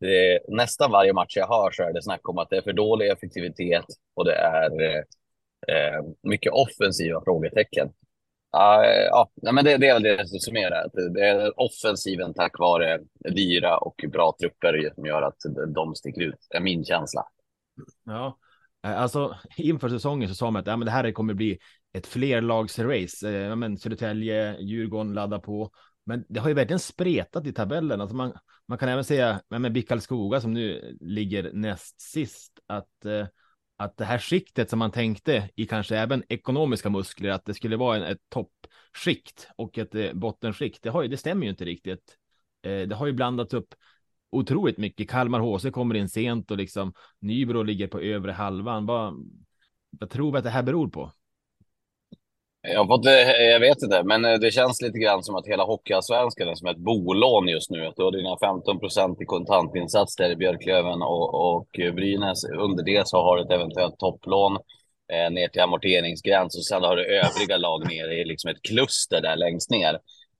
det, 0.00 0.40
nästan 0.48 0.90
varje 0.90 1.12
match 1.12 1.36
jag 1.36 1.48
hör 1.48 1.70
så 1.70 1.82
är 1.82 1.92
det 1.92 2.02
snack 2.02 2.28
om 2.28 2.38
att 2.38 2.50
det 2.50 2.56
är 2.56 2.62
för 2.62 2.72
dålig 2.72 3.10
effektivitet 3.10 3.84
och 4.14 4.24
det 4.24 4.34
är 4.34 4.82
eh, 4.82 5.02
eh 5.68 6.02
mycket 6.22 6.52
offensiva 6.52 7.22
frågetecken. 7.24 7.86
Uh, 8.56 8.86
ja, 9.10 9.30
men 9.52 9.64
det, 9.64 9.76
det 9.76 9.88
är 9.88 9.94
väl 9.94 10.02
det 10.02 10.28
som 10.28 10.38
summerar. 10.38 10.90
Det 11.14 11.28
är 11.28 11.60
offensiven 11.60 12.34
tack 12.34 12.58
vare 12.58 13.00
dyra 13.34 13.78
och 13.78 14.04
bra 14.12 14.36
trupper 14.40 14.92
som 14.94 15.06
gör 15.06 15.22
att 15.22 15.36
de 15.74 15.94
sticker 15.94 16.22
ut. 16.22 16.46
Det 16.50 16.56
är 16.56 16.60
min 16.60 16.84
känsla. 16.84 17.24
Ja, 18.04 18.38
eh, 18.86 19.00
alltså 19.00 19.36
inför 19.56 19.88
säsongen 19.88 20.28
så 20.28 20.34
sa 20.34 20.50
man 20.50 20.60
att 20.60 20.66
ja, 20.66 20.76
men 20.76 20.86
det 20.86 20.92
här 20.92 21.12
kommer 21.12 21.34
bli 21.34 21.58
ett 21.92 22.06
flerlagsrace. 22.06 23.28
Eh, 23.28 23.34
ja, 23.34 23.56
men 23.56 23.78
Södertälje, 23.78 24.56
Djurgården 24.60 25.14
laddar 25.14 25.38
på. 25.38 25.70
Men 26.06 26.24
det 26.28 26.40
har 26.40 26.48
ju 26.48 26.54
verkligen 26.54 26.80
spretat 26.80 27.46
i 27.46 27.52
tabellen. 27.52 28.00
Alltså 28.00 28.16
man, 28.16 28.32
man 28.68 28.78
kan 28.78 28.88
även 28.88 29.04
säga 29.04 29.40
med 29.48 29.72
Bickalskoga 29.72 30.40
som 30.40 30.52
nu 30.52 30.96
ligger 31.00 31.52
näst 31.52 32.00
sist 32.00 32.60
att 32.66 33.04
eh, 33.04 33.26
att 33.76 33.96
det 33.96 34.04
här 34.04 34.18
skiktet 34.18 34.70
som 34.70 34.78
man 34.78 34.90
tänkte 34.90 35.50
i 35.56 35.66
kanske 35.66 35.96
även 35.96 36.24
ekonomiska 36.28 36.90
muskler, 36.90 37.30
att 37.30 37.44
det 37.44 37.54
skulle 37.54 37.76
vara 37.76 37.96
en, 37.96 38.02
ett 38.02 38.20
toppskikt 38.28 39.48
och 39.56 39.78
ett 39.78 39.94
eh, 39.94 40.12
bottenskikt, 40.12 40.82
det, 40.82 40.90
har 40.90 41.02
ju, 41.02 41.08
det 41.08 41.16
stämmer 41.16 41.44
ju 41.44 41.50
inte 41.50 41.64
riktigt. 41.64 42.18
Eh, 42.62 42.88
det 42.88 42.94
har 42.94 43.06
ju 43.06 43.12
blandats 43.12 43.54
upp 43.54 43.74
otroligt 44.30 44.78
mycket. 44.78 45.10
Kalmar 45.10 45.40
HC 45.40 45.70
kommer 45.70 45.94
in 45.94 46.08
sent 46.08 46.50
och 46.50 46.56
liksom 46.56 46.92
Nybro 47.18 47.62
ligger 47.62 47.88
på 47.88 48.00
övre 48.00 48.32
halvan. 48.32 48.86
Vad, 48.86 49.14
vad 49.90 50.10
tror 50.10 50.32
vi 50.32 50.38
att 50.38 50.44
det 50.44 50.50
här 50.50 50.62
beror 50.62 50.88
på? 50.88 51.12
Jag, 52.66 52.86
fått, 52.86 53.04
jag 53.38 53.60
vet 53.60 53.82
inte, 53.82 54.02
men 54.02 54.24
eh, 54.24 54.34
det 54.34 54.50
känns 54.50 54.82
lite 54.82 54.98
grann 54.98 55.22
som 55.22 55.34
att 55.34 55.46
hela 55.46 55.64
Hockeyallsvenskan 55.64 56.48
är 56.48 56.54
som 56.54 56.68
ett 56.68 56.76
bolån 56.76 57.48
just 57.48 57.70
nu. 57.70 57.86
Att 57.86 57.96
du 57.96 58.02
har 58.02 58.12
dina 58.12 58.36
15 58.38 58.80
procent 58.80 59.20
i 59.20 59.24
kontantinsats 59.24 60.16
där 60.16 60.30
i 60.30 60.36
Björklöven 60.36 61.02
och, 61.02 61.34
och 61.34 61.68
Brynäs. 61.72 62.44
Under 62.44 62.84
det 62.84 63.08
så 63.08 63.22
har 63.22 63.36
du 63.36 63.42
ett 63.42 63.50
eventuellt 63.50 63.98
topplån 63.98 64.52
eh, 65.12 65.30
ner 65.32 65.48
till 65.48 65.60
amorteringsgräns 65.60 66.56
och 66.56 66.66
sen 66.66 66.82
har 66.82 66.96
du 66.96 67.04
övriga 67.04 67.56
lag 67.56 67.88
nere 67.88 68.14
i 68.14 68.24
liksom 68.24 68.50
ett 68.50 68.62
kluster 68.62 69.20
där 69.20 69.36
längst 69.36 69.70
ner. 69.70 69.94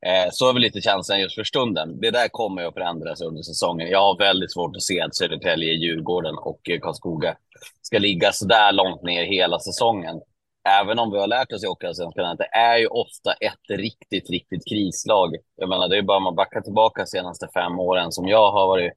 Eh, 0.07 0.29
så 0.33 0.49
är 0.49 0.53
väl 0.53 0.63
lite 0.63 0.81
känslan 0.81 1.21
just 1.21 1.35
för 1.35 1.45
stunden. 1.45 2.01
Det 2.01 2.11
där 2.11 2.29
kommer 2.29 2.63
ju 2.63 2.69
att 2.69 2.75
förändras 2.75 3.21
under 3.21 3.43
säsongen. 3.43 3.89
Jag 3.89 4.01
har 4.01 4.19
väldigt 4.19 4.53
svårt 4.53 4.77
att 4.77 4.83
se 4.83 5.01
att 5.01 5.17
Södertälje, 5.17 5.73
Djurgården 5.73 6.35
och 6.39 6.61
Karlskoga 6.83 7.37
ska 7.83 7.99
ligga 7.99 8.33
så 8.33 8.47
där 8.47 8.73
långt 8.73 9.03
ner 9.03 9.25
hela 9.25 9.59
säsongen 9.59 10.21
även 10.69 10.99
om 10.99 11.11
vi 11.11 11.19
har 11.19 11.27
lärt 11.27 11.53
oss 11.53 11.65
i 11.65 11.67
Hockeyallsvenskan 11.67 12.25
att 12.25 12.39
det 12.39 12.57
är 12.57 12.79
ju 12.79 12.87
ofta 12.87 13.33
ett 13.33 13.79
riktigt, 13.79 14.31
riktigt 14.31 14.69
krislag. 14.69 15.37
Jag 15.57 15.69
menar, 15.69 15.89
det 15.89 15.99
är 15.99 16.03
bara 16.03 16.21
man 16.21 16.35
backar 16.35 16.61
tillbaka 16.61 17.03
de 17.03 17.07
senaste 17.07 17.49
fem 17.55 17.81
åren 17.81 18.13
som 18.13 18.29
jag 18.29 18.53
har 18.53 18.67
varit 18.67 18.93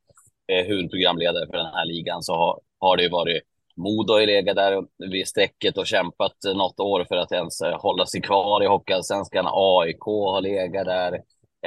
eh, 0.52 0.66
huvudprogramledare 0.66 1.48
för 1.48 1.58
den 1.58 1.74
här 1.74 1.86
ligan 1.86 2.24
så 2.24 2.34
har, 2.34 2.60
har 2.80 2.98
det 2.98 3.04
ju 3.04 3.10
varit 3.10 3.44
Modo 3.78 4.20
i 4.20 4.26
legat 4.26 4.56
där 4.56 4.84
vid 5.12 5.28
strecket 5.28 5.78
och 5.78 5.88
kämpat 5.88 6.36
något 6.56 6.80
år 6.80 7.06
för 7.08 7.16
att 7.16 7.32
ens 7.32 7.62
eh, 7.62 7.82
hålla 7.82 8.06
sig 8.06 8.22
kvar 8.22 8.64
i 8.64 8.68
Hockeyallsvenskan. 8.68 9.46
AIK 9.48 10.04
har 10.06 10.42
legat 10.42 10.86
där. 10.86 11.14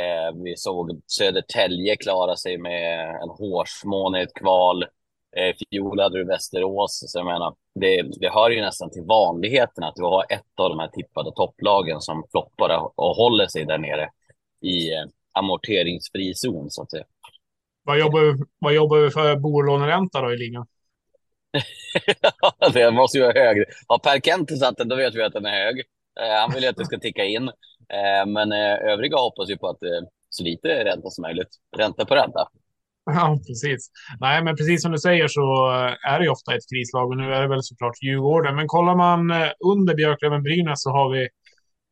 Eh, 0.01 0.43
vi 0.45 0.57
såg 0.57 1.01
Södertälje 1.07 1.97
klara 1.97 2.37
sig 2.37 2.59
med 2.59 3.11
en 3.23 3.29
hårsmån 3.29 4.17
i 4.17 4.21
ett 4.21 4.35
kval. 4.35 4.85
Eh, 5.37 5.55
fjol 5.71 6.01
hade 6.01 6.19
du 6.19 6.25
Västerås, 6.25 7.05
så 7.07 7.19
jag 7.19 7.27
menar, 7.27 7.55
det, 7.75 8.03
det 8.21 8.31
hör 8.31 8.51
ju 8.51 8.61
nästan 8.61 8.91
till 8.91 9.03
vanligheten 9.03 9.85
att 9.85 9.97
du 9.97 10.03
har 10.03 10.25
ett 10.29 10.61
av 10.61 10.71
de 10.71 10.79
här 10.79 10.89
tippade 10.89 11.33
topplagen 11.33 12.01
som 12.01 12.25
floppar 12.31 12.91
och 12.97 13.17
håller 13.17 13.47
sig 13.47 13.65
där 13.65 13.79
nere 13.79 14.11
i 14.61 14.93
eh, 14.93 15.05
amorteringsfri 15.33 16.35
zon, 16.35 16.71
så 16.71 16.83
att 16.83 16.91
säga. 16.91 17.05
Vad 17.83 17.99
jobbar, 17.99 18.21
vi, 18.21 18.45
vad 18.59 18.75
jobbar 18.75 18.99
vi 18.99 19.11
för 19.11 19.37
bolåneränta 19.37 20.21
då 20.23 20.33
i 20.33 20.37
ligan? 20.37 20.67
det 22.73 22.91
måste 22.91 23.19
ju 23.19 23.25
vara 23.25 23.41
hög. 23.41 23.65
Har 23.87 23.99
Per 23.99 24.21
Kent 24.21 24.59
satt 24.59 24.77
den, 24.77 24.89
då 24.89 24.97
vet 24.97 25.15
vi 25.15 25.23
att 25.23 25.33
den 25.33 25.47
är 25.47 25.65
hög. 25.65 25.79
Eh, 26.21 26.41
han 26.41 26.53
vill 26.55 26.63
ju 26.63 26.69
att 26.69 26.77
det 26.77 26.85
ska 26.85 26.99
ticka 26.99 27.25
in. 27.25 27.49
Eh, 27.89 28.27
men 28.27 28.53
övriga 28.53 29.17
hoppas 29.17 29.51
ju 29.51 29.57
på 29.57 29.69
att 29.69 29.79
så 30.29 30.45
lite 30.45 30.85
ränta 30.85 31.11
som 31.11 31.23
möjligt. 31.23 31.49
Ränta 31.77 32.05
på 32.05 32.15
ränta. 32.15 32.49
Ja, 33.15 33.39
precis. 33.49 33.91
Nej, 34.21 34.45
men 34.45 34.57
precis 34.57 34.83
som 34.83 34.93
du 34.93 34.99
säger 34.99 35.29
så 35.29 35.71
är 36.09 36.19
det 36.19 36.25
ju 36.25 36.31
ofta 36.31 36.55
ett 36.55 36.71
krislag 36.75 37.11
och 37.11 37.17
nu 37.17 37.35
är 37.35 37.41
det 37.43 37.49
väl 37.49 37.63
såklart 37.63 38.03
Djurgården. 38.03 38.57
Men 38.57 38.67
kollar 38.67 38.97
man 38.97 39.31
eh, 39.31 39.49
under 39.65 39.95
Björklöven-Brynäs 39.95 40.77
så 40.77 40.91
har 40.91 41.11
vi 41.11 41.29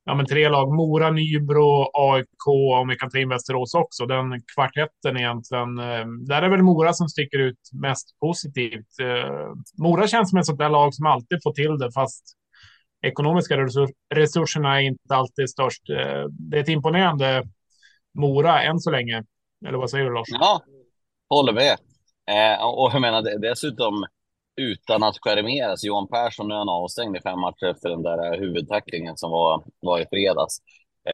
ja, 0.04 0.14
men 0.14 0.26
tre 0.26 0.48
lag. 0.48 0.74
Mora, 0.74 1.10
Nybro, 1.10 1.90
AIK 1.92 2.46
och 2.46 2.72
om 2.72 2.88
vi 2.88 2.96
kan 2.96 3.10
ta 3.10 3.18
in 3.18 3.28
Västerås 3.28 3.74
också. 3.74 4.06
Den 4.06 4.42
kvartetten 4.54 5.16
egentligen. 5.16 5.78
Eh, 5.78 6.06
där 6.28 6.42
är 6.42 6.48
väl 6.48 6.62
Mora 6.62 6.92
som 6.92 7.08
sticker 7.08 7.38
ut 7.38 7.60
mest 7.72 8.18
positivt. 8.20 9.00
Eh, 9.02 9.52
Mora 9.78 10.06
känns 10.06 10.30
som 10.30 10.38
ett 10.38 10.46
sånt 10.46 10.58
där 10.58 10.70
lag 10.70 10.94
som 10.94 11.06
alltid 11.06 11.38
får 11.42 11.52
till 11.52 11.78
det, 11.78 11.92
fast 11.92 12.24
ekonomiska 13.06 13.56
resurserna 14.14 14.80
är 14.80 14.84
inte 14.84 15.14
alltid 15.14 15.50
störst. 15.50 15.82
Det 16.30 16.56
är 16.56 16.60
ett 16.60 16.68
imponerande 16.68 17.44
Mora 18.18 18.62
än 18.62 18.78
så 18.78 18.90
länge. 18.90 19.24
Eller 19.66 19.78
vad 19.78 19.90
säger 19.90 20.04
du 20.04 20.14
Lars? 20.14 20.28
Ja, 20.30 20.62
Håller 21.30 21.52
med. 21.52 21.76
Eh, 22.30 22.64
och 22.64 22.90
jag 22.92 23.00
menar 23.00 23.38
dessutom 23.38 24.04
utan 24.60 25.02
att 25.02 25.18
skärmeras. 25.18 25.84
Johan 25.84 26.08
Persson 26.08 26.48
nu 26.48 26.54
är 26.54 26.58
han 26.58 26.68
avstängd 26.68 27.16
i 27.16 27.20
fem 27.20 27.40
matcher 27.40 27.66
efter 27.66 27.88
den 27.88 28.02
där 28.02 28.32
eh, 28.32 28.40
huvudtacklingen 28.40 29.16
som 29.16 29.30
var, 29.30 29.64
var 29.80 30.00
i 30.00 30.06
fredags. 30.10 30.58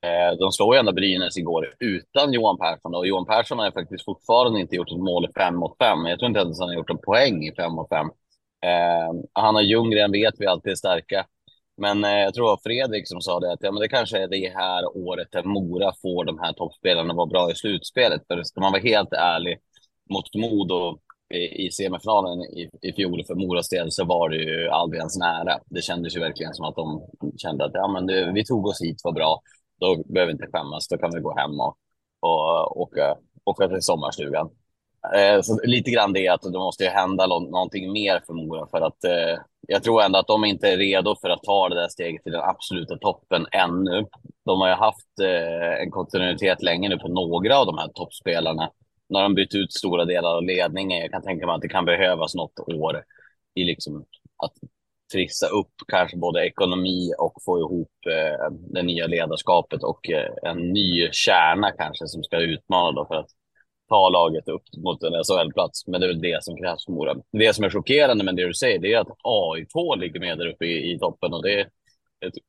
Eh, 0.03 0.39
de 0.39 0.53
slår 0.53 0.75
ju 0.75 0.79
ändå 0.79 0.93
Brynäs 0.93 1.37
igår 1.37 1.75
utan 1.81 2.33
Johan 2.33 2.59
Persson 2.59 2.95
och 2.95 3.07
Johan 3.07 3.27
Persson 3.27 3.59
har 3.59 3.71
faktiskt 3.71 4.05
fortfarande 4.05 4.61
inte 4.61 4.77
gjort 4.77 4.91
ett 4.91 4.99
mål 4.99 5.25
i 5.25 5.33
fem 5.41 5.57
mot 5.57 5.79
fem. 5.79 6.07
Jag 6.07 6.19
tror 6.19 6.29
inte 6.29 6.41
ens 6.41 6.61
han 6.61 6.69
har 6.69 6.77
gjort 6.77 6.91
en 6.91 6.99
poäng 6.99 7.45
i 7.47 7.55
fem 7.55 7.73
mot 7.73 7.89
fem. 7.89 8.07
Eh, 8.67 9.13
han 9.33 9.57
och 9.57 9.63
Ljunggren 9.65 10.13
vet 10.13 10.35
vi 10.39 10.47
alltid 10.47 10.73
är 10.73 10.77
starka. 10.77 11.27
Men 11.77 12.05
eh, 12.05 12.11
jag 12.11 12.35
tror 12.35 12.45
det 12.45 12.51
var 12.51 12.61
Fredrik 12.65 13.09
som 13.09 13.21
sa 13.21 13.41
det 13.41 13.53
att 13.53 13.63
ja, 13.63 13.73
men 13.73 13.81
det 13.81 13.89
kanske 13.89 14.19
är 14.19 14.29
det 14.29 14.53
här 14.57 14.97
året 14.97 15.29
där 15.33 15.43
Mora 15.43 15.93
får 16.03 16.25
de 16.25 16.39
här 16.39 16.53
toppspelarna 16.53 17.11
att 17.11 17.17
vara 17.17 17.27
bra 17.27 17.51
i 17.51 17.55
slutspelet. 17.55 18.23
För 18.29 18.43
ska 18.43 18.61
man 18.61 18.73
vara 18.73 18.83
helt 18.83 19.13
ärlig 19.13 19.59
mot 20.11 20.35
Modo 20.35 20.99
i, 21.35 21.67
i 21.67 21.71
semifinalen 21.71 22.41
i, 22.41 22.71
i 22.83 22.93
fjol 22.93 23.25
för 23.27 23.35
Moras 23.35 23.69
del 23.69 23.91
så 23.91 24.05
var 24.05 24.29
det 24.29 24.37
ju 24.37 24.69
aldrig 24.69 24.99
ens 24.99 25.19
nära. 25.19 25.59
Det 25.67 25.83
kändes 25.83 26.17
ju 26.17 26.21
verkligen 26.21 26.55
som 26.55 26.65
att 26.65 26.77
de 26.77 27.03
kände 27.37 27.65
att 27.65 27.71
ja, 27.75 27.89
men 27.89 28.07
det, 28.07 28.33
vi 28.33 28.45
tog 28.45 28.67
oss 28.67 28.83
hit, 28.83 29.01
var 29.05 29.13
bra. 29.13 29.41
Då 29.81 30.03
behöver 30.07 30.33
vi 30.33 30.33
inte 30.33 30.53
skämmas, 30.53 30.89
då 30.89 30.99
kan 30.99 31.11
vi 31.15 31.21
gå 31.21 31.35
hem 31.37 31.61
och, 31.61 31.77
och 32.21 32.81
åka, 32.81 33.17
åka 33.45 33.69
till 33.69 33.83
sommarstugan. 33.83 34.51
Eh, 35.17 35.41
så 35.41 35.61
lite 35.65 35.91
grann 35.91 36.13
det 36.13 36.29
att 36.29 36.43
det 36.43 36.59
måste 36.59 36.85
ju 36.85 36.91
hända 36.91 37.27
någonting 37.27 37.93
mer 37.93 38.23
för 38.27 38.33
Mora 38.33 38.67
för 38.67 38.81
att 38.81 39.05
eh, 39.05 39.39
jag 39.69 39.83
tror 39.83 40.03
ändå 40.03 40.19
att 40.19 40.27
de 40.27 40.45
inte 40.45 40.69
är 40.69 40.77
redo 40.77 41.17
för 41.21 41.31
att 41.31 41.43
ta 41.43 41.69
det 41.69 41.75
där 41.75 41.89
steget 41.89 42.23
till 42.23 42.33
den 42.33 42.41
absoluta 42.41 42.97
toppen 42.97 43.47
ännu. 43.53 44.07
De 44.45 44.61
har 44.61 44.69
ju 44.69 44.75
haft 44.75 45.21
eh, 45.23 45.83
en 45.83 45.91
kontinuitet 45.91 46.63
länge 46.63 46.89
nu 46.89 46.99
på 46.99 47.09
några 47.09 47.59
av 47.59 47.67
de 47.67 47.79
här 47.79 47.89
toppspelarna 47.89 48.71
när 49.09 49.23
de 49.23 49.35
bytt 49.35 49.55
ut 49.55 49.73
stora 49.73 50.05
delar 50.05 50.37
av 50.37 50.43
ledningen. 50.43 51.01
Jag 51.01 51.11
kan 51.11 51.23
tänka 51.23 51.47
mig 51.47 51.55
att 51.55 51.61
det 51.61 51.69
kan 51.69 51.85
behövas 51.85 52.35
något 52.35 52.59
år 52.59 53.05
i 53.55 53.65
liksom 53.65 54.05
att 54.37 54.53
trissa 55.13 55.47
upp 55.47 55.73
kanske 55.89 56.17
både 56.17 56.47
ekonomi 56.47 57.13
och 57.19 57.43
få 57.45 57.59
ihop 57.59 57.93
eh, 58.07 58.51
det 58.51 58.83
nya 58.83 59.07
ledarskapet 59.07 59.83
och 59.83 60.11
eh, 60.11 60.31
en 60.43 60.73
ny 60.73 61.09
kärna 61.13 61.71
kanske 61.71 62.09
som 62.09 62.23
ska 62.23 62.41
utmana 62.41 62.93
då 62.93 63.07
för 63.07 63.15
att 63.15 63.31
ta 63.89 64.09
laget 64.09 64.49
upp 64.49 64.63
mot 64.77 65.03
en 65.03 65.13
SHL-plats. 65.13 65.87
Men 65.87 66.01
det 66.01 66.07
är 66.07 66.09
väl 66.09 66.21
det 66.21 66.45
som 66.45 66.57
krävs 66.57 66.85
för 66.85 66.93
Mora. 66.93 67.15
Det 67.33 67.55
som 67.55 67.65
är 67.65 67.71
chockerande 67.71 68.25
med 68.25 68.37
det 68.37 68.47
du 68.47 68.55
säger, 68.55 68.79
det 68.79 68.93
är 68.93 69.01
att 69.01 69.19
AIK 69.23 70.01
ligger 70.01 70.21
med 70.21 70.39
där 70.39 70.47
uppe 70.47 70.67
i, 70.67 70.93
i 70.93 70.99
toppen 70.99 71.33
och 71.33 71.43
det, 71.43 71.69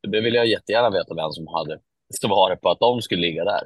det 0.07 0.21
vill 0.21 0.33
jag 0.33 0.47
jättegärna 0.47 0.89
veta 0.89 1.15
vem 1.15 1.31
som 1.31 1.47
hade 1.47 1.79
svaret 2.21 2.61
på 2.61 2.69
att 2.69 2.79
de 2.79 3.01
skulle 3.01 3.21
ligga 3.21 3.43
där. 3.43 3.61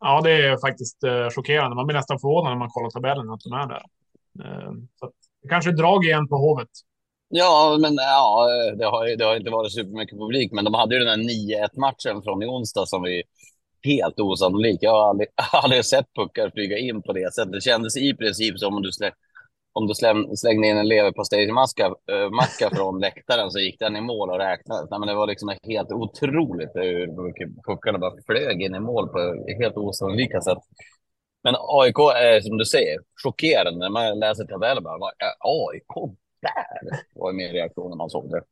Ja, 0.00 0.20
det 0.24 0.46
är 0.46 0.56
faktiskt 0.56 1.04
eh, 1.04 1.28
chockerande. 1.30 1.76
Man 1.76 1.86
blir 1.86 1.96
nästan 1.96 2.18
förvånad 2.18 2.52
när 2.52 2.58
man 2.58 2.70
kollar 2.70 2.90
tabellen 2.90 3.30
att 3.30 3.40
de 3.40 3.52
är 3.52 3.68
där. 3.68 3.82
Eh, 4.44 4.72
så 4.98 5.06
att, 5.06 5.12
det 5.42 5.48
kanske 5.48 5.70
är 5.70 5.74
drag 5.74 6.04
igen 6.04 6.28
på 6.28 6.36
Hovet. 6.36 6.68
Ja, 7.28 7.76
men 7.80 7.94
ja, 7.94 8.48
eh, 8.50 8.76
det 8.78 8.84
har, 8.84 9.16
det 9.16 9.24
har 9.24 9.36
inte 9.36 9.50
varit 9.50 9.72
supermycket 9.72 10.18
publik, 10.18 10.52
men 10.52 10.64
de 10.64 10.74
hade 10.74 10.94
ju 10.94 11.04
den 11.04 11.08
här 11.08 11.66
9-1 11.66 11.80
matchen 11.80 12.22
från 12.22 12.42
i 12.42 12.46
onsdag 12.46 12.86
som 12.86 13.02
vi 13.02 13.22
helt 13.82 14.20
osannolik. 14.20 14.78
Jag 14.80 14.90
har 14.90 15.08
aldrig, 15.08 15.28
aldrig 15.52 15.84
sett 15.84 16.14
puckar 16.14 16.50
flyga 16.50 16.78
in 16.78 17.02
på 17.02 17.12
det 17.12 17.34
sättet. 17.34 17.52
Det 17.52 17.60
kändes 17.60 17.96
i 17.96 18.14
princip 18.14 18.58
som 18.58 18.74
om 18.74 18.82
du, 18.82 18.92
släppte 18.92 19.25
om 19.76 19.86
du 19.86 19.94
släng, 19.94 20.36
slängde 20.36 20.68
in 20.68 20.76
en 20.76 20.88
leverpastejmacka 20.88 21.86
äh, 21.86 22.70
från 22.76 23.00
läktaren 23.06 23.50
så 23.50 23.58
gick 23.58 23.78
den 23.78 23.96
i 23.96 24.00
mål 24.00 24.30
och 24.30 24.38
räknades. 24.38 24.90
Nej, 24.90 25.00
men 25.00 25.08
det 25.08 25.14
var 25.14 25.26
liksom 25.26 25.52
helt 25.62 25.92
otroligt 25.92 26.70
hur 26.74 27.06
puckarna 27.66 27.98
bara 27.98 28.14
flög 28.26 28.62
in 28.62 28.74
i 28.74 28.80
mål 28.80 29.08
på 29.08 29.18
helt 29.62 29.76
osannolika 29.76 30.40
sätt. 30.40 30.58
Men 31.44 31.54
AIK 31.58 31.98
är 31.98 32.40
som 32.40 32.58
du 32.58 32.64
säger 32.64 32.98
chockerande 33.22 33.78
när 33.78 33.90
man 33.90 34.18
läser 34.18 34.44
tabellen. 34.44 34.82
Bara, 34.82 35.12
AIK 35.40 36.16
där 36.42 37.00
var 37.14 37.32
mer 37.32 37.52
reaktionen 37.52 37.90
när 37.90 37.96
man 37.96 38.10
såg 38.10 38.30
det. 38.30 38.42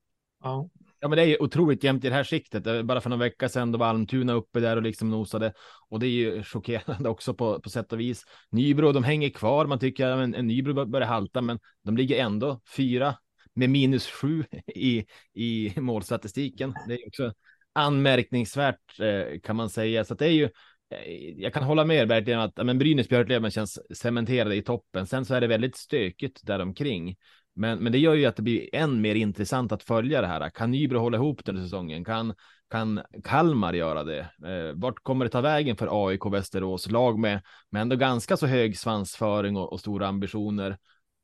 Ja. 0.42 0.68
Ja, 1.04 1.08
men 1.08 1.16
det 1.16 1.22
är 1.22 1.26
ju 1.26 1.36
otroligt 1.40 1.84
jämnt 1.84 2.04
i 2.04 2.08
det 2.08 2.14
här 2.14 2.24
skiktet. 2.24 2.86
Bara 2.86 3.00
för 3.00 3.10
någon 3.10 3.18
vecka 3.18 3.48
sedan 3.48 3.72
då 3.72 3.78
var 3.78 3.86
Almtuna 3.86 4.32
uppe 4.32 4.60
där 4.60 4.76
och 4.76 4.82
liksom 4.82 5.10
nosade. 5.10 5.52
Och 5.88 6.00
det 6.00 6.06
är 6.06 6.10
ju 6.10 6.42
chockerande 6.42 7.08
också 7.08 7.34
på, 7.34 7.60
på 7.60 7.70
sätt 7.70 7.92
och 7.92 8.00
vis. 8.00 8.24
Nybro, 8.50 8.92
de 8.92 9.04
hänger 9.04 9.30
kvar. 9.30 9.66
Man 9.66 9.78
tycker 9.78 10.06
att 10.06 10.18
en, 10.18 10.34
en 10.34 10.46
Nybro 10.46 10.84
börjar 10.86 11.06
halta, 11.06 11.40
men 11.40 11.58
de 11.82 11.96
ligger 11.96 12.24
ändå 12.24 12.60
fyra 12.76 13.14
med 13.54 13.70
minus 13.70 14.06
sju 14.06 14.44
i, 14.74 15.06
i 15.34 15.72
målstatistiken. 15.76 16.74
Det 16.88 16.94
är 16.94 17.06
också 17.08 17.32
anmärkningsvärt 17.72 19.00
eh, 19.00 19.40
kan 19.40 19.56
man 19.56 19.70
säga. 19.70 20.04
Så 20.04 20.14
det 20.14 20.26
är 20.26 20.30
ju 20.32 20.44
eh, 20.44 21.12
jag 21.36 21.52
kan 21.52 21.62
hålla 21.62 21.84
med 21.84 22.08
verkligen 22.08 22.40
att 22.40 22.56
men 22.56 22.78
Brynäs 22.78 23.08
Björklöven 23.08 23.50
känns 23.50 23.78
cementerade 23.96 24.54
i 24.54 24.62
toppen. 24.62 25.06
Sen 25.06 25.24
så 25.24 25.34
är 25.34 25.40
det 25.40 25.46
väldigt 25.46 25.76
stökigt 25.76 26.40
däromkring. 26.42 27.16
Men, 27.54 27.78
men 27.78 27.92
det 27.92 27.98
gör 27.98 28.14
ju 28.14 28.26
att 28.26 28.36
det 28.36 28.42
blir 28.42 28.74
än 28.74 29.00
mer 29.00 29.14
intressant 29.14 29.72
att 29.72 29.82
följa 29.82 30.20
det 30.20 30.26
här. 30.26 30.50
Kan 30.50 30.70
Nybro 30.70 30.98
hålla 30.98 31.16
ihop 31.16 31.44
den 31.44 31.56
här 31.56 31.64
säsongen? 31.64 32.04
Kan, 32.04 32.34
kan 32.70 33.02
Kalmar 33.24 33.72
göra 33.72 34.04
det? 34.04 34.20
Eh, 34.20 34.74
vart 34.74 35.02
kommer 35.02 35.24
det 35.24 35.30
ta 35.30 35.40
vägen 35.40 35.76
för 35.76 36.08
AIK 36.08 36.26
Västerås? 36.26 36.90
Lag 36.90 37.18
med, 37.18 37.40
med 37.70 37.82
ändå 37.82 37.96
ganska 37.96 38.36
så 38.36 38.46
hög 38.46 38.78
svansföring 38.78 39.56
och, 39.56 39.72
och 39.72 39.80
stora 39.80 40.08
ambitioner. 40.08 40.78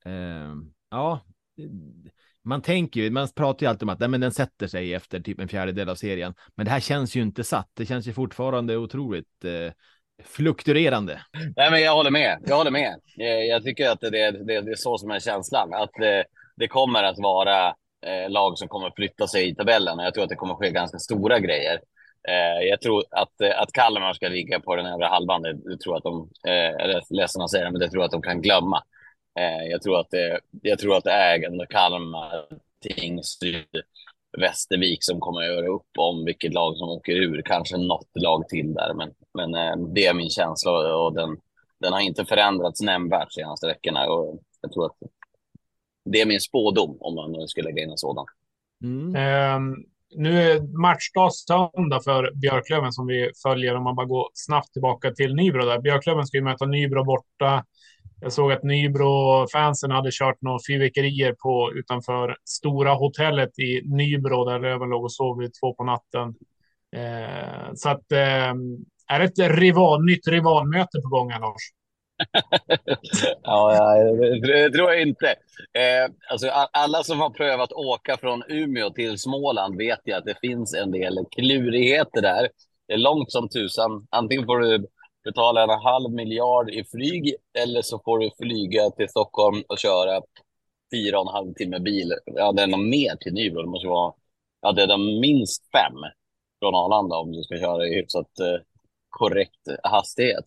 Eh, 0.04 0.54
ja, 0.90 1.20
man 2.42 2.62
tänker 2.62 3.00
ju, 3.00 3.10
man 3.10 3.28
pratar 3.28 3.66
ju 3.66 3.70
alltid 3.70 3.82
om 3.82 3.88
att 3.88 3.98
nej, 3.98 4.08
men 4.08 4.20
den 4.20 4.32
sätter 4.32 4.66
sig 4.66 4.94
efter 4.94 5.20
typ 5.20 5.40
en 5.40 5.48
fjärdedel 5.48 5.88
av 5.88 5.94
serien. 5.94 6.34
Men 6.54 6.66
det 6.66 6.70
här 6.72 6.80
känns 6.80 7.16
ju 7.16 7.22
inte 7.22 7.44
satt. 7.44 7.70
Det 7.74 7.86
känns 7.86 8.08
ju 8.08 8.12
fortfarande 8.12 8.76
otroligt 8.76 9.44
eh, 9.44 9.72
fluktuerande. 10.24 11.20
Nej, 11.56 11.70
men 11.70 11.80
jag 11.80 11.94
håller 11.94 12.10
med. 12.10 12.38
Jag 12.46 12.56
håller 12.56 12.70
med. 12.70 13.00
Eh, 13.20 13.26
jag 13.26 13.64
tycker 13.64 13.90
att 13.90 14.00
det, 14.00 14.10
det, 14.10 14.60
det 14.60 14.70
är 14.70 14.74
så 14.74 14.98
som 14.98 15.10
är 15.10 15.20
känslan. 15.20 15.74
Att 15.74 15.90
det, 15.94 16.24
det 16.56 16.68
kommer 16.68 17.02
att 17.02 17.18
vara 17.18 17.66
eh, 18.06 18.30
lag 18.30 18.58
som 18.58 18.68
kommer 18.68 18.92
flytta 18.96 19.26
sig 19.26 19.48
i 19.48 19.54
tabellen. 19.54 19.98
Och 19.98 20.04
jag 20.04 20.14
tror 20.14 20.24
att 20.24 20.30
det 20.30 20.36
kommer 20.36 20.54
ske 20.54 20.70
ganska 20.70 20.98
stora 20.98 21.38
grejer. 21.38 21.80
Jag 22.68 22.80
tror 22.80 23.04
att, 23.10 23.42
att 23.56 23.72
Kalmar 23.72 24.12
ska 24.12 24.28
ligga 24.28 24.60
på 24.60 24.76
den 24.76 24.86
övre 24.86 25.06
halvan. 25.06 25.42
Det, 25.42 25.52
det 25.52 25.76
tror 25.76 25.96
att 25.96 26.02
de, 26.02 26.30
eller 26.48 27.02
ledsen 27.10 27.42
att 27.42 27.50
säga 27.50 27.64
det, 27.64 27.70
men 27.70 27.80
det 27.80 27.88
tror 27.88 28.02
jag 28.02 28.04
att 28.04 28.12
de 28.12 28.22
kan 28.22 28.42
glömma. 28.42 28.82
Jag 29.70 29.82
tror 29.82 30.00
att 30.00 30.10
det, 30.10 30.40
jag 30.62 30.78
tror 30.78 30.96
att 30.96 31.06
ägande 31.06 31.66
Kalmar, 31.66 32.46
Tingsryd, 32.82 33.82
Västervik 34.38 34.98
som 35.00 35.20
kommer 35.20 35.40
att 35.40 35.46
göra 35.46 35.66
upp 35.66 35.88
om 35.98 36.24
vilket 36.24 36.54
lag 36.54 36.76
som 36.76 36.88
åker 36.88 37.12
ur. 37.12 37.42
Kanske 37.42 37.76
något 37.76 38.08
lag 38.14 38.48
till 38.48 38.74
där, 38.74 38.94
men, 38.94 39.10
men 39.34 39.54
eh, 39.54 39.86
det 39.94 40.06
är 40.06 40.14
min 40.14 40.30
känsla 40.30 40.96
och 40.96 41.14
den, 41.14 41.36
den 41.80 41.92
har 41.92 42.00
inte 42.00 42.24
förändrats 42.24 42.82
nämnvärt 42.82 43.28
de 43.28 43.34
senaste 43.34 43.66
veckorna. 43.66 44.06
Och 44.06 44.40
jag 44.60 44.72
tror 44.72 44.86
att 44.86 44.96
det 46.04 46.20
är 46.20 46.26
min 46.26 46.40
spådom 46.40 46.96
om 47.00 47.14
man 47.14 47.32
nu 47.32 47.46
skulle 47.46 47.68
lägga 47.68 47.82
in 47.82 47.90
en 47.90 47.98
sådan. 47.98 48.26
Mm. 48.84 49.56
Um, 49.56 49.84
nu 50.14 50.42
är 50.42 50.78
matchdag 50.80 51.34
söndag 51.34 52.00
för 52.04 52.32
Björklöven 52.34 52.92
som 52.92 53.06
vi 53.06 53.30
följer 53.42 53.76
om 53.76 53.84
man 53.84 53.96
bara 53.96 54.06
går 54.06 54.30
snabbt 54.34 54.72
tillbaka 54.72 55.10
till 55.10 55.34
Nybro. 55.34 55.64
Där. 55.64 55.80
Björklöven 55.80 56.26
ska 56.26 56.36
ju 56.36 56.44
möta 56.44 56.66
Nybro 56.66 57.04
borta 57.04 57.64
jag 58.22 58.32
såg 58.32 58.52
att 58.52 58.62
Nybro-fansen 58.62 59.90
hade 59.90 60.10
kört 60.12 60.42
några 60.42 60.58
fyrverkerier 60.68 61.32
på 61.32 61.72
utanför 61.74 62.36
Stora 62.44 62.94
hotellet 62.94 63.58
i 63.58 63.82
Nybro 63.84 64.44
där 64.44 64.58
Löven 64.58 64.88
låg 64.88 65.04
och 65.04 65.12
sov 65.12 65.38
vid 65.38 65.50
två 65.60 65.74
på 65.74 65.84
natten. 65.84 66.34
Eh, 66.96 67.74
så 67.74 67.88
att 67.88 68.12
eh, 68.12 68.54
är 69.08 69.18
det 69.18 69.24
ett 69.24 69.38
rival, 69.38 70.04
nytt 70.04 70.28
rivalmöte 70.28 71.00
på 71.02 71.08
gång 71.08 71.30
här, 71.30 71.40
Lars? 71.40 71.62
Ja, 73.42 73.94
det 74.42 74.70
tror 74.70 74.90
jag 74.90 75.02
inte. 75.02 75.26
Eh, 75.72 76.10
alltså, 76.30 76.48
alla 76.72 77.02
som 77.02 77.20
har 77.20 77.30
prövat 77.30 77.72
åka 77.72 78.16
från 78.16 78.42
Umeå 78.48 78.90
till 78.90 79.18
Småland 79.18 79.76
vet 79.76 80.00
ju 80.04 80.12
att 80.12 80.24
det 80.24 80.38
finns 80.40 80.74
en 80.74 80.90
del 80.90 81.18
klurigheter 81.30 82.22
där. 82.22 82.48
Det 82.88 82.94
är 82.94 82.98
långt 82.98 83.32
som 83.32 83.48
tusan. 83.48 84.06
Antingen 84.10 84.46
får 84.46 84.58
du 84.58 84.86
betala 85.24 85.62
en 85.62 85.80
halv 85.82 86.10
miljard 86.10 86.70
i 86.70 86.84
flyg 86.84 87.34
eller 87.58 87.82
så 87.82 88.00
får 88.04 88.18
du 88.18 88.30
flyga 88.38 88.90
till 88.90 89.08
Stockholm 89.08 89.62
och 89.68 89.78
köra 89.78 90.22
fyra 90.94 91.20
och 91.20 91.28
en 91.28 91.34
halv 91.34 91.54
timme 91.54 91.78
bil. 91.78 92.14
Ja, 92.24 92.52
det 92.52 92.62
är 92.62 92.66
nog 92.66 92.80
mer 92.80 93.16
till 93.16 93.32
Nybro. 93.32 93.62
Det 93.62 93.68
måste 93.68 93.88
vara, 93.88 94.14
ja, 94.62 94.72
det 94.72 94.82
är 94.82 95.20
minst 95.20 95.62
fem 95.72 95.98
från 96.60 96.74
Arlanda 96.74 97.16
om 97.16 97.32
du 97.32 97.42
ska 97.42 97.58
köra 97.58 97.86
i 97.86 97.94
hyfsat 97.94 98.40
eh, 98.40 98.60
korrekt 99.08 99.68
hastighet. 99.82 100.44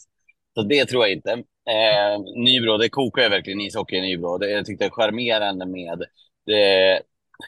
Så 0.53 0.62
det 0.62 0.86
tror 0.86 1.03
jag 1.03 1.13
inte. 1.13 1.43
Eh, 1.65 2.21
Nybro, 2.36 2.78
det 2.78 2.89
kokar 2.89 3.21
ju 3.23 3.30
verkligen 3.30 3.62
ishockey 3.62 3.95
i 3.95 4.02
Nybro. 4.02 4.38
Det, 4.38 4.49
jag 4.49 4.65
tyckte 4.65 4.86
det 4.86 4.91
charmerande 4.91 5.65
med 5.65 6.04
det, 6.45 7.02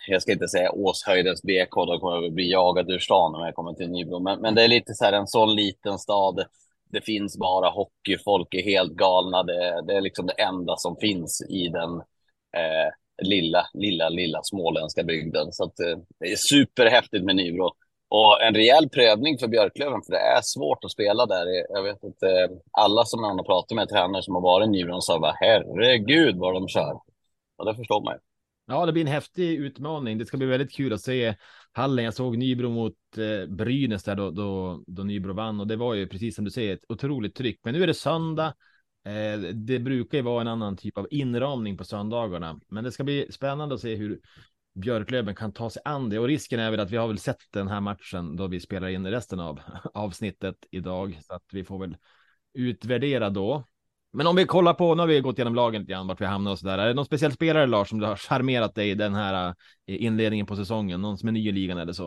jag 0.07 0.21
ska 0.21 0.31
inte 0.31 0.47
säga 0.47 0.71
Åshöjdens 0.71 1.41
BK, 1.41 1.75
då 1.75 1.99
kommer 1.99 2.23
jag 2.23 2.33
bli 2.33 2.51
jagad 2.51 2.91
ur 2.91 2.99
stan 2.99 3.35
om 3.35 3.45
jag 3.45 3.55
kommer 3.55 3.73
till 3.73 3.89
Nybro. 3.89 4.19
Men, 4.19 4.41
men 4.41 4.55
det 4.55 4.63
är 4.63 4.67
lite 4.67 4.93
så 4.93 5.05
här 5.05 5.13
en 5.13 5.27
sån 5.27 5.55
liten 5.55 5.99
stad 5.99 6.45
det 6.95 7.01
finns 7.01 7.37
bara 7.37 7.69
hockey, 7.69 8.17
folk 8.23 8.53
är 8.53 8.63
helt 8.63 8.93
galna. 8.93 9.43
Det, 9.43 9.83
det 9.87 9.93
är 9.93 10.01
liksom 10.01 10.25
det 10.25 10.33
enda 10.33 10.77
som 10.77 10.97
finns 10.97 11.41
i 11.49 11.67
den 11.67 11.91
eh, 12.57 12.91
lilla, 13.23 13.67
lilla, 13.73 14.09
lilla 14.09 14.39
småländska 14.43 15.03
bygden. 15.03 15.51
Så 15.51 15.63
att, 15.63 15.79
eh, 15.79 15.97
det 16.19 16.31
är 16.31 16.35
superhäftigt 16.35 17.23
med 17.25 17.35
Nybro. 17.35 17.71
Och 18.07 18.43
en 18.43 18.55
rejäl 18.55 18.89
prövning 18.89 19.37
för 19.37 19.47
Björklöven, 19.47 20.01
för 20.01 20.11
det 20.11 20.19
är 20.19 20.41
svårt 20.41 20.83
att 20.83 20.91
spela 20.91 21.25
där. 21.25 21.45
Jag 21.69 21.83
vet 21.83 22.03
inte, 22.03 22.27
eh, 22.27 22.49
alla 22.71 23.05
som 23.05 23.21
man 23.21 23.37
har 23.37 23.45
pratat 23.45 23.75
med 23.75 23.89
tränare 23.89 24.23
som 24.23 24.35
har 24.35 24.41
varit 24.41 24.67
i 24.67 24.69
Nybro 24.69 25.01
sa 25.01 25.19
bara 25.19 25.35
herregud 25.39 26.35
vad 26.37 26.53
de 26.53 26.67
kör. 26.67 26.99
Och 27.57 27.65
det 27.65 27.75
förstår 27.75 28.03
man 28.03 28.13
ju. 28.13 28.19
Ja, 28.67 28.85
det 28.85 28.91
blir 28.91 29.01
en 29.01 29.11
häftig 29.11 29.53
utmaning. 29.53 30.17
Det 30.17 30.25
ska 30.25 30.37
bli 30.37 30.47
väldigt 30.47 30.71
kul 30.71 30.93
att 30.93 31.01
se 31.01 31.35
hallen. 31.71 32.05
Jag 32.05 32.13
såg 32.13 32.37
Nybro 32.37 32.69
mot 32.69 32.93
eh, 33.17 33.49
Brynäs 33.49 34.03
där 34.03 34.15
då, 34.15 34.31
då, 34.31 34.83
då 34.87 35.03
Nybro 35.03 35.33
vann 35.33 35.59
och 35.59 35.67
det 35.67 35.75
var 35.75 35.93
ju 35.93 36.07
precis 36.07 36.35
som 36.35 36.45
du 36.45 36.51
säger 36.51 36.73
ett 36.73 36.85
otroligt 36.89 37.35
tryck. 37.35 37.59
Men 37.63 37.73
nu 37.73 37.83
är 37.83 37.87
det 37.87 37.93
söndag. 37.93 38.53
Eh, 39.05 39.39
det 39.53 39.79
brukar 39.79 40.17
ju 40.17 40.23
vara 40.23 40.41
en 40.41 40.47
annan 40.47 40.77
typ 40.77 40.97
av 40.97 41.07
inramning 41.11 41.77
på 41.77 41.83
söndagarna, 41.83 42.59
men 42.67 42.83
det 42.83 42.91
ska 42.91 43.03
bli 43.03 43.31
spännande 43.31 43.75
att 43.75 43.81
se 43.81 43.95
hur 43.95 44.19
Björklöven 44.75 45.35
kan 45.35 45.53
ta 45.53 45.69
sig 45.69 45.81
an 45.85 46.09
det 46.09 46.19
och 46.19 46.27
risken 46.27 46.59
är 46.59 46.71
väl 46.71 46.79
att 46.79 46.91
vi 46.91 46.97
har 46.97 47.07
väl 47.07 47.19
sett 47.19 47.41
den 47.53 47.67
här 47.67 47.81
matchen 47.81 48.35
då 48.35 48.47
vi 48.47 48.59
spelar 48.59 48.87
in 48.87 49.07
resten 49.07 49.39
av 49.39 49.59
avsnittet 49.93 50.55
idag 50.71 51.19
så 51.21 51.33
att 51.33 51.43
vi 51.51 51.63
får 51.63 51.79
väl 51.79 51.97
utvärdera 52.53 53.29
då. 53.29 53.63
Men 54.13 54.27
om 54.27 54.35
vi 54.35 54.45
kollar 54.45 54.73
på, 54.73 54.95
nu 54.95 55.01
har 55.01 55.07
vi 55.07 55.19
gått 55.19 55.37
igenom 55.37 55.55
lagen 55.55 55.81
lite 55.81 55.91
grann, 55.91 56.07
vart 56.07 56.21
vi 56.21 56.25
hamnar 56.25 56.51
och 56.51 56.59
så 56.59 56.67
där. 56.67 56.77
Är 56.77 56.87
det 56.87 56.93
någon 56.93 57.05
speciell 57.05 57.31
spelare 57.31 57.67
Lars 57.67 57.89
som 57.89 57.99
du 57.99 58.05
har 58.05 58.15
charmerat 58.15 58.75
dig 58.75 58.89
i 58.89 58.95
den 58.95 59.15
här 59.15 59.47
eh, 59.87 60.03
inledningen 60.03 60.45
på 60.45 60.55
säsongen? 60.55 61.01
Någon 61.01 61.17
som 61.17 61.29
är 61.29 61.33
ny 61.33 61.49
i 61.49 61.51
ligan 61.51 61.77
eller 61.77 61.93
så? 61.93 62.05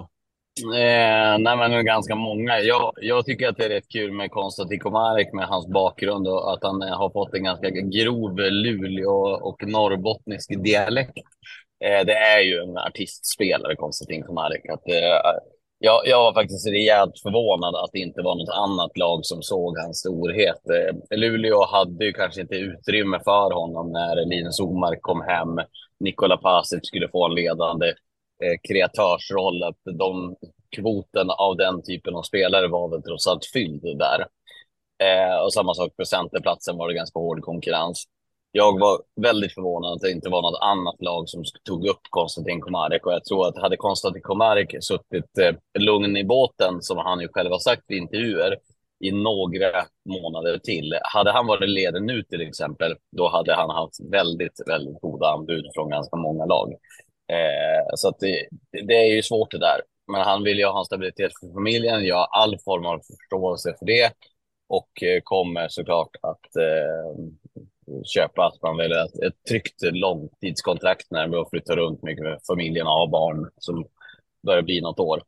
Eh, 0.65 1.39
nej, 1.39 1.57
men 1.57 1.71
nu 1.71 1.83
ganska 1.83 2.15
många. 2.15 2.61
Jag, 2.61 2.93
jag 2.97 3.27
tycker 3.27 3.49
att 3.49 3.57
det 3.57 3.65
är 3.65 3.69
rätt 3.69 3.89
kul 3.89 4.13
med 4.13 4.31
Konstantin 4.31 4.81
Komarek 4.81 5.33
med 5.33 5.47
hans 5.47 5.69
bakgrund 5.69 6.29
och 6.29 6.53
att 6.53 6.63
han 6.63 6.83
eh, 6.83 6.99
har 6.99 7.11
fått 7.11 7.35
en 7.35 7.45
ganska 7.45 7.71
grov 7.71 8.39
Luleå 8.39 9.39
och 9.43 9.67
norrbottnisk 9.67 10.63
dialekt. 10.65 11.19
Eh, 11.85 12.05
det 12.07 12.15
är 12.15 12.41
ju 12.41 12.59
en 12.59 12.79
artistspelare, 12.79 13.77
Konstantin 13.77 14.23
Komarek. 14.23 14.69
Att, 14.69 14.89
eh, 14.89 15.39
Jag, 15.81 16.03
jag 16.07 16.19
var 16.19 16.35
faktiskt 16.35 16.67
rejält 16.69 17.19
förvånad 17.23 17.75
att 17.75 17.91
det 17.93 17.99
inte 17.99 18.23
var 18.23 18.35
något 18.35 18.55
annat 18.55 18.97
lag 18.97 19.21
som 19.27 19.43
såg 19.43 19.79
hans 19.79 19.99
storhet. 19.99 20.63
Eh, 20.71 21.19
Luleå 21.19 21.65
hade 21.65 22.05
ju 22.05 22.13
kanske 22.13 22.41
inte 22.41 22.55
utrymme 22.55 23.21
för 23.25 23.55
honom 23.55 23.93
när 23.93 24.27
Linus 24.27 24.61
Omark 24.61 25.03
kom 25.03 25.21
hem. 25.21 25.67
Nikola 26.01 26.37
Pasic 26.37 26.81
skulle 26.83 27.09
få 27.09 27.27
en 27.27 27.35
ledande 27.35 27.93
kreatörsroll. 28.69 29.63
Att 29.63 29.81
de, 29.99 30.37
kvoten 30.77 31.31
av 31.31 31.57
den 31.57 31.83
typen 31.83 32.15
av 32.15 32.23
spelare 32.23 32.69
var 32.69 32.89
väl 32.89 33.03
trots 33.03 33.27
allt 33.27 33.47
fylld 33.53 33.83
där. 33.83 34.27
Och 35.45 35.53
samma 35.53 35.75
sak 35.75 35.97
på 35.97 36.05
centerplatsen 36.05 36.77
var 36.77 36.89
det 36.89 36.95
ganska 36.95 37.19
hård 37.19 37.43
konkurrens. 37.43 38.05
Jag 38.53 38.81
var 38.81 39.03
väldigt 39.23 39.55
förvånad 39.55 39.93
att 39.93 40.01
det 40.01 40.11
inte 40.11 40.29
var 40.29 40.43
något 40.43 40.61
annat 40.63 41.03
lag 41.03 41.29
som 41.29 41.43
tog 41.65 41.87
upp 41.87 42.01
Konstantin 42.11 42.61
Komarek 42.61 43.07
och 43.07 43.13
jag 43.13 43.25
tror 43.25 43.49
att 43.49 43.59
hade 43.59 43.77
Konstantin 43.77 44.23
Komarek 44.23 44.77
suttit 44.81 45.39
eh, 45.39 45.55
lugn 45.79 46.17
i 46.17 46.25
båten, 46.25 46.83
som 46.83 46.99
han 46.99 47.21
ju 47.21 47.29
själv 47.29 47.51
har 47.51 47.59
sagt 47.59 47.91
i 47.91 47.97
intervjuer, 47.97 48.59
i 49.05 49.13
några 49.13 49.85
månader 50.09 50.59
till. 50.59 50.99
Hade 51.03 51.33
han 51.33 51.47
varit 51.47 51.69
ledig 51.69 52.03
nu 52.03 52.23
till 52.23 52.41
exempel, 52.41 52.97
då 53.17 53.29
hade 53.29 53.55
han 53.55 53.71
haft 53.71 53.95
väldigt, 54.13 54.61
väldigt 54.67 55.01
goda 55.01 55.27
anbud 55.27 55.65
från 55.75 55.91
ganska 55.91 56.17
många 56.17 56.45
lag. 56.45 56.73
Eh, 57.33 57.95
så 57.95 58.09
att 58.09 58.19
det, 58.21 58.49
det 58.87 58.95
är 58.95 59.15
ju 59.15 59.23
svårt 59.23 59.51
det 59.51 59.59
där. 59.59 59.81
Men 60.13 60.21
han 60.21 60.43
vill 60.43 60.59
ju 60.59 60.67
ha 60.67 60.79
en 60.79 60.85
stabilitet 60.85 61.33
för 61.41 61.53
familjen. 61.55 62.05
Jag 62.05 62.17
har 62.17 62.43
all 62.43 62.59
form 62.65 62.87
av 62.87 62.99
förståelse 62.99 63.75
för 63.79 63.87
det 63.87 64.13
och 64.69 65.03
eh, 65.03 65.21
kommer 65.25 65.69
såklart 65.69 66.17
att 66.23 66.57
eh, 66.57 67.25
köpa 68.05 68.47
att 68.47 68.63
man 68.63 68.77
väljer 68.77 69.05
ett, 69.05 69.23
ett 69.23 69.45
tryggt 69.49 69.83
långtidskontrakt 69.83 71.11
när 71.11 71.29
man 71.29 71.47
flyttar 71.51 71.77
runt 71.77 72.03
mycket 72.03 72.25
med 72.25 72.39
familjen 72.47 72.87
och 72.87 72.93
har 72.93 73.07
barn 73.07 73.51
som 73.57 73.85
börjar 74.47 74.63
bli 74.63 74.81
något 74.81 75.01
år. 75.01 75.23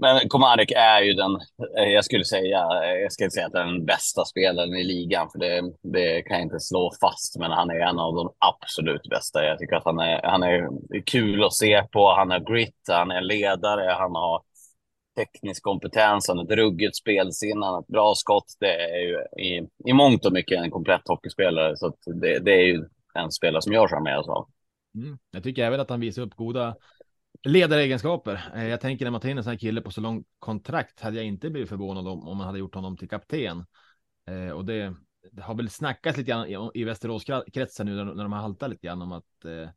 Men 0.00 0.28
Komarek 0.28 0.72
är 0.76 1.00
ju 1.00 1.12
den, 1.12 1.34
eh, 1.78 1.88
jag 1.88 2.04
skulle 2.04 2.24
säga, 2.24 2.58
eh, 2.84 3.00
jag 3.02 3.12
ska 3.12 3.24
inte 3.24 3.34
säga 3.34 3.46
att 3.46 3.54
är 3.54 3.64
den 3.64 3.84
bästa 3.84 4.24
spelaren 4.24 4.74
i 4.74 4.84
ligan, 4.84 5.28
för 5.30 5.38
det, 5.38 5.62
det 5.82 6.22
kan 6.22 6.36
jag 6.36 6.46
inte 6.46 6.60
slå 6.60 6.92
fast, 7.00 7.38
men 7.38 7.50
han 7.50 7.70
är 7.70 7.80
en 7.80 7.98
av 7.98 8.14
de 8.14 8.32
absolut 8.38 9.02
bästa. 9.10 9.44
Jag 9.44 9.58
tycker 9.58 9.76
att 9.76 9.84
han 9.84 9.98
är, 9.98 10.22
han 10.22 10.42
är 10.42 10.68
kul 11.06 11.44
att 11.44 11.54
se 11.54 11.82
på, 11.92 12.14
han 12.14 12.30
har 12.30 12.54
grit, 12.54 12.82
han 12.88 13.10
är 13.10 13.20
ledare, 13.20 13.90
han 13.98 14.14
har 14.14 14.42
teknisk 15.18 15.62
kompetens, 15.62 16.28
han 16.28 16.38
har 16.38 16.44
ett 16.44 16.50
ruggigt 16.50 16.96
spelsinne, 16.96 17.66
han 17.66 17.74
har 17.74 17.80
ett 17.80 17.86
bra 17.86 18.14
skott. 18.14 18.56
Det 18.60 18.72
är 18.72 19.00
ju 19.00 19.44
i, 19.44 19.68
i 19.90 19.92
mångt 19.92 20.24
och 20.24 20.32
mycket 20.32 20.58
en 20.58 20.70
komplett 20.70 21.08
hockeyspelare, 21.08 21.76
så 21.76 21.96
det, 22.06 22.38
det 22.38 22.52
är 22.52 22.66
ju 22.66 22.84
en 23.14 23.32
spelare 23.32 23.62
som 23.62 23.72
jag 23.72 24.02
med 24.02 24.18
oss 24.18 24.28
av. 24.28 24.48
Mm. 24.94 25.18
Jag 25.30 25.42
tycker 25.42 25.64
även 25.64 25.80
att 25.80 25.90
han 25.90 26.00
visar 26.00 26.22
upp 26.22 26.34
goda 26.34 26.76
ledaregenskaper. 27.42 28.52
Eh, 28.54 28.68
jag 28.68 28.80
tänker 28.80 29.04
när 29.04 29.12
man 29.12 29.20
tar 29.20 29.28
in 29.28 29.38
en 29.38 29.44
sån 29.44 29.50
här 29.50 29.58
kille 29.58 29.80
på 29.80 29.90
så 29.90 30.00
lång 30.00 30.24
kontrakt 30.38 31.00
hade 31.00 31.16
jag 31.16 31.26
inte 31.26 31.50
blivit 31.50 31.68
förvånad 31.68 32.08
om, 32.08 32.28
om 32.28 32.36
man 32.36 32.46
hade 32.46 32.58
gjort 32.58 32.74
honom 32.74 32.96
till 32.96 33.08
kapten. 33.08 33.64
Eh, 34.26 34.50
och 34.50 34.64
det, 34.64 34.94
det, 35.32 35.42
har 35.42 35.54
väl 35.54 35.70
snackats 35.70 36.18
lite 36.18 36.30
grann 36.30 36.46
i, 36.46 36.80
i 36.80 36.84
Västeråskretsen 36.84 37.86
nu 37.86 37.94
när, 37.94 38.04
när 38.04 38.22
de 38.22 38.32
har 38.32 38.40
haltat 38.40 38.70
lite 38.70 38.86
grann 38.86 39.02
om 39.02 39.12
att, 39.12 39.44
eh, 39.44 39.68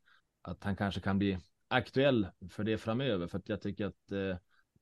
att 0.41 0.63
han 0.63 0.75
kanske 0.75 1.01
kan 1.01 1.19
bli 1.19 1.37
aktuell 1.67 2.27
för 2.49 2.63
det 2.63 2.77
framöver. 2.77 3.27
För 3.27 3.37
att 3.37 3.49
jag 3.49 3.61
tycker 3.61 3.85
att 3.85 4.11
eh, 4.11 4.37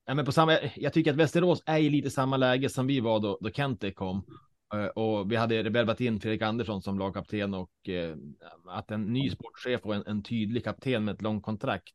ja, 0.06 0.14
men 0.14 0.24
på 0.24 0.32
samma, 0.32 0.58
jag 0.76 0.92
tycker 0.92 1.10
att 1.10 1.16
Västerås 1.16 1.62
är 1.66 1.78
i 1.78 1.90
lite 1.90 2.10
samma 2.10 2.36
läge 2.36 2.68
som 2.68 2.86
vi 2.86 3.00
var 3.00 3.20
då, 3.20 3.38
då 3.40 3.50
Kente 3.50 3.90
kom. 3.90 4.24
Eh, 4.74 4.86
och 4.86 5.32
vi 5.32 5.36
hade 5.36 5.70
värvat 5.70 6.00
in 6.00 6.20
Fredrik 6.20 6.42
Andersson 6.42 6.82
som 6.82 6.98
lagkapten 6.98 7.54
och 7.54 7.88
eh, 7.88 8.16
att 8.68 8.90
en 8.90 9.02
ny 9.02 9.30
sportchef 9.30 9.80
och 9.82 9.94
en, 9.94 10.06
en 10.06 10.22
tydlig 10.22 10.64
kapten 10.64 11.04
med 11.04 11.14
ett 11.14 11.22
långt 11.22 11.42
kontrakt 11.42 11.94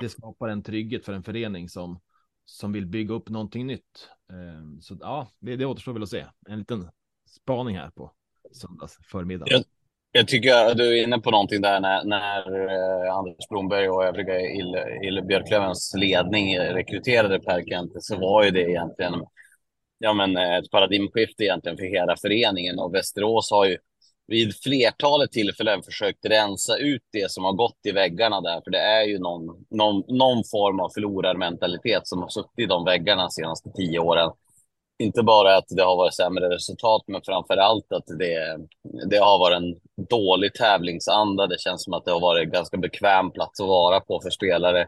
det 0.00 0.08
skapar 0.08 0.48
en 0.48 0.62
trygghet 0.62 1.04
för 1.04 1.12
en 1.12 1.22
förening 1.22 1.68
som, 1.68 2.00
som 2.44 2.72
vill 2.72 2.86
bygga 2.86 3.14
upp 3.14 3.28
någonting 3.28 3.66
nytt. 3.66 4.08
Eh, 4.30 4.80
så 4.80 4.96
ja, 5.00 5.30
det, 5.38 5.56
det 5.56 5.66
återstår 5.66 5.92
väl 5.92 6.02
att 6.02 6.08
se. 6.08 6.26
En 6.48 6.58
liten 6.58 6.90
spaning 7.26 7.76
här 7.76 7.90
på 7.90 8.12
söndags 8.52 8.98
förmiddag. 9.02 9.46
Jag, 9.48 9.64
jag 10.16 10.28
tycker 10.28 10.54
att 10.54 10.76
du 10.76 10.98
är 10.98 11.02
inne 11.02 11.18
på 11.18 11.30
någonting 11.30 11.60
där 11.60 11.80
när, 11.80 12.04
när 12.04 12.38
eh, 13.06 13.14
Anders 13.14 13.48
Blomberg 13.50 13.88
och 13.88 14.04
övriga 14.04 14.40
i 14.40 14.62
Ille 15.02 15.22
Björklövens 15.22 15.94
ledning 15.96 16.58
rekryterade 16.58 17.40
Per 17.40 17.62
Kent 17.64 17.92
så 18.00 18.16
var 18.16 18.44
ju 18.44 18.50
det 18.50 18.70
egentligen 18.70 19.14
ja, 19.98 20.12
men 20.12 20.36
eh, 20.36 20.56
ett 20.56 20.70
paradigmskifte 20.70 21.44
egentligen 21.44 21.78
för 21.78 21.84
hela 21.84 22.16
föreningen 22.16 22.78
och 22.78 22.94
Västerås 22.94 23.50
har 23.50 23.64
ju 23.64 23.78
vid 24.28 24.56
flertalet 24.56 25.32
tillfällen 25.32 25.82
försökt 25.82 26.24
rensa 26.24 26.76
ut 26.76 27.02
det 27.12 27.30
som 27.30 27.44
har 27.44 27.52
gått 27.52 27.78
i 27.84 27.92
väggarna 27.92 28.40
där, 28.40 28.60
för 28.64 28.70
det 28.70 28.80
är 28.80 29.04
ju 29.04 29.18
någon, 29.18 29.64
någon, 29.70 30.02
någon 30.08 30.44
form 30.50 30.80
av 30.80 30.90
förlorarmentalitet 30.94 32.06
som 32.06 32.22
har 32.22 32.28
suttit 32.28 32.58
i 32.58 32.66
de 32.66 32.84
väggarna 32.84 33.22
de 33.22 33.30
senaste 33.30 33.70
tio 33.70 33.98
åren. 33.98 34.30
Inte 34.98 35.22
bara 35.22 35.56
att 35.56 35.68
det 35.68 35.82
har 35.82 35.96
varit 35.96 36.14
sämre 36.14 36.54
resultat, 36.54 37.02
men 37.06 37.20
framför 37.24 37.56
allt 37.56 37.92
att 37.92 38.06
det, 38.18 38.58
det 39.10 39.16
har 39.16 39.38
varit 39.38 39.56
en 39.56 39.74
dålig 40.08 40.54
tävlingsanda. 40.54 41.46
Det 41.46 41.60
känns 41.60 41.84
som 41.84 41.92
att 41.92 42.04
det 42.04 42.10
har 42.10 42.20
varit 42.20 42.44
en 42.44 42.52
ganska 42.52 42.76
bekväm 42.76 43.30
plats 43.30 43.60
att 43.60 43.68
vara 43.68 44.00
på 44.00 44.20
för 44.20 44.30
spelare, 44.30 44.80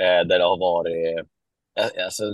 eh, 0.00 0.26
där 0.26 0.38
det 0.38 0.44
har 0.44 0.58
varit 0.58 0.96
eh, 0.96 1.84
eh, 1.84 2.04
Alltså, 2.04 2.24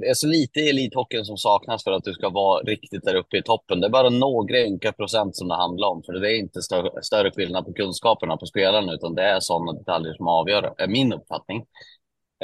det 0.00 0.08
är 0.08 0.14
så 0.14 0.26
lite 0.26 0.60
i 0.60 0.68
elithockeyn 0.68 1.24
som 1.24 1.36
saknas 1.36 1.84
för 1.84 1.92
att 1.92 2.04
du 2.04 2.12
ska 2.12 2.30
vara 2.30 2.62
riktigt 2.62 3.04
där 3.04 3.14
uppe 3.14 3.36
i 3.36 3.42
toppen. 3.42 3.80
Det 3.80 3.86
är 3.86 3.90
bara 3.90 4.10
några 4.10 4.60
ynka 4.60 4.92
procent 4.92 5.36
som 5.36 5.48
det 5.48 5.54
handlar 5.54 5.88
om, 5.88 6.02
för 6.02 6.12
det 6.12 6.32
är 6.32 6.38
inte 6.38 6.62
större, 6.62 7.02
större 7.02 7.30
skillnad 7.30 7.64
på 7.64 7.72
kunskaperna 7.72 8.36
på 8.36 8.46
spelarna, 8.46 8.92
utan 8.92 9.14
det 9.14 9.22
är 9.22 9.40
sådana 9.40 9.72
detaljer 9.72 10.14
som 10.14 10.28
avgör, 10.28 10.74
är 10.78 10.88
min 10.88 11.12
uppfattning. 11.12 11.66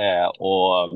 Eh, 0.01 0.29
och 0.29 0.93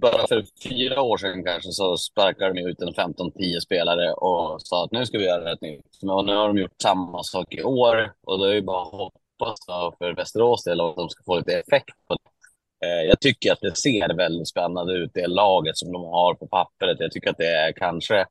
bara 0.00 0.26
för 0.26 0.44
fyra 0.62 1.02
år 1.02 1.16
sedan 1.16 1.44
kanske 1.44 1.70
så 1.70 1.96
sparkade 1.96 2.54
de 2.54 2.60
ut 2.60 2.80
en 2.80 2.94
15-10 2.94 3.60
spelare 3.60 4.12
och 4.12 4.62
sa 4.62 4.84
att 4.84 4.92
nu 4.92 5.06
ska 5.06 5.18
vi 5.18 5.24
göra 5.24 5.52
ett 5.52 5.60
nytt. 5.60 6.02
Men 6.02 6.26
nu 6.26 6.34
har 6.34 6.48
de 6.48 6.58
gjort 6.58 6.82
samma 6.82 7.22
sak 7.22 7.54
i 7.54 7.62
år 7.62 8.12
och 8.26 8.38
då 8.38 8.44
är 8.44 8.54
det 8.54 8.62
bara 8.62 8.82
att 8.82 8.92
hoppas 8.92 9.58
för 9.98 10.16
Västerås 10.16 10.64
del 10.64 10.80
att 10.80 10.96
de 10.96 11.08
ska 11.08 11.24
få 11.24 11.36
lite 11.36 11.58
effekt 11.58 11.94
på 12.08 12.14
det 12.14 12.86
eh, 12.86 13.02
jag 13.08 13.20
tycker 13.20 13.52
att 13.52 13.60
det 13.60 13.76
ser 13.76 14.16
väldigt 14.16 14.48
spännande 14.48 14.92
ut, 14.92 15.10
det 15.14 15.26
laget 15.26 15.76
som 15.76 15.92
de 15.92 16.04
har 16.04 16.34
på 16.34 16.46
pappret. 16.46 16.96
Jag 17.00 17.12
tycker 17.12 17.30
att 17.30 17.38
det 17.38 17.54
är 17.54 17.72
kanske 17.72 18.26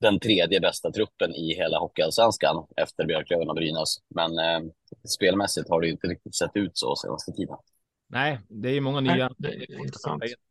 den 0.00 0.20
tredje 0.20 0.60
bästa 0.60 0.90
truppen 0.90 1.34
i 1.34 1.54
hela 1.54 1.78
Hockeyallsvenskan 1.78 2.66
efter 2.76 3.04
Björklöven 3.04 3.48
och 3.48 3.54
Brynäs. 3.54 3.96
Men 4.14 4.38
eh, 4.38 4.60
spelmässigt 5.08 5.70
har 5.70 5.80
det 5.80 5.88
inte 5.88 6.06
riktigt 6.06 6.34
sett 6.34 6.50
ut 6.56 6.78
så 6.78 6.96
senaste 6.96 7.32
tiden. 7.32 7.56
Nej, 8.14 8.40
det 8.48 8.68
är 8.68 8.80
många 8.80 9.00
nya 9.00 9.30
Nej, 9.38 9.66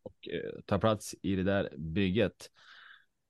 och 0.03 0.29
eh, 0.29 0.61
ta 0.65 0.79
plats 0.79 1.15
i 1.21 1.35
det 1.35 1.43
där 1.43 1.69
bygget. 1.77 2.49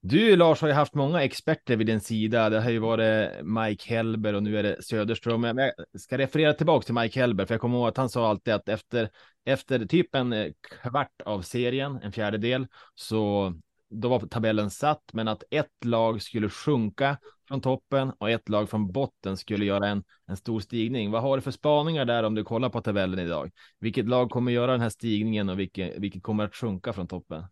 Du 0.01 0.35
Lars 0.35 0.61
har 0.61 0.67
ju 0.67 0.73
haft 0.73 0.93
många 0.93 1.23
experter 1.23 1.75
vid 1.75 1.87
din 1.87 2.01
sida. 2.01 2.49
Det 2.49 2.61
har 2.61 2.69
ju 2.69 2.79
varit 2.79 3.29
Mike 3.43 3.93
Hellber 3.93 4.33
och 4.33 4.43
nu 4.43 4.57
är 4.57 4.63
det 4.63 4.83
Söderström. 4.83 5.43
Jag 5.43 5.73
ska 5.97 6.17
referera 6.17 6.53
tillbaka 6.53 6.85
till 6.85 6.93
Mike 6.93 7.19
Hellber, 7.19 7.45
för 7.45 7.53
jag 7.53 7.61
kommer 7.61 7.77
ihåg 7.77 7.87
att 7.87 7.97
han 7.97 8.09
sa 8.09 8.29
alltid 8.29 8.53
att 8.53 8.69
efter, 8.69 9.09
efter 9.45 9.85
typ 9.85 10.15
en 10.15 10.33
eh, 10.33 10.51
kvart 10.81 11.21
av 11.25 11.41
serien, 11.41 11.99
en 12.03 12.11
fjärdedel, 12.11 12.67
så 12.95 13.53
då 13.93 14.09
var 14.09 14.19
tabellen 14.19 14.69
satt, 14.69 15.03
men 15.13 15.27
att 15.27 15.43
ett 15.49 15.85
lag 15.85 16.21
skulle 16.21 16.49
sjunka 16.49 17.17
från 17.47 17.61
toppen 17.61 18.11
och 18.19 18.31
ett 18.31 18.49
lag 18.49 18.69
från 18.69 18.91
botten 18.91 19.37
skulle 19.37 19.65
göra 19.65 19.87
en, 19.87 20.03
en 20.27 20.37
stor 20.37 20.59
stigning. 20.59 21.11
Vad 21.11 21.21
har 21.21 21.37
du 21.37 21.41
för 21.41 21.51
spaningar 21.51 22.05
där 22.05 22.23
om 22.23 22.35
du 22.35 22.43
kollar 22.43 22.69
på 22.69 22.81
tabellen 22.81 23.19
idag? 23.19 23.51
Vilket 23.79 24.07
lag 24.07 24.29
kommer 24.29 24.51
göra 24.51 24.71
den 24.71 24.81
här 24.81 24.89
stigningen 24.89 25.49
och 25.49 25.59
vilket, 25.59 25.97
vilket 25.97 26.23
kommer 26.23 26.43
att 26.43 26.55
sjunka 26.55 26.93
från 26.93 27.07
toppen? 27.07 27.43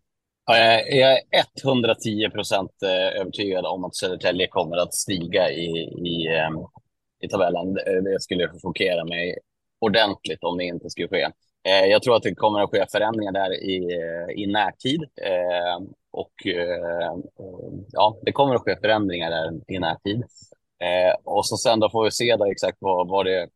Jag 0.46 1.12
är 1.12 1.18
110 1.64 2.30
procent 2.32 2.70
eh, 2.82 3.20
övertygad 3.20 3.66
om 3.66 3.84
att 3.84 3.96
Södertälje 3.96 4.46
kommer 4.46 4.76
att 4.76 4.94
stiga 4.94 5.50
i, 5.50 5.66
i, 6.06 6.26
ehm, 6.26 6.54
i 7.22 7.28
tabellen. 7.28 7.74
Det 7.74 8.20
skulle 8.20 8.48
chockera 8.62 9.04
mig 9.04 9.38
ordentligt 9.80 10.44
om 10.44 10.58
det 10.58 10.64
inte 10.64 10.90
skulle 10.90 11.08
ske. 11.08 11.28
Eh, 11.68 11.86
jag 11.90 12.02
tror 12.02 12.16
att 12.16 12.22
det 12.22 12.34
kommer 12.34 12.60
att 12.60 12.70
ske 12.70 12.86
förändringar 12.92 13.32
där 13.32 13.64
i, 13.64 13.76
eh, 13.76 14.42
i 14.42 14.46
närtid. 14.46 15.00
Och 16.12 16.46
eh, 16.46 17.12
ja, 17.92 18.16
det 18.22 18.32
kommer 18.32 18.54
att 18.54 18.62
ske 18.62 18.76
förändringar 18.76 19.30
där 19.30 19.74
i 19.74 19.78
närtid. 19.78 20.22
Eh, 20.80 21.14
och 21.24 21.46
så 21.46 21.56
sen 21.56 21.80
då 21.80 21.90
får 21.90 22.04
vi 22.04 22.10
se 22.10 22.36
då 22.36 22.44
exakt 22.44 22.78
vad, 22.80 23.08
vad 23.08 23.26
det 23.26 23.48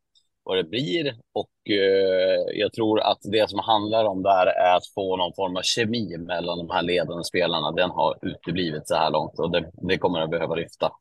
vad 0.46 0.56
det 0.56 0.64
blir. 0.64 1.16
Och 1.32 1.70
eh, 1.70 2.58
jag 2.60 2.72
tror 2.72 3.00
att 3.00 3.18
det 3.22 3.50
som 3.50 3.58
handlar 3.58 4.04
om 4.04 4.22
där 4.22 4.46
är 4.46 4.76
att 4.76 4.86
få 4.94 5.16
någon 5.16 5.32
form 5.36 5.56
av 5.56 5.62
kemi 5.62 6.16
mellan 6.18 6.58
de 6.58 6.70
här 6.70 6.82
ledande 6.82 7.24
spelarna. 7.24 7.72
Den 7.72 7.90
har 7.90 8.18
uteblivit 8.22 8.88
så 8.88 8.94
här 8.94 9.10
långt 9.10 9.38
och 9.38 9.50
det, 9.50 9.70
det 9.72 9.98
kommer 9.98 10.20
att 10.20 10.30
behöva 10.30 10.54
lyfta. 10.54 10.92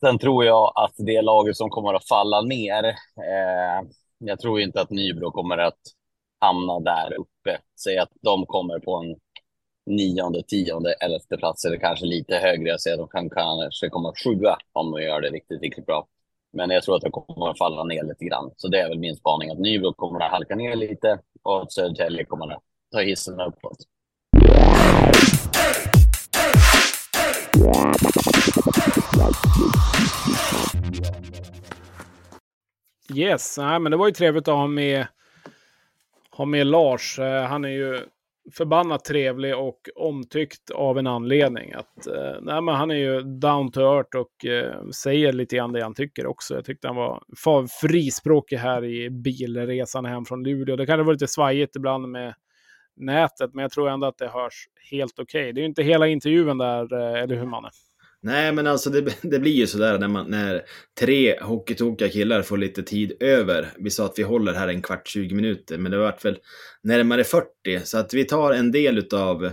Sen 0.00 0.18
tror 0.18 0.44
jag 0.44 0.72
att 0.74 0.94
det 0.96 1.22
laget 1.22 1.56
som 1.56 1.70
kommer 1.70 1.94
att 1.94 2.08
falla 2.08 2.40
ner, 2.40 2.84
eh, 2.84 3.88
jag 4.18 4.40
tror 4.40 4.60
inte 4.60 4.80
att 4.80 4.90
Nybro 4.90 5.30
kommer 5.30 5.58
att 5.58 5.80
hamna 6.40 6.80
där 6.80 7.14
uppe. 7.14 7.58
Säg 7.84 7.98
att 7.98 8.12
de 8.22 8.46
kommer 8.46 8.78
på 8.78 8.96
en 8.96 9.16
nionde, 9.86 10.42
tionde, 10.42 10.92
elfte 10.92 11.36
plats 11.36 11.64
eller 11.64 11.76
kanske 11.76 12.06
lite 12.06 12.36
högre. 12.36 12.68
Jag 12.68 12.80
ser 12.80 12.92
att 12.92 12.98
de 12.98 13.08
kan 13.08 13.30
kanske 13.30 13.88
komma 13.88 14.12
sjua 14.24 14.58
om 14.72 14.90
de 14.90 15.02
gör 15.02 15.20
det 15.20 15.28
riktigt, 15.28 15.62
riktigt 15.62 15.86
bra. 15.86 16.06
Men 16.52 16.70
jag 16.70 16.82
tror 16.82 16.96
att 16.96 17.02
de 17.02 17.10
kommer 17.10 17.50
att 17.50 17.58
falla 17.58 17.84
ner 17.84 18.02
lite 18.02 18.24
grann. 18.24 18.50
Så 18.56 18.68
det 18.68 18.80
är 18.80 18.88
väl 18.88 18.98
min 18.98 19.16
spaning 19.16 19.50
att 19.50 19.58
Nybro 19.58 19.92
kommer 19.92 20.20
att 20.20 20.30
halka 20.30 20.54
ner 20.54 20.76
lite 20.76 21.18
och 21.42 21.62
att 21.62 21.72
Södertälje 21.72 22.24
kommer 22.24 22.52
att 22.52 22.62
ta 22.92 23.00
hissen 23.00 23.40
uppåt. 23.40 23.76
Yes, 33.14 33.58
nej, 33.58 33.78
men 33.78 33.90
det 33.90 33.96
var 33.96 34.06
ju 34.06 34.12
trevligt 34.12 34.48
att 34.48 34.54
ha 34.54 34.66
med, 34.66 35.06
ha 36.30 36.44
med 36.44 36.66
Lars. 36.66 37.18
Eh, 37.18 37.42
han 37.42 37.64
är 37.64 37.68
ju 37.68 38.00
förbannat 38.52 39.04
trevlig 39.04 39.56
och 39.56 39.88
omtyckt 39.96 40.70
av 40.70 40.98
en 40.98 41.06
anledning. 41.06 41.72
Att, 41.72 42.06
eh, 42.06 42.40
nej, 42.42 42.60
men 42.60 42.74
han 42.74 42.90
är 42.90 42.94
ju 42.94 43.20
down 43.20 43.72
to 43.72 43.80
earth 43.80 44.16
och 44.16 44.44
eh, 44.44 44.88
säger 44.90 45.32
lite 45.32 45.56
grann 45.56 45.72
det 45.72 45.82
han 45.82 45.94
tycker 45.94 46.26
också. 46.26 46.54
Jag 46.54 46.64
tyckte 46.64 46.88
han 46.88 46.96
var 46.96 47.22
frispråkig 47.88 48.56
här 48.56 48.84
i 48.84 49.10
bilresan 49.10 50.04
hem 50.04 50.24
från 50.24 50.44
Luleå. 50.44 50.76
Det 50.76 50.86
kanske 50.86 51.04
var 51.04 51.12
lite 51.12 51.26
svajigt 51.26 51.76
ibland 51.76 52.08
med 52.08 52.34
nätet, 52.96 53.54
men 53.54 53.62
jag 53.62 53.70
tror 53.70 53.90
ändå 53.90 54.06
att 54.06 54.18
det 54.18 54.28
hörs 54.28 54.68
helt 54.90 55.18
okej. 55.18 55.52
Det 55.52 55.58
är 55.60 55.62
ju 55.62 55.68
inte 55.68 55.82
hela 55.82 56.06
intervjun 56.06 56.58
där, 56.58 56.92
eh, 56.92 57.22
eller 57.22 57.36
hur 57.36 57.46
Manne? 57.46 57.70
Nej, 58.24 58.52
men 58.52 58.66
alltså 58.66 58.90
det, 58.90 59.14
det 59.22 59.38
blir 59.38 59.52
ju 59.52 59.66
sådär 59.66 59.98
när, 59.98 60.08
man, 60.08 60.30
när 60.30 60.62
tre 61.00 61.40
hockeytokiga 61.40 62.08
killar 62.08 62.42
får 62.42 62.58
lite 62.58 62.82
tid 62.82 63.12
över. 63.20 63.72
Vi 63.78 63.90
sa 63.90 64.06
att 64.06 64.18
vi 64.18 64.22
håller 64.22 64.52
här 64.52 64.68
en 64.68 64.82
kvart, 64.82 65.08
20 65.08 65.34
minuter, 65.34 65.78
men 65.78 65.92
det 65.92 65.98
vart 65.98 66.24
väl 66.24 66.38
närmare 66.82 67.24
40. 67.24 67.46
Så 67.84 67.98
att 67.98 68.14
vi 68.14 68.24
tar 68.24 68.52
en 68.52 68.72
del 68.72 69.08
av 69.14 69.44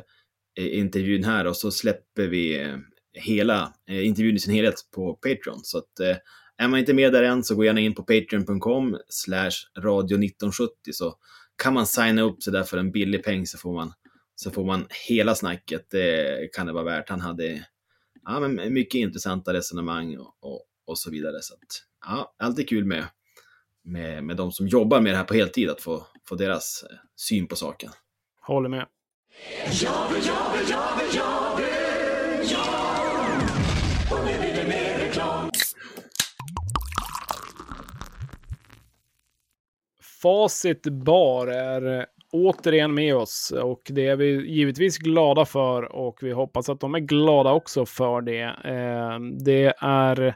eh, 0.59 0.77
intervjun 0.77 1.23
här 1.23 1.47
och 1.47 1.57
så 1.57 1.71
släpper 1.71 2.27
vi 2.27 2.61
eh, 2.61 2.77
hela 3.13 3.73
eh, 3.89 4.07
intervjun 4.07 4.35
i 4.35 4.39
sin 4.39 4.53
helhet 4.53 4.75
på 4.95 5.13
Patreon. 5.13 5.59
Så 5.63 5.77
att 5.77 5.99
eh, 5.99 6.17
är 6.57 6.67
man 6.67 6.79
inte 6.79 6.93
med 6.93 7.13
där 7.13 7.23
än 7.23 7.43
så 7.43 7.55
gå 7.55 7.65
gärna 7.65 7.79
in 7.79 7.95
på 7.95 8.03
patreon.com 8.03 8.97
slash 9.09 9.51
radio 9.77 10.15
1970 10.15 10.71
så 10.91 11.15
kan 11.63 11.73
man 11.73 11.87
signa 11.87 12.21
upp 12.21 12.43
sig 12.43 12.53
där 12.53 12.63
för 12.63 12.77
en 12.77 12.91
billig 12.91 13.23
peng 13.23 13.47
så 13.47 13.57
får 13.57 13.73
man, 13.73 13.93
så 14.35 14.51
får 14.51 14.65
man 14.65 14.87
hela 15.07 15.35
snacket. 15.35 15.87
Det 15.89 16.53
kan 16.53 16.67
det 16.67 16.73
vara 16.73 16.83
värt. 16.83 17.09
Han 17.09 17.21
hade 17.21 17.65
ja, 18.25 18.39
men 18.39 18.73
mycket 18.73 18.99
intressanta 18.99 19.53
resonemang 19.53 20.17
och, 20.17 20.35
och, 20.39 20.61
och 20.85 20.97
så 20.97 21.11
vidare. 21.11 21.41
Så 21.41 21.53
att, 21.53 21.59
ja, 22.05 22.35
alltid 22.37 22.69
kul 22.69 22.85
med, 22.85 23.05
med, 23.83 24.23
med 24.23 24.37
de 24.37 24.51
som 24.51 24.67
jobbar 24.67 25.01
med 25.01 25.13
det 25.13 25.17
här 25.17 25.23
på 25.23 25.33
heltid, 25.33 25.69
att 25.69 25.81
få, 25.81 26.07
få 26.27 26.35
deras 26.35 26.83
eh, 26.89 26.97
syn 27.15 27.47
på 27.47 27.55
saken. 27.55 27.89
Håller 28.41 28.69
med. 28.69 28.85
Facit 40.21 40.83
Bar 40.83 41.47
är 41.47 41.99
eh, 41.99 42.05
återigen 42.31 42.93
med 42.93 43.15
oss 43.15 43.53
och 43.61 43.81
det 43.85 44.07
är 44.07 44.15
vi 44.15 44.51
givetvis 44.51 44.97
glada 44.97 45.45
för 45.45 45.83
och 45.95 46.19
vi 46.21 46.31
hoppas 46.31 46.69
att 46.69 46.79
de 46.79 46.95
är 46.95 46.99
glada 46.99 47.51
också 47.51 47.85
för 47.85 48.21
det. 48.21 48.41
Eh, 48.41 49.19
Det 49.45 49.73
är 49.79 50.35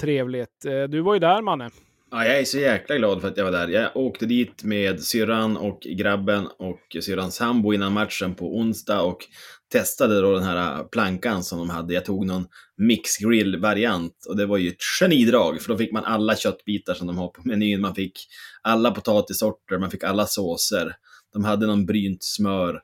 trevligt. 0.00 0.64
Eh, 0.64 0.82
Du 0.82 1.00
var 1.00 1.14
ju 1.14 1.20
där, 1.20 1.42
Manne. 1.42 1.70
Ja, 2.10 2.24
jag 2.24 2.38
är 2.38 2.44
så 2.44 2.58
jäkla 2.58 2.96
glad 2.96 3.20
för 3.20 3.28
att 3.28 3.36
jag 3.36 3.44
var 3.44 3.52
där. 3.52 3.68
Jag 3.68 3.96
åkte 3.96 4.26
dit 4.26 4.64
med 4.64 5.00
syrran 5.00 5.56
och 5.56 5.80
grabben 5.80 6.46
och 6.58 6.96
syrrans 7.00 7.34
sambo 7.34 7.72
innan 7.72 7.92
matchen 7.92 8.34
på 8.34 8.56
onsdag 8.58 9.00
och 9.02 9.18
testade 9.72 10.20
då 10.20 10.32
den 10.32 10.42
här 10.42 10.84
plankan 10.84 11.44
som 11.44 11.58
de 11.58 11.70
hade. 11.70 11.94
Jag 11.94 12.04
tog 12.04 12.26
någon 12.26 12.46
mixgrill-variant 12.76 14.26
och 14.28 14.36
det 14.36 14.46
var 14.46 14.56
ju 14.56 14.68
ett 14.68 14.82
genidrag 15.00 15.62
för 15.62 15.68
då 15.68 15.78
fick 15.78 15.92
man 15.92 16.04
alla 16.04 16.36
köttbitar 16.36 16.94
som 16.94 17.06
de 17.06 17.18
har 17.18 17.28
på 17.28 17.40
menyn. 17.44 17.80
Man 17.80 17.94
fick 17.94 18.28
alla 18.62 18.90
potatissorter, 18.90 19.78
man 19.78 19.90
fick 19.90 20.04
alla 20.04 20.26
såser. 20.26 20.96
De 21.32 21.44
hade 21.44 21.66
någon 21.66 21.86
brynt 21.86 22.24
smör 22.24 22.82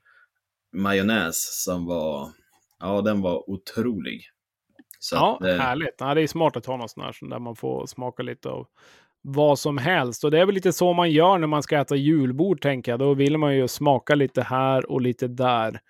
majonnäs 0.74 1.64
som 1.64 1.86
var, 1.86 2.28
ja 2.80 3.00
den 3.00 3.20
var 3.20 3.50
otrolig. 3.50 4.22
Så 4.98 5.16
Ja, 5.16 5.38
att, 5.40 5.46
eh, 5.46 5.56
härligt. 5.56 5.94
Ja, 5.98 6.14
det 6.14 6.22
är 6.22 6.26
smart 6.26 6.56
att 6.56 6.66
ha 6.66 6.76
något 6.76 6.90
sånt 6.90 7.06
här 7.06 7.28
där 7.28 7.38
man 7.38 7.56
får 7.56 7.86
smaka 7.86 8.22
lite 8.22 8.48
av 8.48 8.66
vad 9.22 9.58
som 9.58 9.78
helst. 9.78 10.24
Och 10.24 10.30
det 10.30 10.40
är 10.40 10.46
väl 10.46 10.54
lite 10.54 10.72
så 10.72 10.92
man 10.92 11.10
gör 11.10 11.38
när 11.38 11.46
man 11.46 11.62
ska 11.62 11.80
äta 11.80 11.96
julbord, 11.96 12.60
tänker 12.60 12.92
jag. 12.92 12.98
Då 12.98 13.14
vill 13.14 13.38
man 13.38 13.56
ju 13.56 13.68
smaka 13.68 14.14
lite 14.14 14.42
här 14.42 14.90
och 14.90 15.00
lite 15.00 15.28
där. 15.28 15.80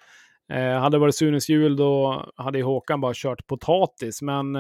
Eh, 0.53 0.80
hade 0.80 0.97
det 0.97 1.01
varit 1.01 1.16
Sunes 1.16 1.49
jul, 1.49 1.76
då 1.76 2.24
hade 2.36 2.59
ju 2.59 2.64
Håkan 2.64 3.01
bara 3.01 3.12
kört 3.14 3.47
potatis. 3.47 4.22
Men 4.22 4.53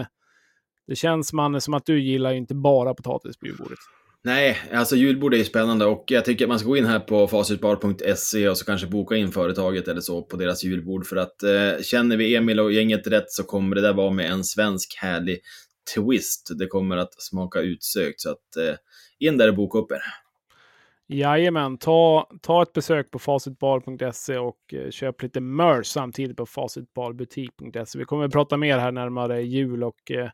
det 0.86 0.96
känns, 0.96 1.32
man 1.32 1.60
som 1.60 1.74
att 1.74 1.86
du 1.86 2.02
gillar 2.02 2.30
ju 2.30 2.36
inte 2.36 2.54
bara 2.54 2.94
potatis 2.94 3.36
på 3.36 3.46
julbordet. 3.46 3.78
Nej, 4.26 4.58
alltså 4.72 4.96
julbord 4.96 5.34
är 5.34 5.38
ju 5.38 5.44
spännande 5.44 5.84
och 5.86 6.04
jag 6.06 6.24
tycker 6.24 6.44
att 6.44 6.48
man 6.48 6.58
ska 6.58 6.68
gå 6.68 6.76
in 6.76 6.84
här 6.84 7.00
på 7.00 7.26
facitbar.se 7.26 8.48
och 8.48 8.58
så 8.58 8.64
kanske 8.64 8.86
boka 8.86 9.16
in 9.16 9.32
företaget 9.32 9.88
eller 9.88 10.00
så 10.00 10.22
på 10.22 10.36
deras 10.36 10.64
julbord 10.64 11.06
för 11.06 11.16
att 11.16 11.42
eh, 11.42 11.82
känner 11.82 12.16
vi 12.16 12.36
Emil 12.36 12.60
och 12.60 12.72
gänget 12.72 13.06
rätt 13.06 13.30
så 13.30 13.42
kommer 13.42 13.76
det 13.76 13.82
där 13.82 13.92
vara 13.92 14.10
med 14.10 14.30
en 14.30 14.44
svensk 14.44 14.94
härlig 14.96 15.40
twist. 15.94 16.50
Det 16.58 16.66
kommer 16.66 16.96
att 16.96 17.22
smaka 17.22 17.60
utsökt 17.60 18.20
så 18.20 18.30
att 18.30 18.56
eh, 18.56 18.74
in 19.18 19.38
där 19.38 19.48
och 19.48 19.56
boka 19.56 19.78
upp 19.78 19.92
er. 19.92 20.02
Jajamän, 21.06 21.78
ta, 21.78 22.28
ta 22.42 22.62
ett 22.62 22.72
besök 22.72 23.10
på 23.10 23.18
facitbar.se 23.18 24.38
och 24.38 24.74
eh, 24.74 24.90
köp 24.90 25.22
lite 25.22 25.40
merch 25.40 25.86
samtidigt 25.86 26.36
på 26.36 26.46
facitbarbutik.se. 26.46 27.98
Vi 27.98 28.04
kommer 28.04 28.24
att 28.24 28.32
prata 28.32 28.56
mer 28.56 28.78
här 28.78 28.92
närmare 28.92 29.42
jul 29.42 29.84
och 29.84 30.10
eh, 30.10 30.30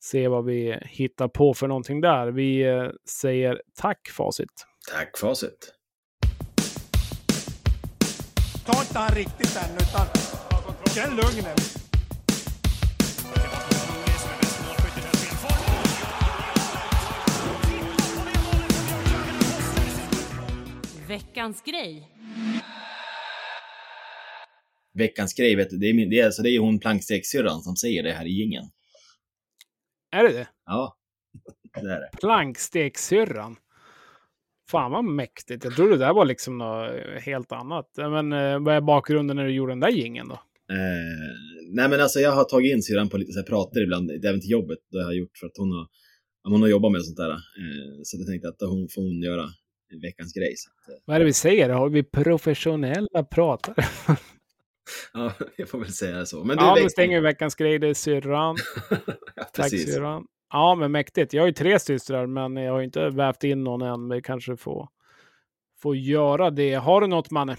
se 0.00 0.28
vad 0.28 0.44
vi 0.44 0.78
hittar 0.82 1.28
på 1.28 1.54
för 1.54 1.68
någonting 1.68 2.00
där. 2.00 2.28
Vi 2.30 2.62
eh, 2.62 2.88
säger 3.08 3.62
tack 3.74 4.08
Facit. 4.08 4.66
Tack 4.92 5.18
Facit. 5.18 5.74
Ta 8.66 8.80
inte 8.80 8.98
han 8.98 9.14
riktigt 9.14 9.56
än, 9.56 9.76
utan 9.76 10.06
känn 10.98 11.16
lugnet. 11.16 11.87
Veckans 21.08 21.62
grej. 21.62 22.08
Veckans 24.94 25.34
grej, 25.34 25.56
vet 25.56 25.70
du, 25.70 25.76
det 25.78 25.86
är, 25.86 25.94
min, 25.94 26.10
det 26.10 26.20
är, 26.20 26.24
alltså, 26.24 26.42
det 26.42 26.50
är 26.50 26.58
hon 26.58 26.80
plankstekssyrran 26.80 27.60
som 27.60 27.76
säger 27.76 28.02
det 28.02 28.12
här 28.12 28.26
i 28.26 28.30
gingen. 28.30 28.64
Är 30.16 30.22
det 30.22 30.32
det? 30.32 30.48
Ja, 30.66 30.96
det 31.74 31.92
är 31.92 32.00
det. 32.00 32.10
Plankstekssyrran. 32.20 33.56
Fan 34.70 34.92
vad 34.92 35.04
mäktigt. 35.04 35.64
Jag 35.64 35.76
trodde 35.76 35.90
det 35.90 35.98
där 35.98 36.14
var 36.14 36.24
liksom 36.24 36.58
något 36.58 36.90
helt 37.22 37.52
annat. 37.52 37.90
Men 37.96 38.32
eh, 38.32 38.58
vad 38.58 38.74
är 38.74 38.80
bakgrunden 38.80 39.36
när 39.36 39.44
du 39.44 39.54
gjorde 39.54 39.72
den 39.72 39.80
där 39.80 39.90
gingen 39.90 40.28
då? 40.28 40.34
Eh, 40.72 41.30
nej 41.74 41.88
men 41.88 42.00
alltså 42.00 42.20
jag 42.20 42.32
har 42.32 42.44
tagit 42.44 42.72
in 42.72 42.82
syrran 42.82 43.08
på 43.08 43.16
lite 43.16 43.32
så 43.32 43.38
här 43.38 43.46
prater 43.46 43.82
ibland, 43.82 44.10
även 44.10 44.40
till 44.40 44.50
jobbet. 44.50 44.78
Det 44.90 44.98
har 44.98 45.12
jag 45.12 45.18
gjort 45.18 45.38
för 45.40 45.46
att 45.46 45.56
hon 45.58 45.72
har, 45.72 45.86
hon 46.42 46.62
har 46.62 46.68
jobbat 46.68 46.92
med 46.92 47.04
sånt 47.04 47.16
där. 47.16 47.30
Eh, 47.30 48.00
så 48.02 48.16
jag 48.18 48.26
tänkte 48.26 48.48
att 48.48 48.60
hon 48.60 48.88
får 48.94 49.02
hon 49.02 49.22
göra 49.22 49.48
veckans 49.96 50.32
grej. 50.32 50.54
Att, 50.70 50.88
eh, 50.88 51.00
Vad 51.04 51.16
är 51.16 51.20
det 51.20 51.26
vi 51.26 51.32
säger? 51.32 51.68
Har 51.68 51.88
vi 51.88 52.02
professionella 52.02 53.24
pratare? 53.30 53.86
ja, 55.12 55.32
jag 55.56 55.68
får 55.68 55.78
väl 55.78 55.92
säga 55.92 56.26
så. 56.26 56.44
Men 56.44 56.56
du, 56.56 56.64
ja, 56.64 56.76
men 56.80 56.90
stänger 56.90 57.16
vi 57.16 57.22
veckans 57.22 57.54
grej. 57.54 57.78
Det 57.78 57.88
är 57.88 57.94
syrran. 57.94 58.56
ja, 59.36 59.44
Tack 59.52 59.70
syrran. 59.70 60.26
Ja, 60.52 60.74
men 60.74 60.92
mäktigt. 60.92 61.32
Jag 61.32 61.42
har 61.42 61.46
ju 61.46 61.52
tre 61.52 61.78
systrar, 61.78 62.26
men 62.26 62.56
jag 62.56 62.72
har 62.72 62.82
inte 62.82 63.10
vävt 63.10 63.44
in 63.44 63.64
någon 63.64 63.82
än. 63.82 64.06
Men 64.06 64.22
kanske 64.22 64.56
får, 64.56 64.88
får 65.82 65.96
göra 65.96 66.50
det. 66.50 66.74
Har 66.74 67.00
du 67.00 67.06
något, 67.06 67.30
Manne? 67.30 67.52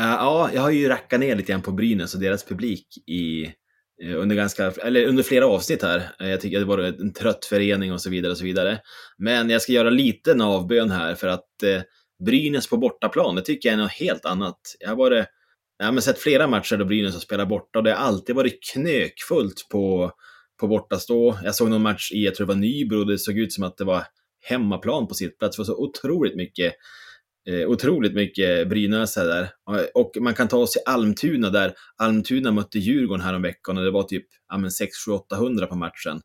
Eh, 0.00 0.04
ja, 0.04 0.50
jag 0.54 0.62
har 0.62 0.70
ju 0.70 0.88
rackat 0.88 1.20
ner 1.20 1.36
lite 1.36 1.52
grann 1.52 1.62
på 1.62 1.72
Brynäs 1.72 2.14
och 2.14 2.20
deras 2.20 2.44
publik 2.44 3.08
i, 3.08 3.52
Eh, 4.02 4.20
under, 4.20 4.36
ganska, 4.36 4.70
eller 4.70 5.06
under 5.06 5.22
flera 5.22 5.46
avsnitt 5.46 5.82
här. 5.82 6.10
Eh, 6.20 6.30
jag 6.30 6.40
tycker 6.40 6.56
att 6.56 6.62
det 6.62 6.76
var 6.76 6.78
en 6.78 7.12
trött 7.12 7.44
förening 7.44 7.92
och 7.92 8.00
så 8.00 8.10
vidare. 8.10 8.32
och 8.32 8.38
så 8.38 8.44
vidare. 8.44 8.80
Men 9.18 9.50
jag 9.50 9.62
ska 9.62 9.72
göra 9.72 9.90
liten 9.90 10.40
avbön 10.40 10.90
här 10.90 11.14
för 11.14 11.28
att 11.28 11.62
eh, 11.62 11.82
Brynäs 12.24 12.66
på 12.66 12.76
bortaplan, 12.76 13.34
det 13.34 13.42
tycker 13.42 13.68
jag 13.68 13.78
är 13.78 13.82
något 13.82 13.92
helt 13.92 14.24
annat. 14.24 14.58
Jag 14.80 14.88
har 14.88 14.96
varit, 14.96 15.26
jag 15.78 15.86
har 15.86 16.00
sett 16.00 16.18
flera 16.18 16.46
matcher 16.46 16.76
då 16.76 16.84
Brynäs 16.84 17.14
har 17.14 17.20
spelat 17.20 17.48
borta 17.48 17.78
och 17.78 17.84
det 17.84 17.90
har 17.90 18.06
alltid 18.06 18.36
varit 18.36 18.58
knökfullt 18.72 19.66
på, 19.70 20.12
på 20.60 20.68
bortastå. 20.68 21.38
Jag 21.44 21.54
såg 21.54 21.70
någon 21.70 21.82
match 21.82 22.12
i, 22.12 22.24
jag 22.24 22.34
tror 22.34 22.46
det 22.46 22.52
var 22.52 22.60
Nybro, 22.60 23.04
det 23.04 23.18
såg 23.18 23.38
ut 23.38 23.52
som 23.52 23.64
att 23.64 23.76
det 23.76 23.84
var 23.84 24.04
hemmaplan 24.44 25.08
på 25.08 25.14
sitt 25.14 25.38
plats. 25.38 25.56
Det 25.56 25.60
var 25.60 25.64
så 25.64 25.76
otroligt 25.76 26.36
mycket 26.36 26.74
eh, 27.48 27.68
otroligt 27.68 28.14
mycket 28.14 28.68
Brynäsare 28.68 29.26
där. 29.26 29.42
Eh, 29.78 29.84
och- 29.94 30.16
man 30.20 30.34
kan 30.34 30.48
ta 30.48 30.56
oss 30.56 30.72
till 30.72 30.82
Almtuna 30.86 31.50
där 31.50 31.74
Almtuna 31.96 32.52
mötte 32.52 32.78
Djurgården 32.78 33.24
häromveckan 33.24 33.78
och 33.78 33.84
det 33.84 33.90
var 33.90 34.02
typ 34.02 34.26
ja, 34.48 34.70
6 34.70 34.96
7 35.06 35.12
800 35.12 35.66
på 35.66 35.76
matchen. 35.76 36.20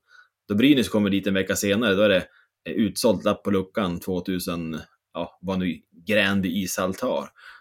Då 0.48 0.56
Brynäs 0.56 0.90
kommer 0.90 1.10
dit 1.10 1.28
en 1.28 1.34
vecka 1.34 1.56
senare, 1.56 1.96
då 1.96 2.02
är 2.02 2.10
det 2.10 2.26
eh, 2.70 2.74
utsålt 2.74 3.24
lapp 3.24 3.44
på 3.44 3.52
luckan 3.52 4.00
2000, 4.00 4.80
ja, 5.14 5.40
vad 5.42 5.60
nu 5.60 5.76
Gränby 6.08 6.64
ishall. 6.64 6.94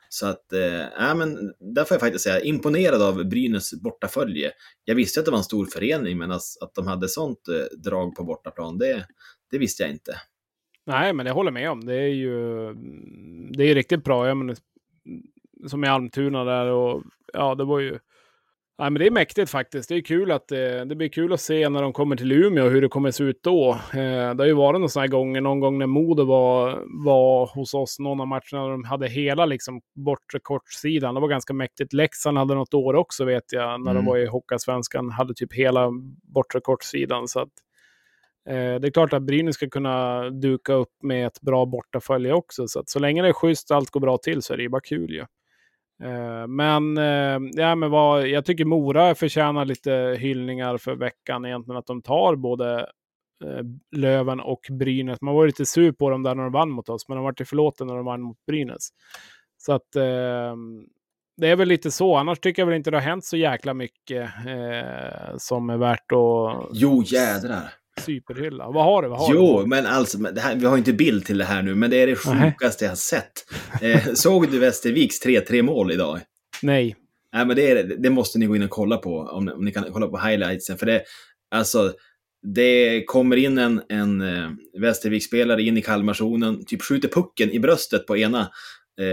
Så 0.09 0.27
att, 0.27 0.53
eh, 0.53 0.85
ja, 0.99 1.15
men 1.15 1.53
där 1.75 1.85
får 1.85 1.95
jag 1.95 2.01
faktiskt 2.01 2.25
säga, 2.25 2.41
imponerad 2.41 3.03
av 3.03 3.25
Brynäs 3.25 3.75
bortafölje. 3.83 4.53
Jag 4.85 4.95
visste 4.95 5.21
att 5.21 5.27
det 5.27 5.31
var 5.33 5.39
en 5.39 5.45
stor 5.45 5.67
förening, 5.67 6.19
men 6.19 6.31
att, 6.31 6.43
att 6.61 6.75
de 6.75 6.87
hade 6.87 7.09
sånt 7.09 7.49
eh, 7.49 7.79
drag 7.79 8.15
på 8.15 8.25
bortaplan, 8.25 8.79
det, 8.79 9.07
det 9.51 9.59
visste 9.59 9.83
jag 9.83 9.93
inte. 9.93 10.21
Nej, 10.87 11.13
men 11.13 11.27
jag 11.27 11.35
håller 11.35 11.51
med 11.51 11.71
om. 11.71 11.85
Det 11.85 11.95
är 11.95 12.09
ju 12.09 12.37
det 13.53 13.65
är 13.65 13.75
riktigt 13.75 14.05
bra. 14.05 14.29
Jag 14.29 14.37
menar, 14.37 14.57
som 15.67 15.85
i 15.85 15.89
Almtuna 15.89 16.45
där 16.45 16.67
och 16.67 17.03
ja, 17.33 17.55
det 17.55 17.65
var 17.65 17.81
ju 17.81 17.99
Nej, 18.79 18.91
men 18.91 19.01
det 19.01 19.07
är 19.07 19.11
mäktigt 19.11 19.51
faktiskt. 19.51 19.89
Det 19.89 19.95
är 19.95 20.01
kul 20.01 20.31
att 20.33 20.49
det, 20.49 20.85
det 20.85 20.95
blir 20.97 21.09
kul 21.09 21.33
att 21.33 21.41
se 21.41 21.69
när 21.69 21.83
de 21.83 21.93
kommer 21.93 22.17
till 22.17 22.33
Umeå 22.33 22.69
hur 22.69 22.83
det 22.83 22.89
kommer 22.89 23.11
se 23.11 23.25
ut 23.25 23.43
då. 23.43 23.71
Eh, 23.93 24.35
det 24.35 24.43
har 24.43 24.47
ju 24.47 24.53
varit 24.53 24.81
någon 24.81 24.89
sån 24.89 25.01
här 25.01 25.09
gånger, 25.09 25.41
någon 25.41 25.61
gång 25.61 25.79
när 25.79 25.87
Modo 25.87 26.25
var, 26.25 26.83
var 27.05 27.47
hos 27.55 27.75
oss, 27.75 27.99
någon 27.99 28.21
av 28.21 28.27
matcherna 28.27 28.69
de 28.69 28.85
hade 28.85 29.09
hela 29.09 29.47
liksom 29.47 29.81
bortre 29.95 30.39
kortsidan. 30.43 31.15
Det 31.15 31.21
var 31.21 31.29
ganska 31.29 31.55
mäktigt. 31.55 31.93
Leksand 31.93 32.39
hade 32.39 32.55
något 32.55 32.75
år 32.75 32.95
också 32.95 33.25
vet 33.25 33.53
jag, 33.53 33.81
när 33.81 33.91
Mm. 33.91 33.95
de 34.05 34.11
var 34.11 34.17
i 34.19 34.27
Hockeyallsvenskan, 34.27 35.11
hade 35.11 35.35
typ 35.35 35.53
hela 35.55 35.91
bortre 36.35 36.61
kortsidan. 36.61 37.29
Så 37.29 37.41
att, 37.41 37.49
eh, 37.49 37.53
Eh, 38.49 38.81
det 38.81 38.89
är 38.89 38.91
klart 38.91 39.13
att 39.13 39.23
Brynäs 39.23 39.55
ska 39.55 39.69
kunna 39.69 40.31
duka 40.31 40.73
upp 40.73 40.93
med 41.03 41.27
ett 41.27 41.41
bra 41.41 41.67
bortafölje 41.67 42.33
också. 42.33 42.69
Så 42.69 42.81
att 42.81 42.89
så 42.89 42.99
länge 42.99 43.23
det 43.23 43.29
är 43.29 43.33
schysst 43.33 43.71
och 43.71 43.77
allt 43.77 43.91
går 43.91 44.01
bra 44.01 44.19
till 44.19 44.43
så 44.43 44.53
är 44.53 44.57
det 44.57 44.63
ju 44.63 44.69
bara 44.69 44.81
kul 44.81 45.11
ju. 45.11 45.25
Eh, 46.03 46.47
Men, 46.47 46.99
eh, 46.99 47.39
ja, 47.53 47.75
men 47.75 47.91
vad, 47.91 48.29
jag 48.29 48.45
tycker 48.45 48.65
Mora 48.65 49.15
förtjänar 49.15 49.65
lite 49.65 50.17
hyllningar 50.19 50.79
för 50.79 50.95
veckan 50.95 51.45
egentligen. 51.45 51.79
Att 51.79 51.87
de 51.87 52.03
tar 52.03 52.37
både 52.37 52.81
eh, 53.45 53.65
Löven 53.97 54.41
och 54.41 54.67
Brynäs. 54.71 55.21
Man 55.21 55.35
var 55.35 55.47
lite 55.47 55.67
sur 55.67 55.93
på 55.93 56.11
dem 56.11 56.23
där 56.23 56.35
när 56.35 56.43
de 56.43 56.53
vann 56.53 56.71
mot 56.71 56.89
oss, 56.89 57.09
men 57.09 57.17
de 57.17 57.25
var 57.25 57.33
till 57.33 57.47
förlåten 57.47 57.87
när 57.87 57.97
de 57.97 58.05
vann 58.05 58.23
mot 58.23 58.47
Brynäs. 58.47 58.89
Så 59.59 59.73
att 59.73 59.97
eh, 59.97 60.57
det 61.37 61.49
är 61.49 61.57
väl 61.57 61.69
lite 61.69 61.91
så. 61.91 62.17
Annars 62.17 62.41
tycker 62.41 62.63
jag 62.63 62.67
väl 62.67 62.77
inte 62.77 62.91
det 62.91 62.97
har 62.97 63.03
hänt 63.03 63.25
så 63.25 63.37
jäkla 63.37 63.75
mycket 63.75 64.31
eh, 64.47 65.37
som 65.37 65.71
är 65.71 65.77
värt 65.77 66.13
att 66.13 66.69
Jo, 66.73 67.03
jädrar 67.03 67.73
superhylla. 68.01 68.71
Vad 68.71 68.85
har 68.85 69.03
du? 69.03 69.09
Vad 69.09 69.19
har 69.19 69.35
Jo, 69.35 69.61
du? 69.61 69.67
men 69.67 69.87
alltså, 69.87 70.21
men 70.21 70.37
här, 70.39 70.57
vi 70.57 70.67
har 70.67 70.77
inte 70.79 70.93
bild 70.93 71.25
till 71.25 71.39
det 71.39 71.45
här 71.45 71.63
nu, 71.63 71.75
men 71.75 71.91
det 71.91 71.97
är 71.97 72.07
det 72.07 72.17
sjukaste 72.17 72.85
jag 72.85 72.91
har 72.91 72.97
sett. 72.97 73.33
Eh, 73.83 74.05
såg 74.15 74.51
du 74.51 74.59
Västerviks 74.59 75.25
3-3 75.27 75.63
mål 75.63 75.93
idag? 75.93 76.21
Nej. 76.63 76.97
Nej, 77.33 77.47
men 77.47 77.57
det, 77.57 77.71
är, 77.71 77.85
det 77.85 78.11
måste 78.11 78.39
ni 78.39 78.47
gå 78.47 78.57
in 78.57 78.63
och 78.63 78.71
kolla 78.71 78.97
på, 78.97 79.19
om, 79.19 79.49
om 79.49 79.65
ni 79.65 79.73
kan 79.73 79.85
kolla 79.93 80.07
på 80.07 80.19
highlightsen. 80.19 80.79
För 80.79 80.87
det, 80.87 81.03
alltså, 81.51 81.93
det 82.55 83.05
kommer 83.07 83.37
in 83.37 83.59
en, 83.59 83.83
en 83.89 84.21
eh, 84.21 84.51
Västervik-spelare 84.81 85.63
in 85.63 85.77
i 85.77 85.83
Kalmarzonen, 85.83 86.65
typ 86.65 86.83
skjuter 86.83 87.09
pucken 87.09 87.51
i 87.51 87.61
bröstet 87.61 88.07
på 88.07 88.17
ena 88.17 88.41
eh, 89.01 89.07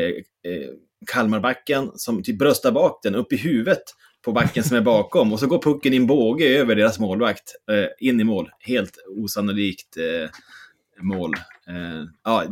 eh, 0.52 0.70
Kalmarbacken, 1.12 1.92
som 1.96 2.24
typ 2.24 2.40
bröstar 2.40 2.72
bak 2.72 3.00
den 3.04 3.16
upp 3.16 3.34
i 3.34 3.38
huvudet 3.38 3.84
på 4.26 4.32
backen 4.32 4.64
som 4.64 4.78
är 4.78 4.82
bakom. 4.82 5.34
Och 5.34 5.40
så 5.40 5.48
går 5.48 5.60
pucken 5.62 5.94
i 5.94 5.98
en 5.98 6.08
båge 6.08 6.60
över 6.60 6.76
deras 6.76 7.00
målvakt, 7.00 7.56
eh, 7.72 8.08
in 8.08 8.20
i 8.20 8.24
mål. 8.24 8.50
Helt 8.60 8.98
osannolikt 9.08 9.98
eh, 9.98 10.30
mål. 11.04 11.34
Eh, 11.68 12.04
ja, 12.24 12.44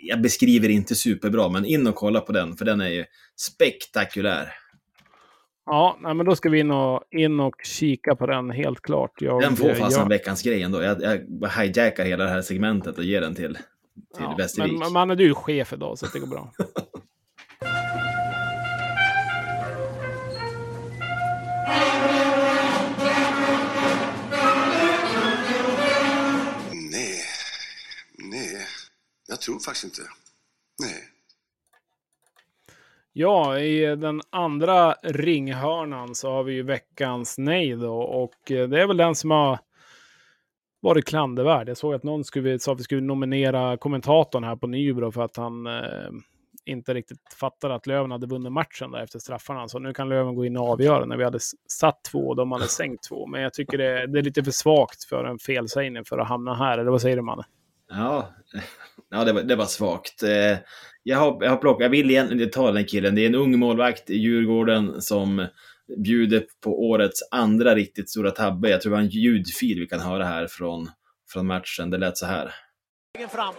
jag 0.00 0.20
beskriver 0.20 0.68
inte 0.68 0.94
superbra, 0.94 1.48
men 1.48 1.64
in 1.64 1.86
och 1.86 1.94
kolla 1.94 2.20
på 2.20 2.32
den, 2.32 2.56
för 2.56 2.64
den 2.64 2.80
är 2.80 2.88
ju 2.88 3.04
spektakulär. 3.36 4.52
Ja, 5.66 5.98
nej, 6.00 6.14
men 6.14 6.26
då 6.26 6.36
ska 6.36 6.48
vi 6.50 6.58
in 6.60 6.70
och, 6.70 7.02
in 7.10 7.40
och 7.40 7.54
kika 7.64 8.16
på 8.16 8.26
den 8.26 8.50
helt 8.50 8.80
klart. 8.80 9.12
Jag, 9.20 9.40
Den 9.42 9.56
får 9.56 9.68
eh, 9.68 9.74
fasen 9.74 10.00
jag- 10.02 10.08
veckans 10.08 10.42
grej 10.42 10.62
ändå. 10.62 10.82
Jag, 10.82 11.02
jag 11.02 11.48
hijackar 11.50 12.04
hela 12.04 12.24
det 12.24 12.30
här 12.30 12.42
segmentet 12.42 12.98
och 12.98 13.04
ger 13.04 13.20
den 13.20 13.34
till, 13.34 13.54
till 13.54 13.62
Ja, 14.18 14.34
Västervik. 14.38 14.78
men 14.78 14.92
man 14.92 15.10
är 15.10 15.16
du 15.16 15.34
chef 15.34 15.72
idag, 15.72 15.98
så 15.98 16.06
det 16.12 16.18
går 16.18 16.26
bra. 16.26 16.52
tror 29.46 29.58
faktiskt 29.58 29.84
inte. 29.84 30.10
Nej. 30.82 31.02
Ja, 33.12 33.58
i 33.58 33.96
den 33.96 34.20
andra 34.30 34.92
ringhörnan 35.02 36.14
så 36.14 36.30
har 36.30 36.42
vi 36.42 36.52
ju 36.52 36.62
veckans 36.62 37.38
nej 37.38 37.76
då. 37.76 37.96
Och 37.96 38.50
eh, 38.50 38.68
det 38.68 38.82
är 38.82 38.86
väl 38.86 38.96
den 38.96 39.14
som 39.14 39.30
har 39.30 39.58
varit 40.80 41.04
klandervärd. 41.04 41.68
Jag 41.68 41.76
såg 41.76 41.94
att 41.94 42.02
någon 42.02 42.24
skulle, 42.24 42.58
sa 42.58 42.72
att 42.72 42.80
vi 42.80 42.84
skulle 42.84 43.00
nominera 43.00 43.76
kommentatorn 43.76 44.44
här 44.44 44.56
på 44.56 44.66
Nybro 44.66 45.12
för 45.12 45.22
att 45.22 45.36
han 45.36 45.66
eh, 45.66 46.10
inte 46.64 46.94
riktigt 46.94 47.34
fattade 47.40 47.74
att 47.74 47.86
Löven 47.86 48.10
hade 48.10 48.26
vunnit 48.26 48.52
matchen 48.52 48.90
där 48.90 49.02
efter 49.02 49.18
straffarna. 49.18 49.68
Så 49.68 49.78
nu 49.78 49.94
kan 49.94 50.08
Löven 50.08 50.34
gå 50.34 50.44
in 50.44 50.56
och 50.56 50.68
avgöra 50.68 51.04
när 51.04 51.16
vi 51.16 51.24
hade 51.24 51.38
satt 51.68 52.04
två 52.04 52.28
och 52.28 52.36
de 52.36 52.52
hade 52.52 52.68
sänkt 52.68 53.04
två. 53.08 53.26
Men 53.26 53.42
jag 53.42 53.54
tycker 53.54 53.78
det, 53.78 54.06
det 54.06 54.18
är 54.18 54.22
lite 54.22 54.44
för 54.44 54.50
svagt 54.50 55.04
för 55.04 55.24
en 55.24 55.38
felsägning 55.38 56.04
för 56.04 56.18
att 56.18 56.28
hamna 56.28 56.54
här. 56.54 56.78
Eller 56.78 56.90
vad 56.90 57.02
säger 57.02 57.16
du, 57.16 57.22
Manne? 57.22 57.44
Ja, 57.88 58.28
ja 59.10 59.24
det, 59.24 59.32
var, 59.32 59.42
det 59.42 59.56
var 59.56 59.66
svagt. 59.66 60.22
Eh, 60.22 60.58
jag 61.02 61.18
har, 61.18 61.44
jag 61.44 61.50
har 61.50 61.56
plockat, 61.56 61.82
jag 61.82 61.90
vill 61.90 62.10
egentligen 62.10 62.50
ta 62.50 62.72
den 62.72 62.84
killen. 62.84 63.14
Det 63.14 63.22
är 63.22 63.26
en 63.26 63.34
ung 63.34 63.58
målvakt 63.58 64.10
i 64.10 64.16
Djurgården 64.16 65.02
som 65.02 65.46
bjuder 66.04 66.44
på 66.64 66.88
årets 66.88 67.28
andra 67.30 67.74
riktigt 67.74 68.10
stora 68.10 68.30
tabbe. 68.30 68.70
Jag 68.70 68.80
tror 68.80 68.90
vi 68.90 68.96
har 68.96 69.02
en 69.02 69.08
ljudfil 69.08 69.80
vi 69.80 69.86
kan 69.86 70.00
höra 70.00 70.24
här 70.24 70.46
från, 70.46 70.90
från 71.32 71.46
matchen. 71.46 71.90
Det 71.90 71.98
lät 71.98 72.18
så 72.18 72.26
här. 72.26 72.54
Fram. 73.30 73.54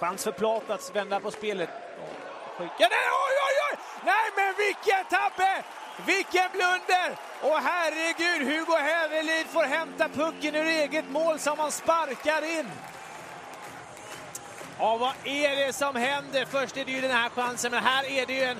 Chans 0.00 0.24
för 0.24 0.32
Plat 0.32 0.70
att 0.70 0.96
vända 0.96 1.20
på 1.20 1.30
spelet. 1.30 1.68
Skicka 2.56 2.86
den! 2.94 3.08
Oj, 3.24 3.36
oj, 3.46 3.56
oj! 3.70 3.78
Nej, 4.04 4.26
men 4.36 4.54
vilken 4.64 5.04
tabbe! 5.10 5.64
Vilken 6.06 6.48
blunder! 6.52 7.08
Och 7.42 7.58
herregud, 7.68 8.48
Hugo 8.48 8.76
Hävelid 8.76 9.46
får 9.46 9.62
hämta 9.62 10.08
pucken 10.08 10.54
ur 10.54 10.66
eget 10.66 11.10
mål 11.10 11.38
som 11.38 11.58
han 11.58 11.72
sparkar 11.72 12.58
in. 12.58 12.66
Ja, 14.80 14.96
vad 15.00 15.34
är 15.34 15.66
det 15.66 15.72
som 15.72 15.96
händer? 15.96 16.44
Först 16.44 16.76
är 16.76 16.84
det 16.84 16.92
ju 16.92 17.00
den 17.00 17.10
här 17.10 17.28
chansen, 17.28 17.70
men 17.70 17.82
här 17.82 18.04
är 18.20 18.26
det 18.26 18.32
ju 18.32 18.42
en... 18.42 18.56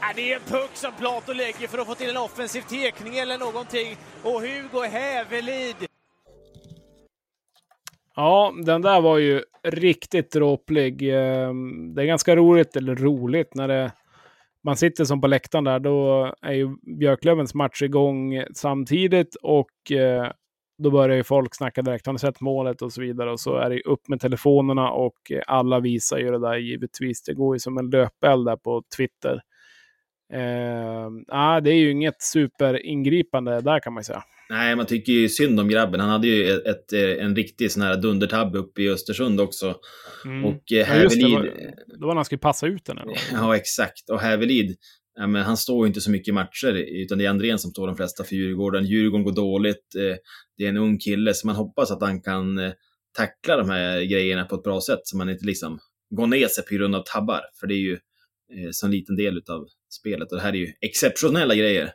Ja, 0.00 0.06
det 0.14 0.32
är 0.32 0.36
en 0.36 0.42
puck 0.42 0.70
som 0.74 0.92
Plato 0.92 1.32
lägger 1.32 1.68
för 1.68 1.78
att 1.78 1.86
få 1.86 1.94
till 1.94 2.10
en 2.10 2.16
offensiv 2.16 2.60
tekning 2.60 3.18
eller 3.18 3.38
någonting. 3.38 3.96
Och 4.22 4.40
Hugo 4.40 4.86
Hävelid 4.86 5.76
Ja, 8.16 8.54
den 8.64 8.82
där 8.82 9.00
var 9.00 9.18
ju 9.18 9.42
riktigt 9.62 10.32
dråplig. 10.32 11.02
Ehm, 11.02 11.94
det 11.94 12.02
är 12.02 12.06
ganska 12.06 12.36
roligt, 12.36 12.76
eller 12.76 12.94
roligt, 12.94 13.54
när 13.54 13.68
det, 13.68 13.92
man 14.64 14.76
sitter 14.76 15.04
som 15.04 15.20
på 15.20 15.26
läktaren 15.26 15.64
där. 15.64 15.78
Då 15.78 16.32
är 16.42 16.52
ju 16.52 16.76
Björklövens 16.98 17.54
match 17.54 17.82
igång 17.82 18.44
samtidigt 18.54 19.34
och 19.34 19.92
eh, 19.92 20.30
då 20.78 20.90
börjar 20.90 21.16
ju 21.16 21.24
folk 21.24 21.54
snacka 21.54 21.82
direkt. 21.82 22.06
Har 22.06 22.12
ni 22.12 22.18
sett 22.18 22.40
målet 22.40 22.82
och 22.82 22.92
så 22.92 23.00
vidare? 23.00 23.30
Och 23.32 23.40
så 23.40 23.56
är 23.56 23.68
det 23.70 23.74
ju 23.76 23.82
upp 23.82 24.08
med 24.08 24.20
telefonerna 24.20 24.90
och 24.90 25.30
eh, 25.30 25.42
alla 25.46 25.80
visar 25.80 26.18
ju 26.18 26.30
det 26.30 26.38
där 26.40 26.56
givetvis. 26.56 27.22
Det 27.22 27.34
går 27.34 27.54
ju 27.56 27.58
som 27.60 27.78
en 27.78 27.90
löpeld 27.90 28.46
där 28.46 28.56
på 28.56 28.82
Twitter. 28.96 29.40
Eh, 30.32 31.08
ah, 31.28 31.60
det 31.60 31.70
är 31.70 31.74
ju 31.78 31.90
inget 31.90 32.22
superingripande 32.22 33.60
där 33.60 33.80
kan 33.80 33.92
man 33.92 34.00
ju 34.00 34.04
säga. 34.04 34.22
Nej, 34.50 34.76
man 34.76 34.86
tycker 34.86 35.12
ju 35.12 35.28
synd 35.28 35.60
om 35.60 35.68
grabben. 35.68 36.00
Han 36.00 36.10
hade 36.10 36.26
ju 36.28 36.50
ett, 36.50 36.66
ett, 36.66 36.92
en 37.20 37.36
riktig 37.36 37.72
sån 37.72 37.82
här 37.82 37.96
dundertabbe 37.96 38.58
uppe 38.58 38.82
i 38.82 38.90
Östersund 38.90 39.40
också. 39.40 39.74
Mm. 40.24 40.44
Och 40.44 40.72
eh, 40.72 40.78
Ja, 40.88 40.94
just 41.02 41.20
det, 41.20 41.28
Hävelid... 41.28 41.32
var- 41.34 41.42
Det 41.98 42.00
var 42.06 42.08
när 42.08 42.14
han 42.14 42.24
skulle 42.24 42.38
passa 42.38 42.66
ut 42.66 42.84
den. 42.84 42.98
Eller? 42.98 43.14
Ja, 43.32 43.56
exakt. 43.56 44.10
Och 44.10 44.20
Hävelid, 44.20 44.76
ja, 45.16 45.26
men 45.26 45.42
han 45.42 45.56
står 45.56 45.86
ju 45.86 45.88
inte 45.88 46.00
så 46.00 46.10
mycket 46.10 46.28
i 46.28 46.32
matcher, 46.32 46.72
utan 46.72 47.18
det 47.18 47.24
är 47.24 47.30
Andrén 47.30 47.58
som 47.58 47.70
står 47.70 47.86
de 47.86 47.96
flesta 47.96 48.24
för 48.24 48.34
Djurgården. 48.36 48.84
Djurgården 48.86 49.24
går 49.24 49.32
dåligt. 49.32 49.94
eh, 49.98 50.16
Det 50.58 50.64
är 50.64 50.68
en 50.68 50.76
ung 50.76 50.98
kille, 50.98 51.34
så 51.34 51.46
man 51.46 51.56
hoppas 51.56 51.90
att 51.90 52.02
han 52.02 52.22
kan 52.22 52.58
eh, 52.58 52.72
tackla 53.16 53.56
de 53.56 53.70
här 53.70 54.02
grejerna 54.02 54.44
på 54.44 54.54
ett 54.54 54.62
bra 54.62 54.80
sätt, 54.80 55.00
så 55.04 55.16
man 55.16 55.28
inte 55.30 55.46
liksom 55.46 55.78
går 56.10 56.26
ner 56.26 56.48
sig 56.48 56.64
på 56.64 56.74
grund 56.74 56.94
av 56.96 57.02
tabbar. 57.02 57.40
För 57.60 57.66
det 57.66 57.74
är 57.74 57.78
ju 57.80 57.92
eh, 57.92 58.68
så 58.72 58.86
en 58.86 58.92
liten 58.92 59.16
del 59.16 59.36
av 59.50 59.66
spelet. 60.00 60.32
Och 60.32 60.36
det 60.38 60.42
här 60.42 60.52
är 60.52 60.56
ju 60.56 60.72
exceptionella 60.80 61.54
grejer. 61.54 61.92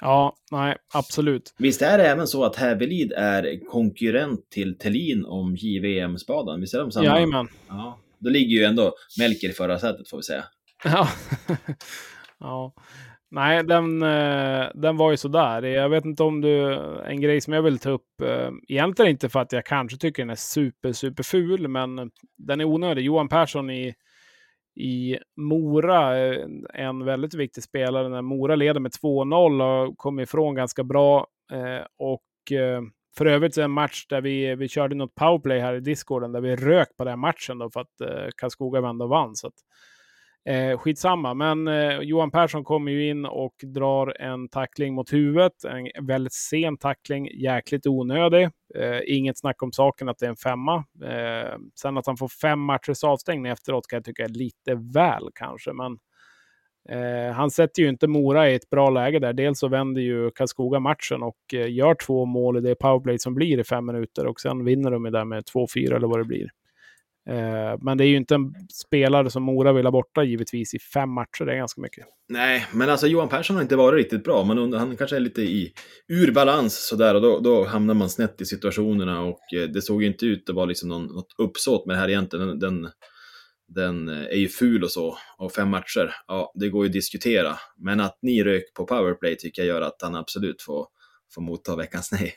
Ja, 0.00 0.36
nej, 0.50 0.76
absolut. 0.94 1.54
Visst 1.58 1.82
är 1.82 1.98
det 1.98 2.04
även 2.08 2.26
så 2.26 2.44
att 2.44 2.56
Hävelid 2.56 3.12
är 3.16 3.66
konkurrent 3.70 4.50
till 4.50 4.78
Tellin 4.78 5.24
om 5.24 5.56
JVM-spaden? 5.56 6.60
Visst 6.60 6.74
är 6.74 6.78
de 6.78 6.92
samma? 6.92 7.06
Jajamän. 7.06 7.48
Ja. 7.68 8.00
Då 8.18 8.30
ligger 8.30 8.56
ju 8.58 8.64
ändå 8.64 8.94
Melker 9.18 9.48
i 9.48 9.52
förra 9.52 9.78
sätet, 9.78 10.08
får 10.08 10.16
vi 10.16 10.22
säga. 10.22 10.44
Ja. 10.84 11.08
ja. 12.42 12.72
Nej, 13.34 13.64
den, 13.64 14.02
eh, 14.02 14.66
den 14.74 14.96
var 14.96 15.10
ju 15.10 15.16
sådär. 15.16 15.62
Jag 15.62 15.88
vet 15.88 16.04
inte 16.04 16.22
om 16.22 16.40
du... 16.40 16.74
En 17.06 17.20
grej 17.20 17.40
som 17.40 17.52
jag 17.52 17.62
vill 17.62 17.78
ta 17.78 17.90
upp, 17.90 18.20
eh, 18.22 18.50
egentligen 18.68 19.10
inte 19.10 19.28
för 19.28 19.40
att 19.40 19.52
jag 19.52 19.66
kanske 19.66 19.98
tycker 19.98 20.22
den 20.22 20.30
är 20.30 20.34
super, 20.34 20.92
super 20.92 21.22
ful, 21.22 21.68
men 21.68 22.10
den 22.38 22.60
är 22.60 22.64
onödig. 22.64 23.04
Johan 23.04 23.28
Persson 23.28 23.70
i, 23.70 23.94
i 24.76 25.18
Mora, 25.36 26.18
eh, 26.18 26.46
en 26.74 27.04
väldigt 27.04 27.34
viktig 27.34 27.62
spelare. 27.64 28.08
När 28.08 28.22
Mora 28.22 28.54
leder 28.54 28.80
med 28.80 28.92
2-0 28.92 29.62
och 29.62 29.98
kom 29.98 30.20
ifrån 30.20 30.54
ganska 30.54 30.84
bra. 30.84 31.26
Och 31.98 32.22
för 33.16 33.26
övrigt 33.26 33.54
så 33.54 33.60
är 33.60 33.62
det 33.62 33.64
en 33.64 33.70
match 33.70 34.06
där 34.08 34.20
vi, 34.20 34.54
vi 34.54 34.68
körde 34.68 34.94
något 34.94 35.14
powerplay 35.14 35.60
här 35.60 35.74
i 35.74 35.80
Discorden 35.80 36.32
där 36.32 36.40
vi 36.40 36.56
rök 36.56 36.96
på 36.96 37.04
den 37.04 37.18
matchen 37.18 37.58
då 37.58 37.70
för 37.70 37.80
att 37.80 38.32
Karlskoga 38.36 38.80
vände 38.80 39.04
och 39.04 39.10
vann. 39.10 39.36
Så 39.36 39.46
att, 39.46 39.54
Eh, 40.44 40.78
skitsamma, 40.78 41.34
men 41.34 41.68
eh, 41.68 41.98
Johan 42.00 42.30
Persson 42.30 42.64
kommer 42.64 42.92
ju 42.92 43.10
in 43.10 43.24
och 43.26 43.54
drar 43.62 44.16
en 44.20 44.48
tackling 44.48 44.94
mot 44.94 45.12
huvudet. 45.12 45.64
En 45.64 46.06
väldigt 46.06 46.32
sen 46.32 46.76
tackling, 46.76 47.28
jäkligt 47.40 47.86
onödig. 47.86 48.44
Eh, 48.74 49.00
inget 49.06 49.38
snack 49.38 49.62
om 49.62 49.72
saken 49.72 50.08
att 50.08 50.18
det 50.18 50.26
är 50.26 50.30
en 50.30 50.36
femma. 50.36 50.76
Eh, 51.04 51.58
sen 51.80 51.98
att 51.98 52.06
han 52.06 52.16
får 52.16 52.28
fem 52.28 52.60
matchers 52.60 53.04
avstängning 53.04 53.52
efteråt 53.52 53.86
kan 53.86 53.96
jag 53.96 54.04
tycka 54.04 54.24
är 54.24 54.28
lite 54.28 54.74
väl 54.74 55.28
kanske, 55.34 55.72
men 55.72 55.98
Eh, 56.88 57.32
han 57.32 57.50
sätter 57.50 57.82
ju 57.82 57.88
inte 57.88 58.06
Mora 58.06 58.50
i 58.50 58.54
ett 58.54 58.70
bra 58.70 58.90
läge 58.90 59.18
där. 59.18 59.32
Dels 59.32 59.58
så 59.58 59.68
vänder 59.68 60.00
ju 60.00 60.30
Karlskoga 60.30 60.80
matchen 60.80 61.22
och 61.22 61.54
eh, 61.54 61.72
gör 61.72 61.94
två 61.94 62.24
mål 62.24 62.56
i 62.56 62.60
det 62.60 62.74
powerplay 62.74 63.18
som 63.18 63.34
blir 63.34 63.60
i 63.60 63.64
fem 63.64 63.86
minuter 63.86 64.26
och 64.26 64.40
sen 64.40 64.64
vinner 64.64 64.90
de 64.90 65.04
ju 65.04 65.10
där 65.10 65.24
med 65.24 65.44
2-4 65.44 65.96
eller 65.96 66.08
vad 66.08 66.20
det 66.20 66.24
blir. 66.24 66.48
Eh, 67.28 67.78
men 67.80 67.98
det 67.98 68.04
är 68.04 68.08
ju 68.08 68.16
inte 68.16 68.34
en 68.34 68.54
spelare 68.72 69.30
som 69.30 69.42
Mora 69.42 69.72
vill 69.72 69.86
ha 69.86 69.90
borta 69.90 70.24
givetvis 70.24 70.74
i 70.74 70.78
fem 70.78 71.10
matcher. 71.10 71.44
Det 71.44 71.52
är 71.52 71.56
ganska 71.56 71.80
mycket. 71.80 72.06
Nej, 72.28 72.66
men 72.72 72.90
alltså 72.90 73.06
Johan 73.06 73.28
Persson 73.28 73.56
har 73.56 73.62
inte 73.62 73.76
varit 73.76 73.98
riktigt 73.98 74.24
bra. 74.24 74.40
Undrar, 74.42 74.78
han 74.78 74.96
kanske 74.96 75.16
är 75.16 75.20
lite 75.20 75.42
i 75.42 75.72
ur 76.08 76.32
balans 76.32 76.88
sådär 76.88 77.14
och 77.14 77.22
då, 77.22 77.40
då 77.40 77.64
hamnar 77.64 77.94
man 77.94 78.10
snett 78.10 78.40
i 78.40 78.44
situationerna 78.44 79.20
och 79.20 79.54
eh, 79.54 79.68
det 79.68 79.82
såg 79.82 80.02
ju 80.02 80.08
inte 80.08 80.26
ut 80.26 80.48
att 80.48 80.54
vara 80.54 80.66
liksom 80.66 80.88
någon, 80.88 81.06
något 81.06 81.34
uppsåt 81.38 81.86
med 81.86 81.96
det 81.96 82.00
här 82.00 82.08
egentligen. 82.08 82.48
Den, 82.48 82.58
den, 82.58 82.90
den 83.68 84.08
eh, 84.08 84.24
är 84.24 84.36
ju 84.36 84.48
ful 84.48 84.84
och 84.84 84.90
så. 84.90 85.18
Och 85.38 85.52
fem 85.52 85.68
matcher, 85.68 86.14
ja, 86.26 86.52
det 86.54 86.68
går 86.68 86.84
ju 86.84 86.88
att 86.88 86.92
diskutera. 86.92 87.58
Men 87.76 88.00
att 88.00 88.18
ni 88.22 88.44
rök 88.44 88.74
på 88.74 88.86
powerplay 88.86 89.36
tycker 89.36 89.62
jag 89.62 89.68
gör 89.68 89.80
att 89.80 90.02
han 90.02 90.14
absolut 90.14 90.62
får, 90.62 90.86
får 91.34 91.42
motta 91.42 91.76
veckans 91.76 92.12
nej. 92.12 92.34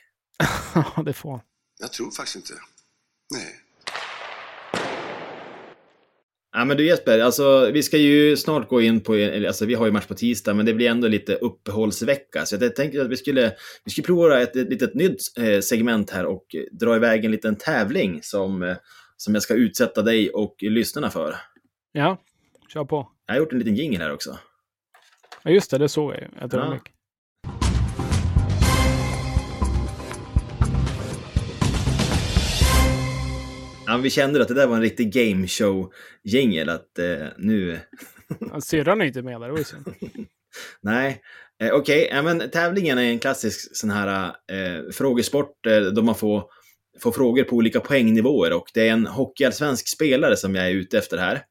Ja, 0.74 1.02
det 1.02 1.12
får 1.12 1.30
han. 1.30 1.40
Jag 1.80 1.92
tror 1.92 2.10
faktiskt 2.10 2.36
inte. 2.36 2.52
Nej. 3.34 3.65
Ja, 6.58 6.64
men 6.64 6.76
du 6.76 6.86
Jesper, 6.86 7.18
alltså, 7.20 7.70
vi 7.70 7.82
ska 7.82 7.96
ju 7.98 8.36
snart 8.36 8.68
gå 8.68 8.80
in 8.82 9.00
på, 9.00 9.12
alltså 9.46 9.66
vi 9.66 9.74
har 9.74 9.86
ju 9.86 9.92
match 9.92 10.06
på 10.06 10.14
tisdag, 10.14 10.54
men 10.54 10.66
det 10.66 10.74
blir 10.74 10.90
ändå 10.90 11.08
lite 11.08 11.34
uppehållsvecka. 11.34 12.46
Så 12.46 12.56
jag 12.60 12.76
tänkte 12.76 13.02
att 13.02 13.08
vi 13.08 13.16
skulle, 13.16 13.52
vi 13.84 13.90
skulle 13.90 14.04
prova 14.06 14.40
ett, 14.40 14.56
ett 14.56 14.68
litet 14.70 14.94
nytt 14.94 15.20
eh, 15.38 15.60
segment 15.60 16.10
här 16.10 16.26
och 16.26 16.44
dra 16.80 16.96
iväg 16.96 17.24
en 17.24 17.30
liten 17.30 17.56
tävling 17.56 18.18
som, 18.22 18.62
eh, 18.62 18.76
som 19.16 19.34
jag 19.34 19.42
ska 19.42 19.54
utsätta 19.54 20.02
dig 20.02 20.30
och 20.30 20.56
lyssnarna 20.60 21.10
för. 21.10 21.34
Ja, 21.92 22.20
kör 22.72 22.84
på. 22.84 23.08
Jag 23.26 23.34
har 23.34 23.38
gjort 23.38 23.52
en 23.52 23.58
liten 23.58 23.74
jingle 23.76 23.98
här 24.04 24.12
också. 24.12 24.38
Ja, 25.44 25.50
just 25.50 25.70
det, 25.70 25.78
det 25.78 25.88
såg 25.88 26.12
jag 26.12 26.20
ju. 26.20 26.26
ett 26.26 26.52
Ja. 26.52 26.58
ögonblick. 26.58 26.82
Ja, 26.86 26.90
vi 34.02 34.10
kände 34.10 34.42
att 34.42 34.48
det 34.48 34.54
där 34.54 34.66
var 34.66 34.76
en 34.76 34.82
riktig 34.82 35.12
game 35.12 35.46
show 35.46 35.92
jingel 36.24 36.68
att 36.68 36.98
eh, 36.98 37.26
nu... 37.38 37.78
Ja, 38.52 38.60
Syrran 38.60 39.00
är 39.00 39.04
inte 39.04 39.22
med 39.22 39.40
där, 39.40 39.46
det 39.46 39.52
var 39.52 39.58
ju 39.58 39.64
synd. 39.64 39.94
Nej, 40.80 41.22
eh, 41.62 41.72
okej, 41.72 42.08
ja, 42.12 42.22
men 42.22 42.50
tävlingen 42.50 42.98
är 42.98 43.02
en 43.02 43.18
klassisk 43.18 43.76
sån 43.76 43.90
här 43.90 44.26
eh, 44.26 44.90
frågesport 44.92 45.66
eh, 45.66 45.80
då 45.80 46.02
man 46.02 46.14
får, 46.14 46.44
får 47.02 47.12
frågor 47.12 47.44
på 47.44 47.56
olika 47.56 47.80
poängnivåer 47.80 48.52
och 48.52 48.70
det 48.74 48.88
är 48.88 48.92
en 48.92 49.06
hockeyallsvensk 49.06 49.88
spelare 49.88 50.36
som 50.36 50.54
jag 50.54 50.66
är 50.66 50.70
ute 50.70 50.98
efter 50.98 51.18
här. 51.18 51.42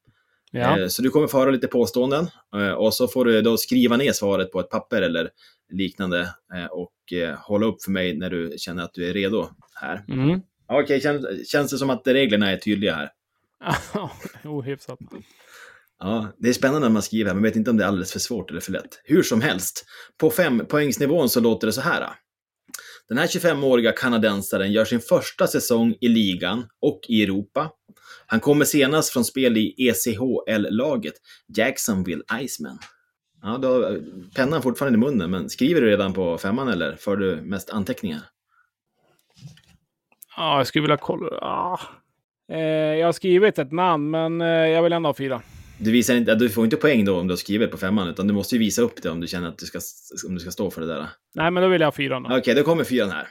Ja. 0.50 0.80
Eh, 0.80 0.86
Så 0.88 1.02
du 1.02 1.10
kommer 1.10 1.26
få 1.26 1.38
höra 1.38 1.50
lite 1.50 1.66
påståenden 1.68 2.28
eh, 2.56 2.72
och 2.72 2.94
så 2.94 3.08
får 3.08 3.24
du 3.24 3.42
då 3.42 3.56
skriva 3.56 3.96
ner 3.96 4.12
svaret 4.12 4.52
på 4.52 4.60
ett 4.60 4.70
papper 4.70 5.02
eller 5.02 5.30
liknande 5.72 6.20
eh, 6.54 6.66
och 6.66 6.92
hålla 7.38 7.66
upp 7.66 7.82
för 7.82 7.90
mig 7.90 8.16
när 8.16 8.30
du 8.30 8.54
känner 8.58 8.82
att 8.82 8.94
du 8.94 9.08
är 9.10 9.14
redo 9.14 9.48
här. 9.80 10.04
Mm. 10.08 10.40
Okej, 10.68 11.00
känns, 11.00 11.48
känns 11.48 11.70
det 11.70 11.78
som 11.78 11.90
att 11.90 12.02
reglerna 12.06 12.52
är 12.52 12.56
tydliga 12.56 12.94
här? 12.94 13.10
Ohyfsat. 14.44 14.98
Ja, 15.98 16.34
det 16.38 16.48
är 16.48 16.52
spännande 16.52 16.80
när 16.80 16.92
man 16.92 17.02
skriver 17.02 17.26
här, 17.26 17.34
men 17.34 17.42
vet 17.42 17.56
inte 17.56 17.70
om 17.70 17.76
det 17.76 17.84
är 17.84 17.88
alldeles 17.88 18.12
för 18.12 18.18
svårt 18.18 18.50
eller 18.50 18.60
för 18.60 18.72
lätt. 18.72 19.00
Hur 19.04 19.22
som 19.22 19.40
helst, 19.40 19.84
på 20.18 20.30
fem 20.30 20.66
poängsnivån 20.68 21.28
så 21.28 21.40
låter 21.40 21.66
det 21.66 21.72
så 21.72 21.80
här. 21.80 22.08
Den 23.08 23.18
här 23.18 23.26
25-åriga 23.26 23.92
kanadensaren 23.92 24.72
gör 24.72 24.84
sin 24.84 25.00
första 25.00 25.46
säsong 25.46 25.94
i 26.00 26.08
ligan 26.08 26.64
och 26.80 27.00
i 27.08 27.22
Europa. 27.22 27.70
Han 28.26 28.40
kommer 28.40 28.64
senast 28.64 29.12
från 29.12 29.24
spel 29.24 29.56
i 29.56 29.74
ECHL-laget 29.78 31.14
Jacksonville 31.56 32.22
Iceman. 32.42 32.78
Ja, 33.42 33.58
då 33.62 33.68
har 33.68 34.00
pennan 34.34 34.62
fortfarande 34.62 34.96
i 34.96 35.00
munnen, 35.00 35.30
men 35.30 35.50
skriver 35.50 35.80
du 35.80 35.86
redan 35.86 36.12
på 36.12 36.38
femman 36.38 36.68
eller 36.68 36.96
för 36.96 37.16
du 37.16 37.36
mest 37.42 37.70
anteckningar? 37.70 38.20
Ja, 40.36 40.58
jag 40.58 40.66
skulle 40.66 40.82
vilja 40.82 40.96
kolla. 40.96 41.38
Ah. 41.40 41.80
Eh, 42.52 42.60
jag 42.98 43.06
har 43.06 43.12
skrivit 43.12 43.58
ett 43.58 43.72
namn, 43.72 44.10
men 44.10 44.40
eh, 44.40 44.48
jag 44.48 44.82
vill 44.82 44.92
ändå 44.92 45.08
ha 45.08 45.14
fyra. 45.14 45.42
Du, 45.78 45.90
visar 45.90 46.14
inte, 46.14 46.34
du 46.34 46.48
får 46.48 46.64
inte 46.64 46.76
poäng 46.76 47.04
då 47.04 47.20
om 47.20 47.26
du 47.26 47.32
har 47.32 47.36
skrivit 47.36 47.70
på 47.70 47.76
femman, 47.76 48.08
utan 48.08 48.26
du 48.26 48.34
måste 48.34 48.54
ju 48.54 48.58
visa 48.58 48.82
upp 48.82 49.02
det 49.02 49.10
om 49.10 49.20
du 49.20 49.26
känner 49.26 49.48
att 49.48 49.58
du 49.58 49.66
ska, 49.66 49.78
om 50.28 50.34
du 50.34 50.40
ska 50.40 50.50
stå 50.50 50.70
för 50.70 50.80
det 50.80 50.86
där. 50.86 51.08
Nej, 51.34 51.50
men 51.50 51.62
då 51.62 51.68
vill 51.68 51.80
jag 51.80 51.86
ha 51.86 51.92
fyra. 51.92 52.20
Då. 52.20 52.36
Okej, 52.36 52.54
då 52.54 52.62
kommer 52.62 52.84
fyran 52.84 53.10
här. 53.10 53.28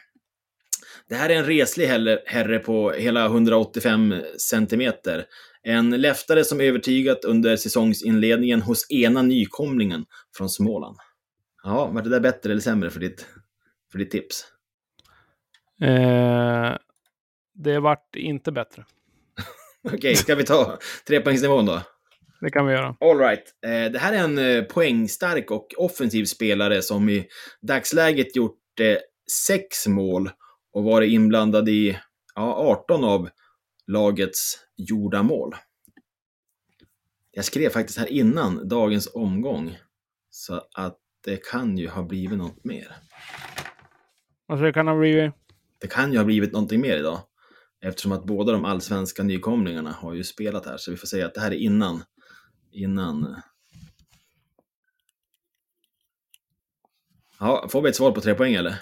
Det 1.10 1.16
här 1.16 1.30
är 1.30 1.36
en 1.36 1.46
reslig 1.46 1.88
herre 2.26 2.60
på 2.60 2.92
hela 2.92 3.26
185 3.26 4.16
centimeter. 4.38 5.26
En 5.64 5.90
läftare 5.90 6.44
som 6.44 6.62
övertygat 6.62 7.26
under 7.26 7.56
säsongsinledningen 7.56 8.62
hos 8.62 8.92
ena 8.92 9.22
nykomlingen 9.22 10.06
från 10.38 10.50
Småland. 10.50 10.98
Ja, 11.64 11.88
var 11.88 12.02
det 12.02 12.10
där 12.10 12.20
bättre 12.20 12.52
eller 12.52 12.62
sämre 12.62 12.90
för 12.90 13.00
ditt, 13.00 13.26
för 13.92 14.00
ditt 14.00 14.12
tips? 14.12 14.46
Eh, 15.82 16.76
det 17.56 17.80
vart 17.80 18.16
inte 18.16 18.52
bättre. 18.52 18.86
Okej, 19.94 20.16
ska 20.16 20.36
vi 20.36 20.44
ta 20.44 20.78
trepoängsnivån 21.08 21.66
då? 21.66 21.82
Det 22.42 22.52
kan 22.52 22.66
vi 22.66 22.74
göra. 22.74 22.96
All 23.00 23.18
right. 23.18 23.44
Eh, 23.66 23.92
det 23.92 24.00
här 24.00 24.14
är 24.14 24.18
en 24.18 24.38
eh, 24.38 24.64
poängstark 24.64 25.52
och 25.52 25.68
offensiv 25.78 26.26
spelare 26.26 26.82
som 26.82 27.10
i 27.10 27.28
dagsläget 27.62 28.36
gjort 28.36 28.80
eh, 28.80 28.98
sex 29.48 29.88
mål 29.88 30.30
och 30.74 30.84
varit 30.84 31.12
inblandad 31.12 31.70
i 31.70 32.00
ja, 32.36 32.54
18 32.54 33.04
av 33.04 33.30
lagets 33.88 34.58
gjorda 34.78 35.24
mål. 35.24 35.56
Jag 37.32 37.46
skrev 37.46 37.70
faktiskt 37.70 38.00
här 38.00 38.08
innan 38.08 38.68
dagens 38.68 39.16
omgång, 39.16 39.78
så 40.30 40.62
att 40.74 40.98
det 41.24 41.46
kan 41.52 41.78
ju 41.78 41.90
ha 41.90 42.04
blivit 42.04 42.38
något 42.38 42.64
mer. 42.64 42.96
Alltså 44.48 44.66
det 44.66 44.74
kan 44.74 44.88
ha 44.88 45.00
blivit... 45.00 45.34
Det 45.80 45.88
kan 45.88 46.12
ju 46.12 46.18
ha 46.18 46.26
blivit 46.26 46.52
någonting 46.52 46.82
mer 46.82 46.98
idag. 46.98 47.20
Eftersom 47.86 48.12
att 48.12 48.26
båda 48.26 48.52
de 48.52 48.66
allsvenska 48.66 49.24
nykomlingarna 49.24 49.92
har 49.92 50.14
ju 50.14 50.24
spelat 50.24 50.66
här, 50.66 50.78
så 50.78 50.92
vi 50.92 50.98
får 50.98 51.08
säga 51.08 51.26
att 51.26 51.34
det 51.34 51.42
här 51.42 51.52
är 51.52 51.56
innan. 51.56 52.04
Innan... 52.72 53.36
Ja, 57.40 57.68
får 57.70 57.82
vi 57.82 57.90
ett 57.90 57.96
svar 57.96 58.12
på 58.12 58.22
tre 58.22 58.36
poäng 58.36 58.54
eller? 58.54 58.76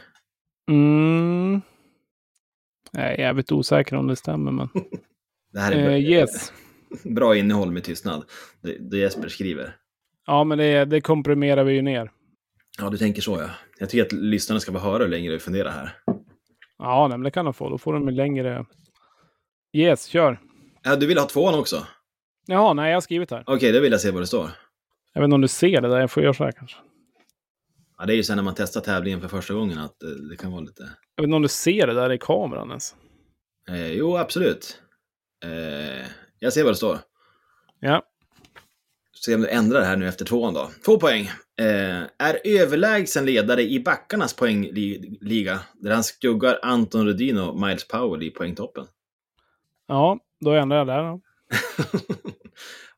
Mm. 0.72 1.62
Jag 2.92 3.04
är 3.04 3.20
jävligt 3.20 3.52
osäker 3.52 3.96
om 3.96 4.08
det 4.08 4.16
stämmer, 4.16 4.52
men... 4.52 4.70
Det 5.54 5.60
här 5.60 5.72
är 5.72 5.90
Eh, 5.90 6.00
yes. 6.00 6.54
bra 7.04 7.36
innehåll 7.36 7.72
med 7.72 7.84
tystnad. 7.84 8.26
Det, 8.62 8.78
det 8.80 8.98
Jesper 8.98 9.28
skriver. 9.28 9.76
Ja, 10.26 10.44
men 10.44 10.58
det, 10.58 10.86
det 10.86 11.02
komprimerar 11.02 11.64
vi 11.64 11.74
ju 11.74 11.82
ner. 11.82 12.12
Ja, 12.78 12.90
du 12.90 12.98
tänker 12.98 13.22
så 13.22 13.42
ja. 13.42 13.50
Jag 13.80 13.90
tycker 13.90 14.06
att 14.06 14.12
lyssnarna 14.12 14.60
ska 14.60 14.72
få 14.72 14.80
höra 14.80 15.04
hur 15.04 15.10
länge 15.10 15.32
du 15.32 15.40
funderar 15.40 15.72
här. 15.72 15.96
Ja, 16.78 17.08
nej, 17.08 17.18
men 17.18 17.24
det 17.24 17.32
kan 17.32 17.46
de 17.46 17.54
få. 17.54 17.70
Då 17.70 17.78
får 17.78 17.94
de 17.94 18.08
en 18.08 18.16
längre... 18.16 18.66
Yes, 19.76 20.06
kör. 20.06 20.40
Ja, 20.84 20.96
du 20.96 21.06
vill 21.06 21.18
ha 21.18 21.26
tvåan 21.26 21.56
också? 21.56 21.88
Jaha, 22.46 22.74
nej, 22.74 22.90
jag 22.90 22.96
har 22.96 23.02
skrivit 23.02 23.32
här. 23.32 23.44
Okej, 23.46 23.72
då 23.72 23.80
vill 23.80 23.92
jag 23.92 24.02
se 24.02 24.12
vad 24.12 24.22
det 24.22 24.28
står. 24.28 24.50
Jag 25.14 25.22
vet 25.22 25.26
inte 25.26 25.36
om 25.36 25.42
du 25.42 25.48
ser 25.48 25.82
det 25.82 25.90
där. 25.90 26.00
Jag 26.00 26.12
får 26.12 26.24
göra 26.24 26.34
så 26.34 26.44
här 26.44 26.52
kanske. 26.52 26.78
Ja, 27.98 28.06
det 28.06 28.14
är 28.14 28.16
ju 28.16 28.24
sen 28.24 28.36
när 28.36 28.44
man 28.44 28.56
testar 28.58 28.82
tävlingen 28.82 29.22
för 29.22 29.28
första 29.28 29.54
gången 29.54 29.78
att 29.78 30.04
eh, 30.04 30.10
det 30.10 30.38
kan 30.38 30.52
vara 30.52 30.62
lite... 30.62 30.84
Jag 31.16 31.24
vet 31.24 31.28
inte 31.28 31.36
om 31.36 31.42
du 31.42 31.48
ser 31.48 31.88
det 31.88 31.94
där 31.94 32.12
i 32.12 32.18
kameran 32.18 32.70
ens. 32.70 32.96
Eh, 33.70 33.92
jo, 33.92 34.18
absolut. 34.18 34.80
Eh, 35.46 36.06
jag 36.40 36.54
ser 36.54 36.64
vad 36.64 36.72
det 36.72 36.78
står. 36.78 37.00
Ja. 37.80 38.04
Se 39.26 39.36
om 39.36 39.42
du 39.42 39.48
ändrar 39.48 39.80
det 39.80 39.86
här 39.86 39.98
nu 39.98 40.08
efter 40.08 40.26
tvåan 40.26 40.54
då. 40.54 40.70
Två 40.86 41.00
poäng. 41.00 41.30
Eh, 41.60 42.02
är 42.18 42.40
överlägsen 42.44 43.26
ledare 43.26 43.64
i 43.64 43.80
backarnas 43.80 44.36
poängliga, 44.36 45.60
där 45.74 45.92
han 45.92 46.04
skuggar 46.04 46.60
Anton 46.62 47.06
Rudin 47.06 47.38
och 47.38 47.62
Miles 47.62 47.88
Powell 47.88 48.24
i 48.24 48.30
poängtoppen. 48.30 48.86
Ja, 49.94 50.20
då 50.40 50.52
ändrar 50.52 50.78
jag 50.78 50.88
där. 50.88 51.20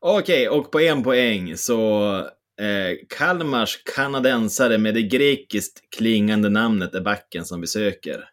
Okej, 0.00 0.48
och 0.48 0.72
på 0.72 0.80
en 0.80 1.02
poäng 1.02 1.56
så 1.56 2.14
eh, 2.60 2.96
Kalmars 3.18 3.82
kanadensare 3.96 4.78
med 4.78 4.94
det 4.94 5.02
grekiskt 5.02 5.80
klingande 5.96 6.48
namnet 6.48 6.94
är 6.94 7.00
backen 7.00 7.44
som 7.44 7.60
vi 7.60 7.66
söker. 7.66 8.24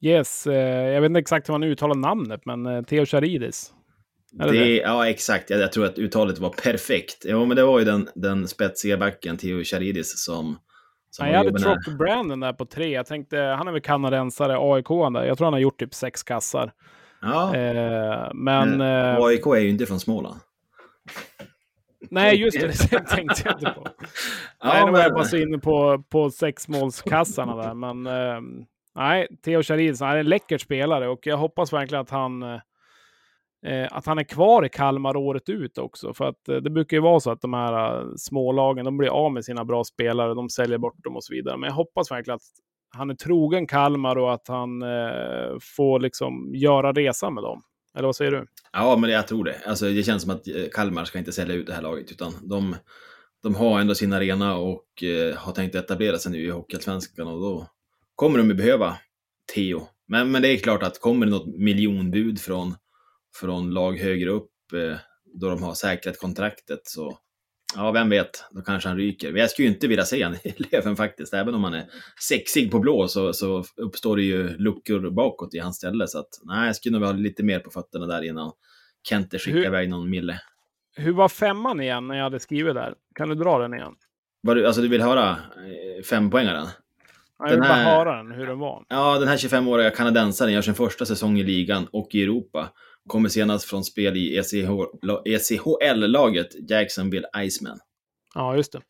Yes, 0.00 0.46
eh, 0.46 0.88
jag 0.92 1.00
vet 1.00 1.08
inte 1.08 1.20
exakt 1.20 1.48
hur 1.48 1.52
man 1.52 1.62
uttalar 1.62 1.94
namnet, 1.94 2.40
men 2.44 2.66
eh, 2.66 2.82
Theo 2.82 3.06
Charidis. 3.06 3.72
Det 4.30 4.50
Det, 4.50 4.76
ja, 4.76 5.08
exakt. 5.08 5.50
Jag, 5.50 5.60
jag 5.60 5.72
tror 5.72 5.84
att 5.84 5.98
uttalet 5.98 6.38
var 6.38 6.50
perfekt. 6.50 7.24
Ja, 7.24 7.44
men 7.44 7.56
det 7.56 7.64
var 7.64 7.78
ju 7.78 7.84
den, 7.84 8.08
den 8.14 8.48
spetsiga 8.48 8.96
backen, 8.96 9.36
Theo 9.36 9.64
Charidis, 9.64 10.24
som... 10.24 10.58
som 11.10 11.26
var 11.26 11.32
jag 11.32 11.38
hade. 11.38 11.58
Trotter 11.58 11.96
Brandon 11.98 12.40
där 12.40 12.52
på 12.52 12.66
tre. 12.66 12.88
Jag 12.88 13.06
tänkte, 13.06 13.38
han 13.38 13.68
är 13.68 13.72
väl 13.72 13.80
kanadensare, 13.80 14.56
AIK 14.60 14.88
där. 14.88 15.24
Jag 15.24 15.38
tror 15.38 15.44
han 15.44 15.52
har 15.52 15.60
gjort 15.60 15.78
typ 15.78 15.94
sex 15.94 16.22
kassar. 16.22 16.72
Ja, 17.26 17.56
Eh, 17.56 18.30
men... 18.34 18.78
men 18.78 18.80
Eh, 19.16 19.24
AIK 19.24 19.46
är 19.46 19.56
ju 19.56 19.68
inte 19.68 19.86
från 19.86 20.00
Småland. 20.00 20.40
Nej, 22.10 22.36
just 22.36 22.60
det. 22.60 22.66
Det 22.90 23.00
tänkte 23.00 23.42
jag 23.44 23.54
inte 23.54 23.70
på. 23.70 23.86
Ja, 24.60 24.68
nej, 24.72 24.84
nu 24.86 24.92
var 24.92 25.00
jag 25.00 25.14
bara 25.14 25.24
så 25.24 25.36
inne 25.36 25.58
på, 25.58 26.04
på 26.08 26.30
sexmålskassarna 26.30 27.56
där. 27.56 27.74
Men 27.74 28.06
eh, 28.06 28.40
nej, 28.94 29.28
Theo 29.44 29.62
Charidis, 29.62 30.00
han 30.00 30.10
är 30.10 30.16
en 30.16 30.28
läcker 30.28 30.58
spelare 30.58 31.08
och 31.08 31.26
jag 31.26 31.36
hoppas 31.36 31.72
verkligen 31.72 32.02
att 32.02 32.10
han 32.10 32.42
eh, 32.42 32.60
eh, 33.66 33.88
att 33.90 34.06
han 34.06 34.18
är 34.18 34.24
kvar 34.24 34.64
i 34.64 34.68
Kalmar 34.68 35.16
året 35.16 35.48
ut 35.48 35.78
också. 35.78 36.14
För 36.14 36.24
att 36.24 36.48
eh, 36.48 36.56
det 36.56 36.70
brukar 36.70 36.96
ju 36.96 37.00
vara 37.02 37.20
så 37.20 37.30
att 37.30 37.40
de 37.40 37.54
här 37.54 37.98
eh, 37.98 38.06
smålagen, 38.16 38.84
de 38.84 38.96
blir 38.96 39.08
av 39.08 39.32
med 39.32 39.44
sina 39.44 39.64
bra 39.64 39.84
spelare, 39.84 40.34
de 40.34 40.48
säljer 40.50 40.78
bort 40.78 41.04
dem 41.04 41.16
och 41.16 41.24
så 41.24 41.34
vidare. 41.34 41.56
Men 41.56 41.66
jag 41.68 41.74
hoppas 41.74 42.10
verkligen 42.10 42.36
att 42.36 42.42
han 42.90 43.10
är 43.10 43.14
trogen 43.14 43.66
Kalmar 43.66 44.16
och 44.16 44.34
att 44.34 44.48
han 44.48 44.82
eh, 44.82 45.58
får 45.76 46.00
liksom 46.00 46.54
göra 46.54 46.92
resan 46.92 47.34
med 47.34 47.44
dem. 47.44 47.62
Eller 47.94 48.06
vad 48.06 48.16
säger 48.16 48.30
du? 48.30 48.46
Ja, 48.72 48.96
men 48.96 49.10
jag 49.10 49.28
tror 49.28 49.44
det. 49.44 49.60
Alltså, 49.66 49.84
det 49.84 50.02
känns 50.02 50.22
som 50.22 50.30
att 50.30 50.48
eh, 50.48 50.64
Kalmar 50.72 51.04
ska 51.04 51.18
inte 51.18 51.32
sälja 51.32 51.54
ut 51.54 51.66
det 51.66 51.72
här 51.72 51.82
laget, 51.82 52.12
utan 52.12 52.32
de, 52.42 52.76
de 53.42 53.54
har 53.54 53.80
ändå 53.80 53.94
sin 53.94 54.12
arena 54.12 54.56
och 54.56 55.02
eh, 55.02 55.36
har 55.36 55.52
tänkt 55.52 55.74
etablera 55.74 56.18
sig 56.18 56.32
nu 56.32 56.38
i 56.38 56.50
Hockeyallsvenskan 56.50 57.26
och 57.26 57.40
då 57.40 57.66
kommer 58.14 58.38
de 58.38 58.48
ju 58.48 58.54
behöva 58.54 58.96
Theo. 59.54 59.88
Men, 60.08 60.30
men 60.30 60.42
det 60.42 60.48
är 60.48 60.58
klart 60.58 60.82
att 60.82 61.00
kommer 61.00 61.26
det 61.26 61.32
något 61.32 61.46
miljonbud 61.46 62.40
från, 62.40 62.74
från 63.40 63.70
lag 63.70 63.98
högre 63.98 64.30
upp 64.30 64.50
eh, 64.74 64.98
då 65.40 65.50
de 65.50 65.62
har 65.62 65.74
säkrat 65.74 66.18
kontraktet 66.18 66.80
så 66.84 67.18
Ja, 67.74 67.92
vem 67.92 68.08
vet, 68.10 68.44
då 68.50 68.60
kanske 68.62 68.88
han 68.88 68.98
ryker. 68.98 69.32
Men 69.32 69.40
jag 69.40 69.50
skulle 69.50 69.68
ju 69.68 69.74
inte 69.74 69.86
vilja 69.88 70.04
se 70.04 70.22
han 70.22 70.34
i 70.34 70.54
Löven 70.72 70.96
faktiskt. 70.96 71.34
Även 71.34 71.54
om 71.54 71.64
han 71.64 71.74
är 71.74 71.86
sexig 72.28 72.70
på 72.70 72.78
blå 72.78 73.08
så, 73.08 73.32
så 73.32 73.64
uppstår 73.76 74.16
det 74.16 74.22
ju 74.22 74.56
luckor 74.58 75.10
bakåt 75.10 75.54
i 75.54 75.58
hans 75.58 75.76
ställe. 75.76 76.06
Så 76.08 76.18
att, 76.18 76.28
nej, 76.44 76.66
jag 76.66 76.76
skulle 76.76 76.98
nog 76.98 77.06
ha 77.08 77.12
lite 77.12 77.42
mer 77.42 77.58
på 77.60 77.70
fötterna 77.70 78.06
där 78.06 78.22
innan 78.22 78.52
Kente 79.08 79.38
skickar 79.38 79.58
Hur- 79.58 79.66
iväg 79.66 79.88
någon 79.88 80.10
mille. 80.10 80.40
Hur 80.96 81.12
var 81.12 81.28
femman 81.28 81.80
igen 81.80 82.08
när 82.08 82.14
jag 82.16 82.22
hade 82.24 82.40
skrivit 82.40 82.74
där? 82.74 82.94
Kan 83.14 83.28
du 83.28 83.34
dra 83.34 83.58
den 83.58 83.74
igen? 83.74 83.92
Vad 84.40 84.56
du, 84.56 84.66
alltså 84.66 84.82
du 84.82 84.88
vill 84.88 85.02
höra 85.02 85.30
eh, 85.30 86.02
fempoängaren? 86.04 86.66
Jag 87.38 87.46
vill 87.46 87.52
Den 87.58 87.68
bara 87.68 87.72
här- 87.72 87.96
höra 87.98 88.16
den, 88.16 88.30
hur 88.32 88.46
den 88.46 88.58
var. 88.58 88.84
Ja, 88.88 89.18
den 89.18 89.28
här 89.28 89.36
25-åriga 89.36 89.90
kanadensaren 89.90 90.52
gör 90.52 90.62
sin 90.62 90.74
första 90.74 91.04
säsong 91.06 91.38
i 91.38 91.42
ligan 91.42 91.86
och 91.92 92.08
i 92.14 92.22
Europa. 92.22 92.68
Kommer 93.06 93.28
senast 93.28 93.64
från 93.64 93.84
spel 93.84 94.16
i 94.16 94.36
E 94.36 94.38
ECH, 94.40 94.70
ECHL-laget 95.24 96.70
Jacksonville 96.70 97.26
Iceman. 97.46 97.78
Ja, 98.34 98.56
just 98.56 98.72
det. 98.72 98.80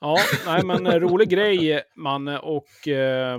Ja, 0.00 0.18
nej 0.46 0.64
men 0.64 0.86
eh, 0.86 0.92
rolig 0.94 1.28
grej, 1.28 1.82
Manne, 1.96 2.38
och 2.38 2.88
eh, 2.88 3.38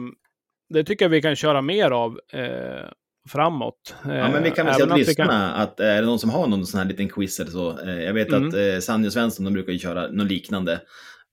det 0.69 0.83
tycker 0.83 1.05
jag 1.05 1.09
vi 1.09 1.21
kan 1.21 1.35
köra 1.35 1.61
mer 1.61 1.91
av 1.91 2.19
eh, 2.33 2.89
framåt. 3.29 3.95
Ja, 4.03 4.09
men 4.09 4.43
vi 4.43 4.51
kan 4.51 4.65
väl 4.65 4.75
säga 4.75 4.85
till 4.85 4.93
att 4.93 4.99
vi 4.99 5.15
kan- 5.15 5.25
lyssnarna 5.27 5.53
att 5.53 5.79
eh, 5.79 5.87
är 5.87 6.01
det 6.01 6.07
någon 6.07 6.19
som 6.19 6.29
har 6.29 6.47
någon 6.47 6.65
sån 6.65 6.77
här 6.79 6.87
liten 6.87 7.09
quiz 7.09 7.39
eller 7.39 7.51
så. 7.51 7.79
Eh, 7.79 8.01
jag 8.03 8.13
vet 8.13 8.27
Mm. 8.33 8.47
att 8.47 8.53
eh, 8.55 8.79
Sanny 8.79 9.07
och 9.07 9.13
Svensson, 9.13 9.45
de 9.45 9.53
brukar 9.53 9.73
ju 9.73 9.79
köra 9.79 10.07
något 10.07 10.27
liknande. 10.27 10.73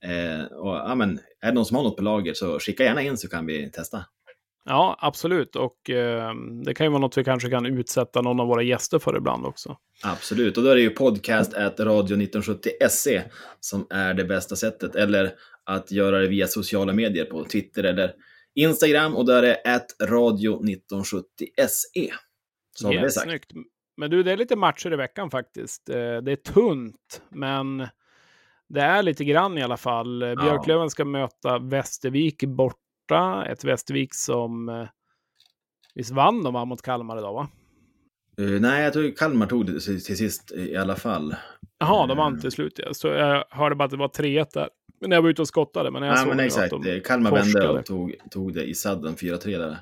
Eh, 0.05 0.45
och, 0.45 0.75
ja, 0.77 0.95
men, 0.95 1.19
är 1.41 1.47
det 1.47 1.53
någon 1.53 1.67
som 1.67 1.77
har 1.77 1.85
något 1.85 1.97
på 1.97 2.03
lager 2.03 2.35
så 2.35 2.59
skicka 2.59 2.85
gärna 2.85 3.03
in 3.03 3.17
så 3.17 3.29
kan 3.29 3.47
vi 3.47 3.71
testa. 3.71 4.05
Ja, 4.65 4.97
absolut. 5.01 5.57
Och 5.57 5.91
eh, 5.91 6.35
det 6.65 6.75
kan 6.75 6.87
ju 6.87 6.91
vara 6.91 7.01
något 7.01 7.19
vi 7.19 7.25
kanske 7.25 7.51
kan 7.51 7.67
utsätta 7.67 8.21
någon 8.23 8.41
av 8.41 8.47
våra 8.47 8.63
gäster 8.63 8.99
för 8.99 9.17
ibland 9.17 9.47
också. 9.47 9.77
Absolut, 10.05 10.57
och 10.59 10.65
då 10.65 10.71
är 10.71 10.75
det 10.75 10.81
ju 10.81 10.91
podcast 10.91 11.55
at 11.55 11.79
radio1970se 11.81 13.23
som 13.61 13.87
är 13.91 14.15
det 14.15 14.25
bästa 14.25 14.57
sättet. 14.57 14.95
Eller 14.95 15.33
att 15.65 15.91
göra 15.91 16.19
det 16.19 16.27
via 16.29 16.47
sociala 16.47 16.93
medier 16.93 17.25
på 17.25 17.45
Twitter 17.45 17.85
eller 17.85 18.13
Instagram 18.55 19.17
och 19.17 19.27
där 19.27 19.43
är 19.43 19.47
det 19.63 19.63
at 19.75 19.87
radio1970se. 20.03 22.13
Så 22.75 22.87
har 22.87 22.93
vi 22.93 22.97
det 22.99 23.03
Yes, 23.05 23.15
sagt. 23.15 23.25
snyggt. 23.27 23.51
Men 23.97 24.11
du, 24.11 24.23
det 24.23 24.33
är 24.33 24.37
lite 24.37 24.57
matcher 24.57 24.93
i 24.93 24.97
veckan 24.97 25.31
faktiskt. 25.31 25.89
Eh, 25.89 25.95
Det 25.97 26.33
är 26.33 26.37
tunt, 26.53 27.23
men 27.31 27.79
det 28.69 28.81
är 28.81 29.03
lite 29.03 29.25
grann 29.25 29.59
i 29.59 29.63
alla 29.63 29.77
fall. 29.77 30.21
Ja. 30.23 30.35
Björklöven 30.37 30.91
ska 30.91 31.05
möta 31.05 31.59
Västervik 31.59 32.45
borta. 33.09 33.45
Ett 33.47 33.65
Västervik 33.65 34.15
som... 34.15 34.69
eh, 34.69 34.87
Visst 35.95 36.11
vann 36.11 36.43
de 36.43 36.69
mot 36.69 36.83
Kalmar 36.83 37.19
idag, 37.19 37.33
va? 37.33 37.49
Eh, 38.39 38.61
nej, 38.61 38.83
jag 38.85 38.93
tror 38.93 39.11
Kalmar 39.17 39.47
tog 39.47 39.67
det 39.67 39.81
till 39.81 40.05
till 40.05 40.17
sist 40.17 40.53
i 40.53 40.77
alla 40.77 40.97
fall. 40.97 41.35
Jaha, 41.79 42.07
de 42.07 42.17
vann 42.17 42.41
till 42.41 42.51
slut. 42.51 42.73
Ja. 42.87 42.95
Så 42.95 43.09
jag 43.09 43.45
hörde 43.51 43.75
bara 43.75 43.85
att 43.85 43.91
det 43.91 43.97
var 43.97 44.09
3-1 44.09 44.47
där. 44.55 44.69
Men 45.01 45.11
när 45.11 45.17
jag 45.17 45.23
var 45.23 45.31
ute 45.31 45.43
och 45.43 45.49
skottade. 45.49 45.91
Men 45.91 46.03
jag 46.03 46.11
Nej, 46.15 46.19
såg 46.19 46.29
men 46.29 46.41
exakt. 46.41 46.73
att 46.73 46.83
de 46.83 46.91
Eh, 46.91 47.01
Kalmar 47.03 47.31
vände 47.31 47.53
torskade. 47.53 47.79
och 47.79 47.85
tog, 47.87 48.15
tog 48.31 48.55
det 48.55 48.65
i 48.65 48.75
sadden 48.75 49.15
4-3 49.17 49.59
där. 49.59 49.79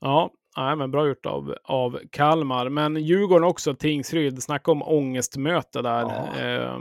Ja, 0.00 0.30
nej, 0.56 0.76
men 0.76 0.90
bra 0.90 1.08
gjort 1.08 1.26
av, 1.26 1.54
av 1.64 1.98
Kalmar. 2.10 2.68
Men 2.68 2.96
Djurgården 2.96 3.48
också, 3.48 3.74
Tingsryd. 3.74 4.42
Snacka 4.42 4.70
om 4.72 4.82
ångestmöte 4.82 5.82
där. 5.82 6.04
Eh, 6.64 6.78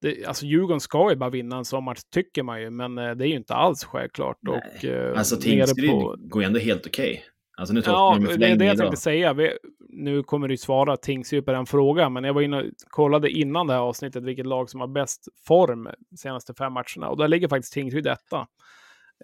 det, 0.00 0.24
alltså 0.24 0.46
Djurgården 0.46 0.80
ska 0.80 1.10
ju 1.10 1.16
bara 1.16 1.30
vinna 1.30 1.56
en 1.56 1.64
sommar, 1.64 1.96
tycker 2.14 2.42
man 2.42 2.60
ju. 2.60 2.70
Men 2.70 2.98
eh, 2.98 3.10
det 3.10 3.24
är 3.24 3.28
ju 3.28 3.36
inte 3.36 3.54
alls 3.54 3.84
självklart. 3.84 4.38
Och, 4.48 4.84
eh, 4.84 5.18
Alltså 5.18 5.36
Tingsryd 5.36 5.90
på- 5.90 6.14
går 6.18 6.42
ju 6.42 6.46
ändå 6.46 6.58
helt 6.58 6.86
okej. 6.86 7.24
Alltså 7.56 7.74
nu 7.74 7.82
Ja, 7.86 8.18
det 8.38 8.46
är 8.46 8.56
det 8.56 8.64
jag 8.64 8.78
tänkte 8.78 8.96
säga. 8.96 9.32
Vi, 9.32 9.50
nu 9.88 10.22
kommer 10.22 10.48
du 10.48 10.56
svara 10.56 10.96
Tingsryd 10.96 11.46
på 11.46 11.52
den 11.52 11.66
frågan, 11.66 12.12
men 12.12 12.24
jag 12.24 12.34
var 12.34 12.42
inne 12.42 12.56
och 12.62 12.66
kollade 12.88 13.30
innan 13.30 13.66
det 13.66 13.72
här 13.72 13.80
avsnittet 13.80 14.24
vilket 14.24 14.46
lag 14.46 14.70
som 14.70 14.80
har 14.80 14.88
bäst 14.88 15.28
form 15.46 15.88
de 16.10 16.16
senaste 16.16 16.54
fem 16.54 16.72
matcherna. 16.72 17.08
Och 17.08 17.16
där 17.16 17.28
ligger 17.28 17.48
faktiskt 17.48 17.72
Tingsryd 17.72 18.06
etta. 18.06 18.46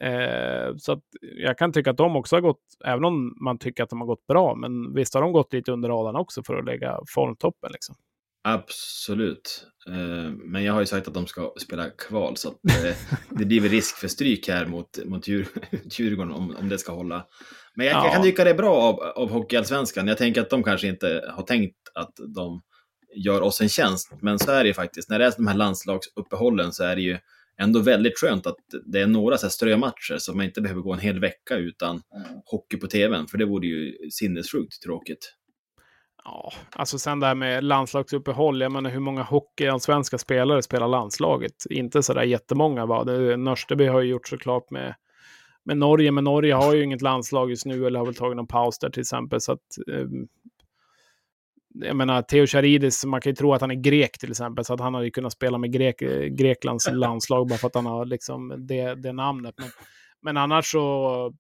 Eh, 0.01 0.77
så 0.77 0.93
att 0.93 1.03
jag 1.37 1.59
kan 1.59 1.73
tycka 1.73 1.91
att 1.91 1.97
de 1.97 2.17
också 2.17 2.37
har 2.37 2.41
gått, 2.41 2.61
även 2.85 3.05
om 3.05 3.37
man 3.41 3.59
tycker 3.59 3.83
att 3.83 3.91
de 3.91 4.01
har 4.01 4.07
gått 4.07 4.27
bra, 4.27 4.55
men 4.55 4.95
visst 4.95 5.15
har 5.15 5.23
de 5.23 5.33
gått 5.33 5.53
lite 5.53 5.73
under 5.73 5.89
radarn 5.89 6.17
också 6.17 6.43
för 6.43 6.55
att 6.59 6.65
lägga 6.65 6.99
formtoppen. 7.15 7.71
Liksom. 7.73 7.95
Absolut. 8.49 9.67
Eh, 9.89 10.31
Men 10.31 10.65
jag 10.65 10.73
har 10.73 10.81
ju 10.81 10.87
sagt 10.87 11.09
att 11.09 11.15
de 11.15 11.27
ska 11.27 11.53
spela 11.61 11.91
kval, 11.91 12.37
så 12.37 12.49
eh, 12.49 12.97
det 13.31 13.45
blir 13.45 13.61
väl 13.61 13.71
risk 13.71 13.97
för 13.97 14.09
stryk 14.09 14.49
här 14.49 14.67
mot, 14.67 15.05
mot 15.05 15.29
Djur, 15.29 15.47
Djurgården 15.99 16.33
om, 16.33 16.57
om 16.57 16.69
det 16.69 16.79
ska 16.79 16.93
hålla. 16.93 17.27
Men 17.75 17.87
jag, 17.87 17.95
Ja. 17.97 18.05
jag 18.05 18.13
kan 18.15 18.23
tycka 18.23 18.45
det 18.45 18.51
är 18.51 18.55
bra 18.55 18.77
av, 18.77 19.01
av 19.01 19.31
Hockeyallsvenskan. 19.31 20.09
Jag 20.09 20.19
tänker 20.19 20.41
att 20.41 20.51
de 20.51 20.63
kanske 20.63 20.87
inte 20.89 21.31
har 21.35 21.43
tänkt 21.43 21.77
att 21.95 22.13
de 22.35 22.63
gör 23.25 23.41
oss 23.41 23.61
en 23.61 23.69
tjänst, 23.69 24.13
men 24.23 24.39
så 24.39 24.51
är 24.51 24.63
det 24.65 24.69
ju 24.69 24.75
faktiskt. 24.75 25.11
När 25.11 25.19
det 25.19 25.25
är 25.27 25.33
de 25.37 25.47
här 25.47 25.55
landslagsuppehållen 25.57 26.73
så 26.73 26.85
är 26.85 26.97
det 26.97 27.03
ju 27.03 27.19
ändå 27.61 27.81
väldigt 27.81 28.19
skönt 28.19 28.47
att 28.47 28.57
det 28.93 29.01
är 29.01 29.07
några 29.07 29.39
så 29.39 29.47
här 29.47 29.51
strömatcher 29.51 30.19
så 30.19 30.35
man 30.35 30.47
inte 30.47 30.61
behöver 30.61 30.81
gå 30.83 30.93
en 30.93 30.99
hel 31.01 31.21
vecka 31.21 31.57
utan 31.57 32.03
hockey 32.45 32.77
på 32.77 32.87
tvn, 32.87 33.27
för 33.27 33.39
det 33.39 33.45
vore 33.45 33.67
ju 33.67 34.11
sinnessjukt 34.11 34.83
tråkigt. 34.83 35.33
Ja, 36.27 36.53
alltså 36.71 36.99
sen 36.99 37.21
det 37.21 37.27
här 37.27 37.35
med 37.35 37.65
landslagsuppehåll, 37.65 38.61
jag 38.61 38.73
menar 38.73 38.91
hur 38.91 39.01
många 39.01 39.23
hockeyallsvenska 39.23 40.19
spelare 40.19 40.63
spelar 40.63 40.89
landslaget? 40.89 41.53
Inte 41.71 42.03
sådär 42.03 42.23
jättemånga 42.23 42.87
va? 42.87 43.05
Det, 43.05 43.37
Nörsteby 43.37 43.87
har 43.87 44.01
ju 44.01 44.11
gjort 44.11 44.29
såklart 44.29 44.71
med, 44.71 44.95
med 45.65 45.79
Norge, 45.79 46.11
men 46.11 46.25
Norge 46.25 46.55
har 46.55 46.75
ju 46.75 46.85
inget 46.85 47.03
landslag 47.03 47.51
just 47.51 47.67
nu 47.67 47.87
eller 47.87 47.99
har 47.99 48.07
väl 48.07 48.15
tagit 48.15 48.37
någon 48.37 48.47
paus 48.47 48.79
där 48.79 48.91
till 48.91 49.01
exempel. 49.01 49.41
Så 49.41 49.53
att, 49.53 49.61
ehm, 49.93 50.29
jag 51.75 51.97
menar, 51.97 52.23
Theo 52.23 52.47
Charidis, 52.47 53.05
man 53.05 53.21
kan 53.21 53.31
ju 53.31 53.37
tro 53.37 53.55
att 53.55 53.61
han 53.61 53.71
är 53.71 53.75
grek 53.75 54.19
till 54.19 54.31
exempel, 54.31 54.65
så 54.65 54.75
att 54.75 54.81
han 54.81 54.95
hade 54.95 55.07
ju 55.07 55.11
kunnat 55.11 55.33
spela 55.33 55.59
med 55.59 55.73
grek, 55.73 56.03
eh, 56.03 56.25
Greklands 56.25 56.89
landslag 56.93 57.49
bara 57.49 57.59
för 57.59 57.67
att 57.67 57.75
han 57.75 57.87
har 57.87 58.05
liksom 58.05 58.67
det, 58.67 58.95
det 58.95 59.13
namnet. 59.13 59.55
Men, 59.59 59.69
men 60.23 60.37
annars 60.37 60.73
så, 60.73 61.33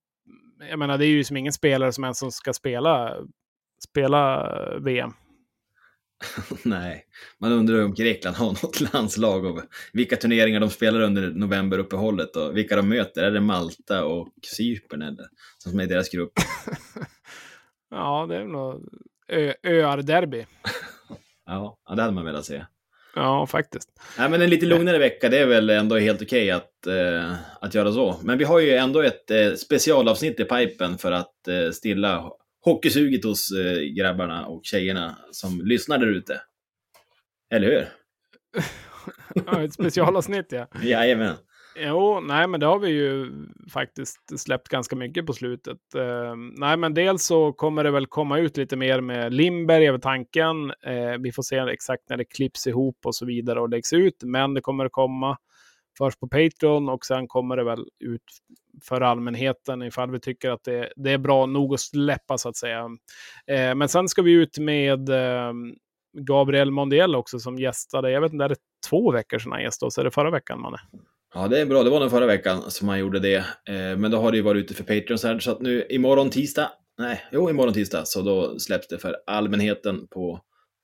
jag 0.70 0.78
menar, 0.78 0.98
det 0.98 1.06
är 1.06 1.10
ju 1.10 1.24
som 1.24 1.36
ingen 1.36 1.52
spelare 1.52 1.92
som 1.92 2.04
ens 2.04 2.18
som 2.18 2.30
ska 2.30 2.52
spela, 2.52 3.16
spela 3.90 4.48
VM. 4.78 5.12
Nej, 6.64 7.04
man 7.40 7.52
undrar 7.52 7.84
om 7.84 7.94
Grekland 7.94 8.36
har 8.36 8.46
något 8.62 8.92
landslag 8.92 9.44
och 9.44 9.62
vilka 9.92 10.16
turneringar 10.16 10.60
de 10.60 10.70
spelar 10.70 11.00
under 11.00 11.30
novemberuppehållet 11.30 12.36
och 12.36 12.56
vilka 12.56 12.76
de 12.76 12.88
möter. 12.88 13.22
Är 13.22 13.30
det 13.30 13.40
Malta 13.40 14.04
och 14.04 14.28
Cypern 14.56 15.02
eller 15.02 15.26
som 15.58 15.80
är 15.80 15.84
i 15.84 15.86
deras 15.86 16.08
grupp? 16.10 16.32
Ja, 17.90 18.26
det 18.28 18.36
är 18.36 18.44
nog 18.44 18.88
ö- 19.28 19.54
öar-derby. 19.62 20.46
Ja, 21.46 21.78
ja, 21.88 21.94
det 21.94 22.02
hade 22.02 22.14
man 22.14 22.24
velat 22.24 22.44
se. 22.44 22.64
Ja, 23.14 23.46
faktiskt. 23.46 23.88
Nej, 24.18 24.30
men 24.30 24.42
en 24.42 24.50
lite 24.50 24.66
lugnare 24.66 24.98
vecka, 24.98 25.28
det 25.28 25.38
är 25.38 25.46
väl 25.46 25.70
ändå 25.70 25.96
helt 25.98 26.22
okej 26.22 26.50
att, 26.50 26.86
eh, 26.86 27.32
att 27.60 27.74
göra 27.74 27.92
så. 27.92 28.16
Men 28.22 28.38
vi 28.38 28.44
har 28.44 28.60
ju 28.60 28.70
ändå 28.76 29.02
ett 29.02 29.30
eh, 29.30 29.52
specialavsnitt 29.52 30.40
i 30.40 30.44
pipen 30.44 30.98
för 30.98 31.12
att 31.12 31.48
eh, 31.48 31.70
stilla 31.70 32.30
hockeysuget 32.66 33.24
hos 33.24 33.52
eh, 33.52 33.80
grabbarna 33.82 34.46
och 34.46 34.60
tjejerna 34.64 35.18
som 35.30 35.60
lyssnar 35.64 35.98
där 35.98 36.06
ute. 36.06 36.40
Eller 37.54 37.66
hur? 37.66 37.88
Ja, 39.46 39.62
ett 39.62 39.72
specialavsnitt 39.72 40.46
ja. 40.52 40.66
Jajamän. 40.82 41.34
Jo, 41.78 42.20
nej, 42.20 42.48
men 42.48 42.60
det 42.60 42.66
har 42.66 42.78
vi 42.78 42.88
ju 42.88 43.30
faktiskt 43.72 44.40
släppt 44.40 44.68
ganska 44.68 44.96
mycket 44.96 45.26
på 45.26 45.32
slutet. 45.32 45.94
Eh, 45.96 46.36
nej, 46.56 46.76
men 46.76 46.94
dels 46.94 47.26
så 47.26 47.52
kommer 47.52 47.84
det 47.84 47.90
väl 47.90 48.06
komma 48.06 48.38
ut 48.38 48.56
lite 48.56 48.76
mer 48.76 49.00
med 49.00 49.34
Lindberg 49.34 49.88
över 49.88 49.98
tanken. 49.98 50.70
Eh, 50.70 51.18
vi 51.20 51.32
får 51.32 51.42
se 51.42 51.56
exakt 51.56 52.08
när 52.08 52.16
det 52.16 52.24
klipps 52.24 52.66
ihop 52.66 52.98
och 53.04 53.14
så 53.14 53.26
vidare 53.26 53.60
och 53.60 53.68
läggs 53.68 53.92
ut, 53.92 54.22
men 54.22 54.54
det 54.54 54.60
kommer 54.60 54.84
att 54.84 54.92
komma 54.92 55.36
först 55.98 56.20
på 56.20 56.28
Patreon 56.28 56.88
och 56.88 57.06
sen 57.06 57.28
kommer 57.28 57.56
det 57.56 57.64
väl 57.64 57.84
ut 58.04 58.22
för 58.84 59.00
allmänheten 59.00 59.82
ifall 59.82 60.10
vi 60.10 60.20
tycker 60.20 60.50
att 60.50 60.64
det, 60.64 60.92
det 60.96 61.10
är 61.10 61.18
bra 61.18 61.46
nog 61.46 61.74
att 61.74 61.80
släppa 61.80 62.38
så 62.38 62.48
att 62.48 62.56
säga. 62.56 62.84
Eh, 63.46 63.74
men 63.74 63.88
sen 63.88 64.08
ska 64.08 64.22
vi 64.22 64.32
ut 64.32 64.58
med 64.58 65.08
eh, 65.08 65.52
Gabriel 66.12 66.70
Mondiel 66.70 67.14
också 67.14 67.38
som 67.38 67.58
gästade. 67.58 68.10
Jag 68.10 68.20
vet 68.20 68.32
inte, 68.32 68.44
är 68.44 68.48
det 68.48 68.56
två 68.90 69.12
veckor 69.12 69.38
sedan 69.38 69.52
han 69.52 69.62
gästade 69.62 69.88
oss? 69.88 69.98
Är 69.98 70.04
det 70.04 70.10
förra 70.10 70.30
veckan, 70.30 70.60
Manne? 70.60 70.78
Ja, 71.34 71.48
det 71.48 71.60
är 71.60 71.66
bra. 71.66 71.82
Det 71.82 71.90
var 71.90 72.00
den 72.00 72.10
förra 72.10 72.26
veckan 72.26 72.62
som 72.70 72.88
han 72.88 72.98
gjorde 72.98 73.18
det. 73.18 73.36
Eh, 73.68 73.96
men 73.96 74.10
då 74.10 74.18
har 74.18 74.30
det 74.30 74.36
ju 74.36 74.42
varit 74.42 74.64
ute 74.64 74.74
för 74.74 74.84
Patreon 74.84 75.18
så 75.18 75.28
här, 75.28 75.38
så 75.38 75.50
att 75.50 75.60
nu 75.60 75.86
imorgon 75.90 76.30
tisdag, 76.30 76.70
nej, 76.98 77.24
jo, 77.32 77.50
imorgon 77.50 77.74
tisdag, 77.74 78.04
så 78.04 78.22
då 78.22 78.58
släpps 78.58 78.88
det 78.88 78.98
för 78.98 79.16
allmänheten 79.26 80.06
på, 80.08 80.40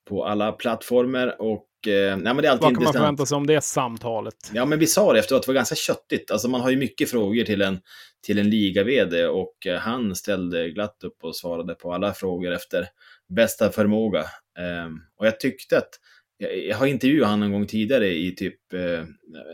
på 0.08 0.24
alla 0.24 0.52
plattformar 0.52 1.42
och 1.42 1.66
nej, 1.90 2.16
men 2.16 2.36
det 2.36 2.46
är 2.46 2.50
alltid 2.50 2.50
Vad 2.50 2.60
kan 2.60 2.60
man 2.60 2.70
intressant. 2.72 2.96
förvänta 2.96 3.26
sig 3.26 3.36
om 3.36 3.46
det 3.46 3.60
samtalet? 3.60 4.50
Ja, 4.52 4.64
men 4.64 4.78
vi 4.78 4.86
sa 4.86 5.12
det 5.12 5.18
efteråt 5.18 5.38
att 5.38 5.46
det 5.46 5.48
var 5.48 5.54
ganska 5.54 5.74
köttigt. 5.74 6.30
Alltså 6.30 6.48
man 6.48 6.60
har 6.60 6.70
ju 6.70 6.76
mycket 6.76 7.10
frågor 7.10 7.44
till 7.44 7.62
en, 7.62 7.78
till 8.26 8.38
en 8.38 8.50
liga-vd 8.50 9.26
och 9.26 9.66
eh, 9.66 9.78
han 9.78 10.16
ställde 10.16 10.70
glatt 10.70 11.04
upp 11.04 11.24
och 11.24 11.36
svarade 11.36 11.74
på 11.74 11.92
alla 11.92 12.14
frågor 12.14 12.52
efter 12.52 12.88
bästa 13.28 13.70
förmåga. 13.70 14.24
Ehm, 14.58 15.00
och 15.18 15.26
jag 15.26 15.40
tyckte 15.40 15.78
att, 15.78 15.90
jag, 16.36 16.76
har 16.76 16.86
intervjuat 16.86 17.30
honom 17.30 17.42
en 17.42 17.52
gång 17.52 17.66
tidigare 17.66 18.08
i 18.08 18.34
typ, 18.34 18.72
eh, 18.72 19.04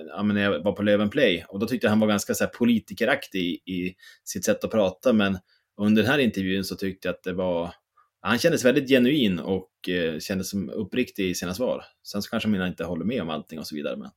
ja, 0.08 0.22
men 0.22 0.36
när 0.36 0.42
jag 0.42 0.64
var 0.64 0.72
på 0.72 0.82
Löven 0.82 1.10
Play 1.10 1.44
och 1.48 1.58
då 1.58 1.66
tyckte 1.66 1.86
jag 1.86 1.90
han 1.90 2.00
var 2.00 2.08
ganska 2.08 2.34
så 2.34 2.44
här, 2.44 2.50
politikeraktig 2.50 3.40
i, 3.40 3.72
i 3.72 3.94
sitt 4.24 4.44
sätt 4.44 4.64
att 4.64 4.70
prata, 4.70 5.12
men 5.12 5.38
under 5.80 6.02
den 6.02 6.10
här 6.10 6.18
intervjun 6.18 6.64
så 6.64 6.76
tyckte 6.76 7.08
jag 7.08 7.14
att 7.14 7.22
det 7.22 7.32
var, 7.32 7.70
han 8.20 8.38
kändes 8.38 8.64
väldigt 8.64 8.88
genuin 8.88 9.38
och 9.38 9.88
eh, 9.88 10.18
kändes 10.18 10.50
som 10.50 10.70
uppriktig 10.70 11.30
i 11.30 11.34
sina 11.34 11.54
svar. 11.54 11.84
Sen 12.02 12.22
så 12.22 12.30
kanske 12.30 12.48
man 12.48 12.68
inte 12.68 12.84
håller 12.84 13.04
med 13.04 13.22
om 13.22 13.30
allting 13.30 13.58
och 13.58 13.66
så 13.66 13.74
vidare, 13.74 13.96
men 13.96 14.10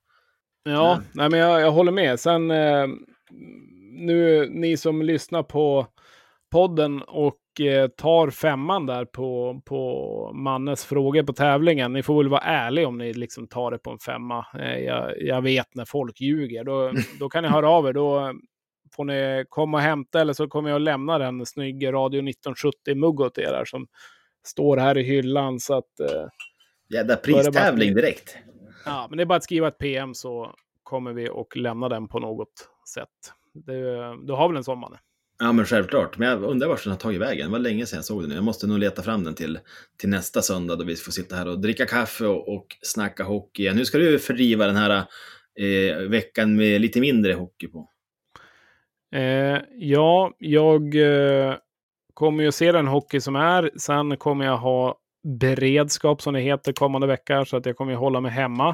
Ja, 0.64 1.02
nej, 1.14 1.30
men 1.30 1.40
jag, 1.40 1.62
jag 1.62 1.72
håller 1.72 1.92
med. 1.92 2.20
Sen 2.20 2.52
eh, 2.52 2.88
nu, 3.92 4.50
ni 4.50 4.78
som 4.78 5.02
lyssnar 5.02 5.44
på 5.44 5.88
podden 6.52 7.02
och 7.02 7.62
eh, 7.62 7.88
tar 7.88 8.30
femman 8.30 8.86
där 8.86 9.06
på, 9.06 9.62
på 9.66 10.32
Mannes 10.36 10.86
frågor 10.86 11.24
på 11.24 11.34
tävlingen. 11.34 11.94
Ni 11.94 12.04
får 12.04 12.18
väl 12.18 12.30
vara 12.30 12.42
ärliga 12.42 12.88
om 12.88 12.98
ni 12.98 13.14
liksom 13.14 13.48
tar 13.48 13.72
det 13.72 13.78
på 13.78 13.92
en 13.92 14.00
femma. 14.00 14.46
Eh, 14.60 14.78
jag, 14.78 15.22
jag 15.22 15.42
vet 15.42 15.76
när 15.76 15.86
folk 15.86 16.22
ljuger. 16.22 16.64
Då, 16.64 16.92
då 17.20 17.30
kan 17.30 17.44
ni 17.44 17.50
höra 17.50 17.70
av 17.70 17.88
er. 17.88 17.94
Då 17.94 18.34
får 18.96 19.06
ni 19.06 19.46
komma 19.50 19.78
och 19.78 19.84
hämta 19.84 20.22
eller 20.22 20.34
så 20.34 20.48
kommer 20.48 20.70
jag 20.70 20.76
att 20.76 20.82
lämna 20.82 21.18
den 21.18 21.46
snygg 21.46 21.94
Radio 21.94 22.22
1970-mugg 22.22 23.22
åt 23.22 23.38
er 23.38 23.66
som 23.66 23.88
står 24.48 24.78
här 24.78 24.98
i 24.98 25.04
hyllan. 25.04 25.60
Så 25.60 25.78
att, 25.78 26.00
eh, 26.00 26.26
Jädra 26.90 27.08
bara 27.08 27.18
pristävling 27.18 27.94
direkt. 27.94 28.38
Ja, 28.86 29.08
men 29.10 29.18
det 29.18 29.24
är 29.24 29.26
bara 29.26 29.38
att 29.38 29.44
skriva 29.44 29.68
ett 29.68 29.78
PM 29.78 30.14
så 30.14 30.56
kommer 30.84 31.14
vi 31.14 31.30
och 31.30 31.58
lämna 31.58 31.90
den 31.90 32.08
på 32.08 32.20
något 32.20 32.70
sätt. 32.94 33.08
Det, 33.54 33.74
du 34.28 34.34
har 34.34 34.48
väl 34.48 34.58
en 34.58 34.64
sån 34.64 34.80
Manne? 34.80 35.00
Ja, 35.40 35.52
men 35.52 35.66
självklart. 35.66 36.18
Men 36.18 36.30
jag 36.30 36.44
undrar 36.44 36.68
vart 36.68 36.84
den 36.84 36.92
har 36.92 37.00
tagit 37.00 37.22
vägen. 37.22 37.46
Det 37.46 37.52
var 37.52 37.60
länge 37.60 37.86
sedan 37.86 37.98
jag 37.98 38.06
såg 38.06 38.22
den 38.22 38.30
nu. 38.30 38.36
Jag 38.36 38.44
måste 38.44 38.68
nog 38.68 38.80
leta 38.80 39.02
fram 39.02 39.24
den 39.24 39.36
till, 39.36 39.60
till 39.98 40.10
nästa 40.10 40.42
söndag 40.42 40.76
då 40.76 40.84
vi 40.84 40.96
får 40.96 41.12
sitta 41.12 41.36
här 41.36 41.48
och 41.48 41.60
dricka 41.60 41.86
kaffe 41.86 42.26
och, 42.26 42.56
och 42.56 42.78
snacka 42.82 43.24
hockey. 43.24 43.74
Nu 43.74 43.86
ska 43.86 43.98
du 43.98 44.20
fördriva 44.20 44.66
den 44.66 44.76
här 44.76 45.04
eh, 45.60 45.96
veckan 45.98 46.56
med 46.56 46.82
lite 46.82 47.00
mindre 47.00 47.34
hockey 47.34 47.68
på. 47.68 47.91
Eh, 49.12 49.60
ja, 49.76 50.32
jag 50.38 50.96
eh, 50.96 51.56
kommer 52.14 52.44
ju 52.44 52.48
att 52.48 52.56
se 52.56 52.72
den 52.72 52.88
hockey 52.88 53.22
som 53.22 53.36
är. 53.36 53.72
Sen 53.78 54.18
kommer 54.18 54.46
jag 54.46 54.58
ha 54.58 54.96
beredskap 55.24 56.22
som 56.22 56.34
det 56.34 56.40
heter 56.40 56.74
kommande 56.74 57.08
vecka 57.08 57.46
så 57.46 57.58
att 57.58 57.66
jag 57.66 57.78
kommer 57.78 57.92
ju 57.92 57.98
hålla 57.98 58.22
mig 58.22 58.32
hemma. 58.32 58.70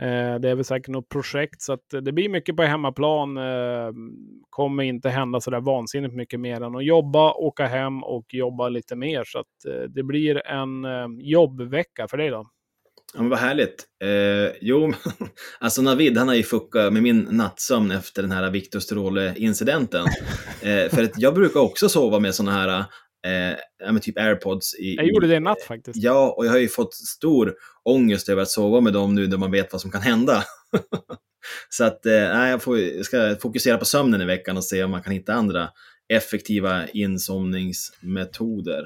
Eh, 0.00 0.34
det 0.40 0.50
är 0.50 0.54
väl 0.54 0.64
säkert 0.64 0.88
något 0.88 1.08
projekt 1.08 1.62
så 1.62 1.72
att 1.72 1.88
det 2.02 2.12
blir 2.12 2.28
mycket 2.28 2.56
på 2.56 2.62
hemmaplan. 2.62 3.36
Eh, 3.36 3.90
kommer 4.50 4.82
inte 4.82 5.08
hända 5.10 5.40
så 5.40 5.50
där 5.50 5.60
vansinnigt 5.60 6.14
mycket 6.14 6.40
mer 6.40 6.60
än 6.60 6.76
att 6.76 6.84
jobba, 6.84 7.32
åka 7.32 7.66
hem 7.66 8.04
och 8.04 8.34
jobba 8.34 8.68
lite 8.68 8.96
mer. 8.96 9.24
Så 9.26 9.38
att 9.38 9.64
eh, 9.68 9.82
det 9.88 10.02
blir 10.02 10.46
en 10.46 10.84
eh, 10.84 11.06
jobbvecka 11.18 12.08
för 12.08 12.16
dig 12.16 12.30
då. 12.30 12.46
Ja, 13.14 13.20
men 13.20 13.30
vad 13.30 13.38
härligt. 13.38 13.84
Eh, 14.04 14.56
jo, 14.60 14.92
alltså 15.58 15.82
Navid 15.82 16.18
han 16.18 16.28
har 16.28 16.34
ju 16.34 16.42
fuckat 16.42 16.92
med 16.92 17.02
min 17.02 17.28
nattsömn 17.30 17.90
efter 17.90 18.22
den 18.22 18.32
här 18.32 18.50
Victor 18.50 18.80
Stråle-incidenten. 18.80 20.06
Eh, 20.62 20.90
för 20.90 21.02
att 21.02 21.18
jag 21.18 21.34
brukar 21.34 21.60
också 21.60 21.88
sova 21.88 22.18
med 22.18 22.34
såna 22.34 22.52
här, 22.52 22.78
eh, 23.26 23.56
ja, 23.84 23.98
typ 23.98 24.18
airpods. 24.18 24.74
I, 24.74 24.94
Jag 24.96 25.06
gjorde 25.06 25.26
det 25.26 25.34
i 25.34 25.40
natt 25.40 25.62
faktiskt. 25.62 25.96
Ja, 25.96 26.34
och 26.38 26.46
jag 26.46 26.50
har 26.50 26.58
ju 26.58 26.68
fått 26.68 26.94
stor 26.94 27.54
ångest 27.82 28.28
över 28.28 28.42
att 28.42 28.50
sova 28.50 28.80
med 28.80 28.92
dem 28.92 29.14
nu 29.14 29.26
när 29.26 29.36
man 29.36 29.50
vet 29.50 29.72
vad 29.72 29.80
som 29.80 29.90
kan 29.90 30.02
hända. 30.02 30.44
Så 31.68 31.84
att, 31.84 32.06
eh, 32.06 32.12
jag, 32.48 32.62
får, 32.62 32.78
jag 32.78 33.04
ska 33.04 33.36
fokusera 33.36 33.78
på 33.78 33.84
sömnen 33.84 34.20
i 34.20 34.24
veckan 34.24 34.56
och 34.56 34.64
se 34.64 34.84
om 34.84 34.90
man 34.90 35.02
kan 35.02 35.12
hitta 35.12 35.34
andra 35.34 35.68
effektiva 36.08 36.88
insomningsmetoder. 36.88 38.84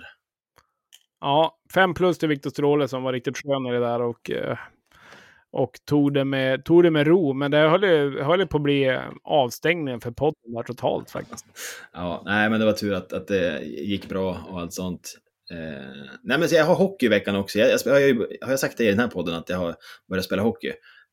Ja, 1.20 1.58
fem 1.74 1.94
plus 1.94 2.18
till 2.18 2.28
Viktor 2.28 2.50
Stråle 2.50 2.88
som 2.88 3.02
var 3.02 3.12
riktigt 3.12 3.36
skön 3.38 3.66
i 3.66 3.72
det 3.72 3.80
där 3.80 4.02
och, 4.02 4.30
eh, 4.30 4.58
och 5.52 5.70
tog, 5.88 6.14
det 6.14 6.24
med, 6.24 6.64
tog 6.64 6.82
det 6.82 6.90
med 6.90 7.06
ro. 7.06 7.32
Men 7.32 7.50
det 7.50 7.58
höll, 7.58 7.84
ju- 7.84 8.22
höll 8.22 8.46
på 8.46 8.56
att 8.56 8.62
bli 8.62 8.98
avstängningen 9.24 10.00
för 10.00 10.10
podden 10.10 10.52
där 10.54 10.62
totalt 10.62 11.10
faktiskt. 11.10 11.46
Ja, 11.92 12.22
nej, 12.24 12.50
men 12.50 12.60
det 12.60 12.66
var 12.66 12.72
tur 12.72 12.94
att, 12.94 13.12
att 13.12 13.26
det 13.28 13.60
gick 13.64 14.08
bra 14.08 14.44
och 14.50 14.60
allt 14.60 14.72
sånt. 14.72 15.14
Eh, 15.52 15.86
nej, 16.22 16.38
men 16.38 16.48
jag 16.50 16.64
har 16.64 16.74
hockey 16.74 17.06
i 17.06 17.08
veckan 17.08 17.36
också. 17.36 17.58
Jag, 17.58 17.70
jag, 17.84 17.92
har, 17.92 18.00
ju, 18.00 18.26
har 18.40 18.50
jag 18.50 18.58
sagt 18.60 18.78
det 18.78 18.84
i 18.84 18.90
den 18.90 18.98
här 18.98 19.08
podden 19.08 19.34
att 19.34 19.48
jag 19.48 19.56
har 19.58 19.74
börjat 20.08 20.24
spela 20.24 20.42
hockey? 20.42 20.72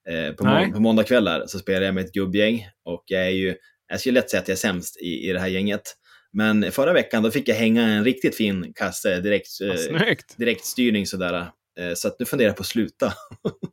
Eh, 0.09 0.33
på, 0.35 0.45
må, 0.45 0.73
på 0.73 0.79
måndagkvällar 0.81 1.43
så 1.47 1.59
spelar 1.59 1.81
jag 1.85 1.95
med 1.95 2.05
ett 2.05 2.13
gubbgäng 2.13 2.67
och 2.85 3.03
jag 3.07 3.25
är 3.25 3.29
ju, 3.29 3.55
jag 3.87 3.99
skulle 3.99 4.13
lätt 4.19 4.29
säga 4.29 4.41
att 4.41 4.47
jag 4.47 4.53
är 4.55 4.59
sämst 4.59 5.01
i, 5.01 5.29
i 5.29 5.33
det 5.33 5.39
här 5.39 5.47
gänget. 5.47 5.81
Men 6.35 6.71
förra 6.71 6.93
veckan 6.93 7.23
då 7.23 7.31
fick 7.31 7.47
jag 7.47 7.55
hänga 7.55 7.83
en 7.83 8.03
riktigt 8.03 8.35
fin 8.35 8.73
kasse, 8.75 9.21
direkt, 9.21 9.47
Vad 9.91 10.01
eh, 10.07 10.15
direktstyrning 10.37 11.05
sådär. 11.05 11.33
Eh, 11.79 11.93
så 11.95 12.07
att 12.07 12.19
nu 12.19 12.25
funderar 12.25 12.49
jag 12.49 12.57
på 12.57 12.61
att 12.61 12.67
sluta. 12.67 13.13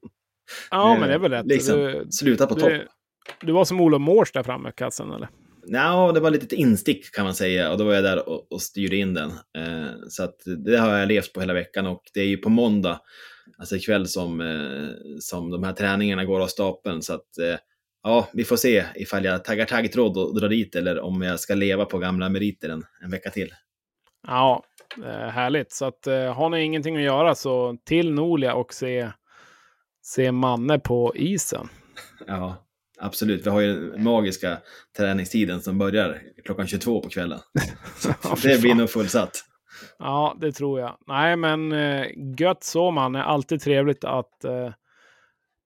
Ja, 0.71 0.97
men 1.01 1.09
det 1.09 1.15
är 1.15 1.19
väl 1.19 1.31
rätt. 1.31 1.47
Liksom, 1.47 1.79
Du, 1.79 2.07
sluta 2.11 2.47
på 2.47 2.55
topp. 2.55 2.71
du, 2.71 2.89
du 3.41 3.53
var 3.53 3.65
som 3.65 3.81
Olof 3.81 4.01
Mårs 4.01 4.33
där 4.33 4.43
framme, 4.43 4.73
kassen 4.77 5.13
eller? 5.13 5.29
Ja, 5.67 6.13
det 6.13 6.21
var 6.21 6.31
lite 6.31 6.47
ett 6.47 6.53
instick 6.53 7.15
kan 7.15 7.25
man 7.25 7.35
säga 7.35 7.73
och 7.73 7.79
då 7.79 7.85
var 7.85 7.95
jag 7.95 8.05
där 8.05 8.29
och, 8.29 8.53
och 8.53 8.63
styrde 8.63 8.97
in 8.97 9.15
den. 9.15 9.31
Eh, 9.31 9.91
så 10.09 10.25
att 10.25 10.37
det 10.65 10.77
har 10.77 10.99
jag 10.99 11.09
levt 11.09 11.33
på 11.33 11.41
hela 11.41 11.53
veckan 11.55 11.87
och 11.87 12.03
det 12.15 12.21
är 12.21 12.27
ju 12.27 12.37
på 12.37 12.49
måndag, 12.49 13.01
alltså 13.59 13.77
ikväll 13.77 14.09
som, 14.09 14.41
eh, 14.41 14.89
som 15.21 15.51
de 15.51 15.63
här 15.65 15.73
träningarna 15.73 16.25
går 16.25 16.41
av 16.41 16.47
stapeln. 16.47 17.03
Så 17.03 17.15
att 17.15 17.39
eh, 17.39 17.57
ja, 18.03 18.29
vi 18.33 18.45
får 18.45 18.57
se 18.57 18.85
ifall 18.95 19.25
jag 19.25 19.45
taggar 19.45 19.65
taggtråd 19.65 20.17
och 20.19 20.41
drar 20.41 20.49
dit 20.49 20.77
eller 20.77 21.01
om 21.01 21.23
jag 21.23 21.41
ska 21.41 21.55
leva 21.55 21.85
på 21.85 21.99
gamla 21.99 22.29
meriter 22.29 22.69
en, 22.69 22.85
en 23.05 23.11
vecka 23.11 23.31
till. 23.31 23.55
Ja, 24.27 24.65
eh, 25.05 25.29
härligt. 25.29 25.73
Så 25.73 25.85
att, 25.85 26.07
eh, 26.07 26.35
har 26.35 26.49
ni 26.49 26.63
ingenting 26.63 26.97
att 26.97 27.03
göra 27.03 27.35
så 27.35 27.77
till 27.85 28.13
Nolia 28.13 28.55
och 28.55 28.75
se, 28.75 29.11
se 30.03 30.33
Manne 30.33 30.79
på 30.79 31.13
isen. 31.17 31.69
Ja, 32.27 32.67
absolut. 32.99 33.47
Vi 33.47 33.51
har 33.51 33.61
ju 33.61 33.91
den 33.91 34.05
magiska 34.05 34.59
träningstiden 34.97 35.61
som 35.61 35.79
börjar 35.79 36.23
klockan 36.45 36.67
22 36.67 37.01
på 37.01 37.09
kvällen. 37.09 37.39
Det 38.43 38.61
blir 38.61 38.75
nog 38.75 38.91
fullsatt. 38.91 39.45
Ja, 39.99 40.37
det 40.41 40.53
tror 40.53 40.81
jag. 40.81 40.97
Nej, 41.07 41.37
men 41.37 41.73
eh, 41.73 42.07
gött 42.39 42.65
så 42.65 42.91
man. 42.91 43.15
är 43.15 43.23
alltid 43.23 43.61
trevligt 43.61 44.05
att 44.05 44.45
eh, 44.45 44.73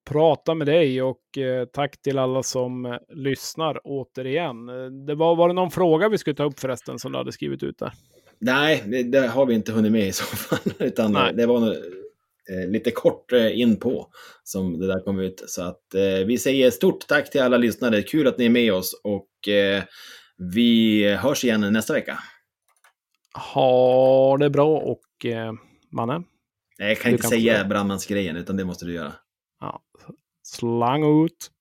prata 0.07 0.55
med 0.55 0.67
dig 0.67 1.01
och 1.01 1.37
eh, 1.37 1.65
tack 1.65 2.01
till 2.01 2.17
alla 2.19 2.43
som 2.43 2.85
eh, 2.85 2.97
lyssnar 3.09 3.79
återigen. 3.83 4.69
Eh, 4.69 4.85
Det 4.85 5.15
var, 5.15 5.35
var 5.35 5.47
det 5.47 5.53
någon 5.53 5.71
fråga 5.71 6.09
vi 6.09 6.17
skulle 6.17 6.35
ta 6.35 6.43
upp 6.43 6.59
förresten 6.59 6.99
som 6.99 7.11
du 7.11 7.17
hade 7.17 7.31
skrivit 7.31 7.63
ut 7.63 7.79
där? 7.79 7.93
Nej, 8.39 8.83
det, 8.87 9.03
det 9.03 9.27
har 9.27 9.45
vi 9.45 9.53
inte 9.53 9.71
hunnit 9.71 9.91
med 9.91 10.07
i 10.07 10.11
så 10.11 10.23
fall. 10.23 10.73
Utan 10.87 11.11
Nej. 11.11 11.33
det 11.33 11.45
var 11.45 11.59
nog, 11.59 11.69
eh, 11.69 12.69
lite 12.69 12.91
kort 12.91 13.33
eh, 13.33 13.59
in 13.59 13.79
på 13.79 14.07
som 14.43 14.79
det 14.79 14.87
där 14.87 14.99
kom 14.99 15.19
ut. 15.19 15.43
Så 15.47 15.61
att 15.61 15.93
eh, 15.95 16.25
vi 16.25 16.37
säger 16.37 16.71
stort 16.71 17.07
tack 17.07 17.31
till 17.31 17.41
alla 17.41 17.57
lyssnare. 17.57 18.01
Kul 18.01 18.27
att 18.27 18.37
ni 18.37 18.45
är 18.45 18.49
med 18.49 18.73
oss 18.73 19.01
och 19.03 19.47
eh, 19.53 19.83
vi 20.53 21.03
hörs 21.13 21.43
igen 21.43 21.73
nästa 21.73 21.93
vecka. 21.93 22.19
Ha 23.53 24.37
det 24.37 24.49
bra 24.49 24.77
och 24.77 25.25
eh, 25.25 25.53
Manne, 25.91 26.23
Nej, 26.79 26.89
Jag 26.89 26.99
kan 26.99 27.11
inte 27.11 27.27
säga 27.27 27.65
brandmansgrejen, 27.65 28.35
utan 28.37 28.57
det 28.57 28.65
måste 28.65 28.85
du 28.85 28.93
göra. 28.93 29.13
Ja, 29.59 29.81
slang 30.43 31.03
ut. 31.03 31.51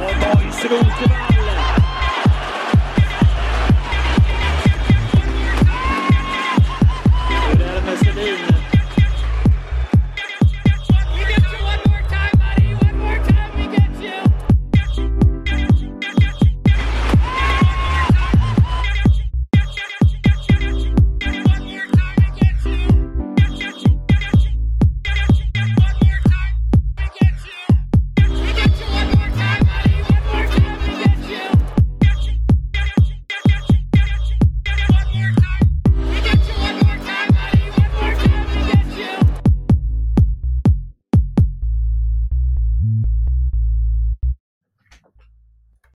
Och 0.00 0.14
Boys 0.20 0.64
Rosenberg 0.64 1.37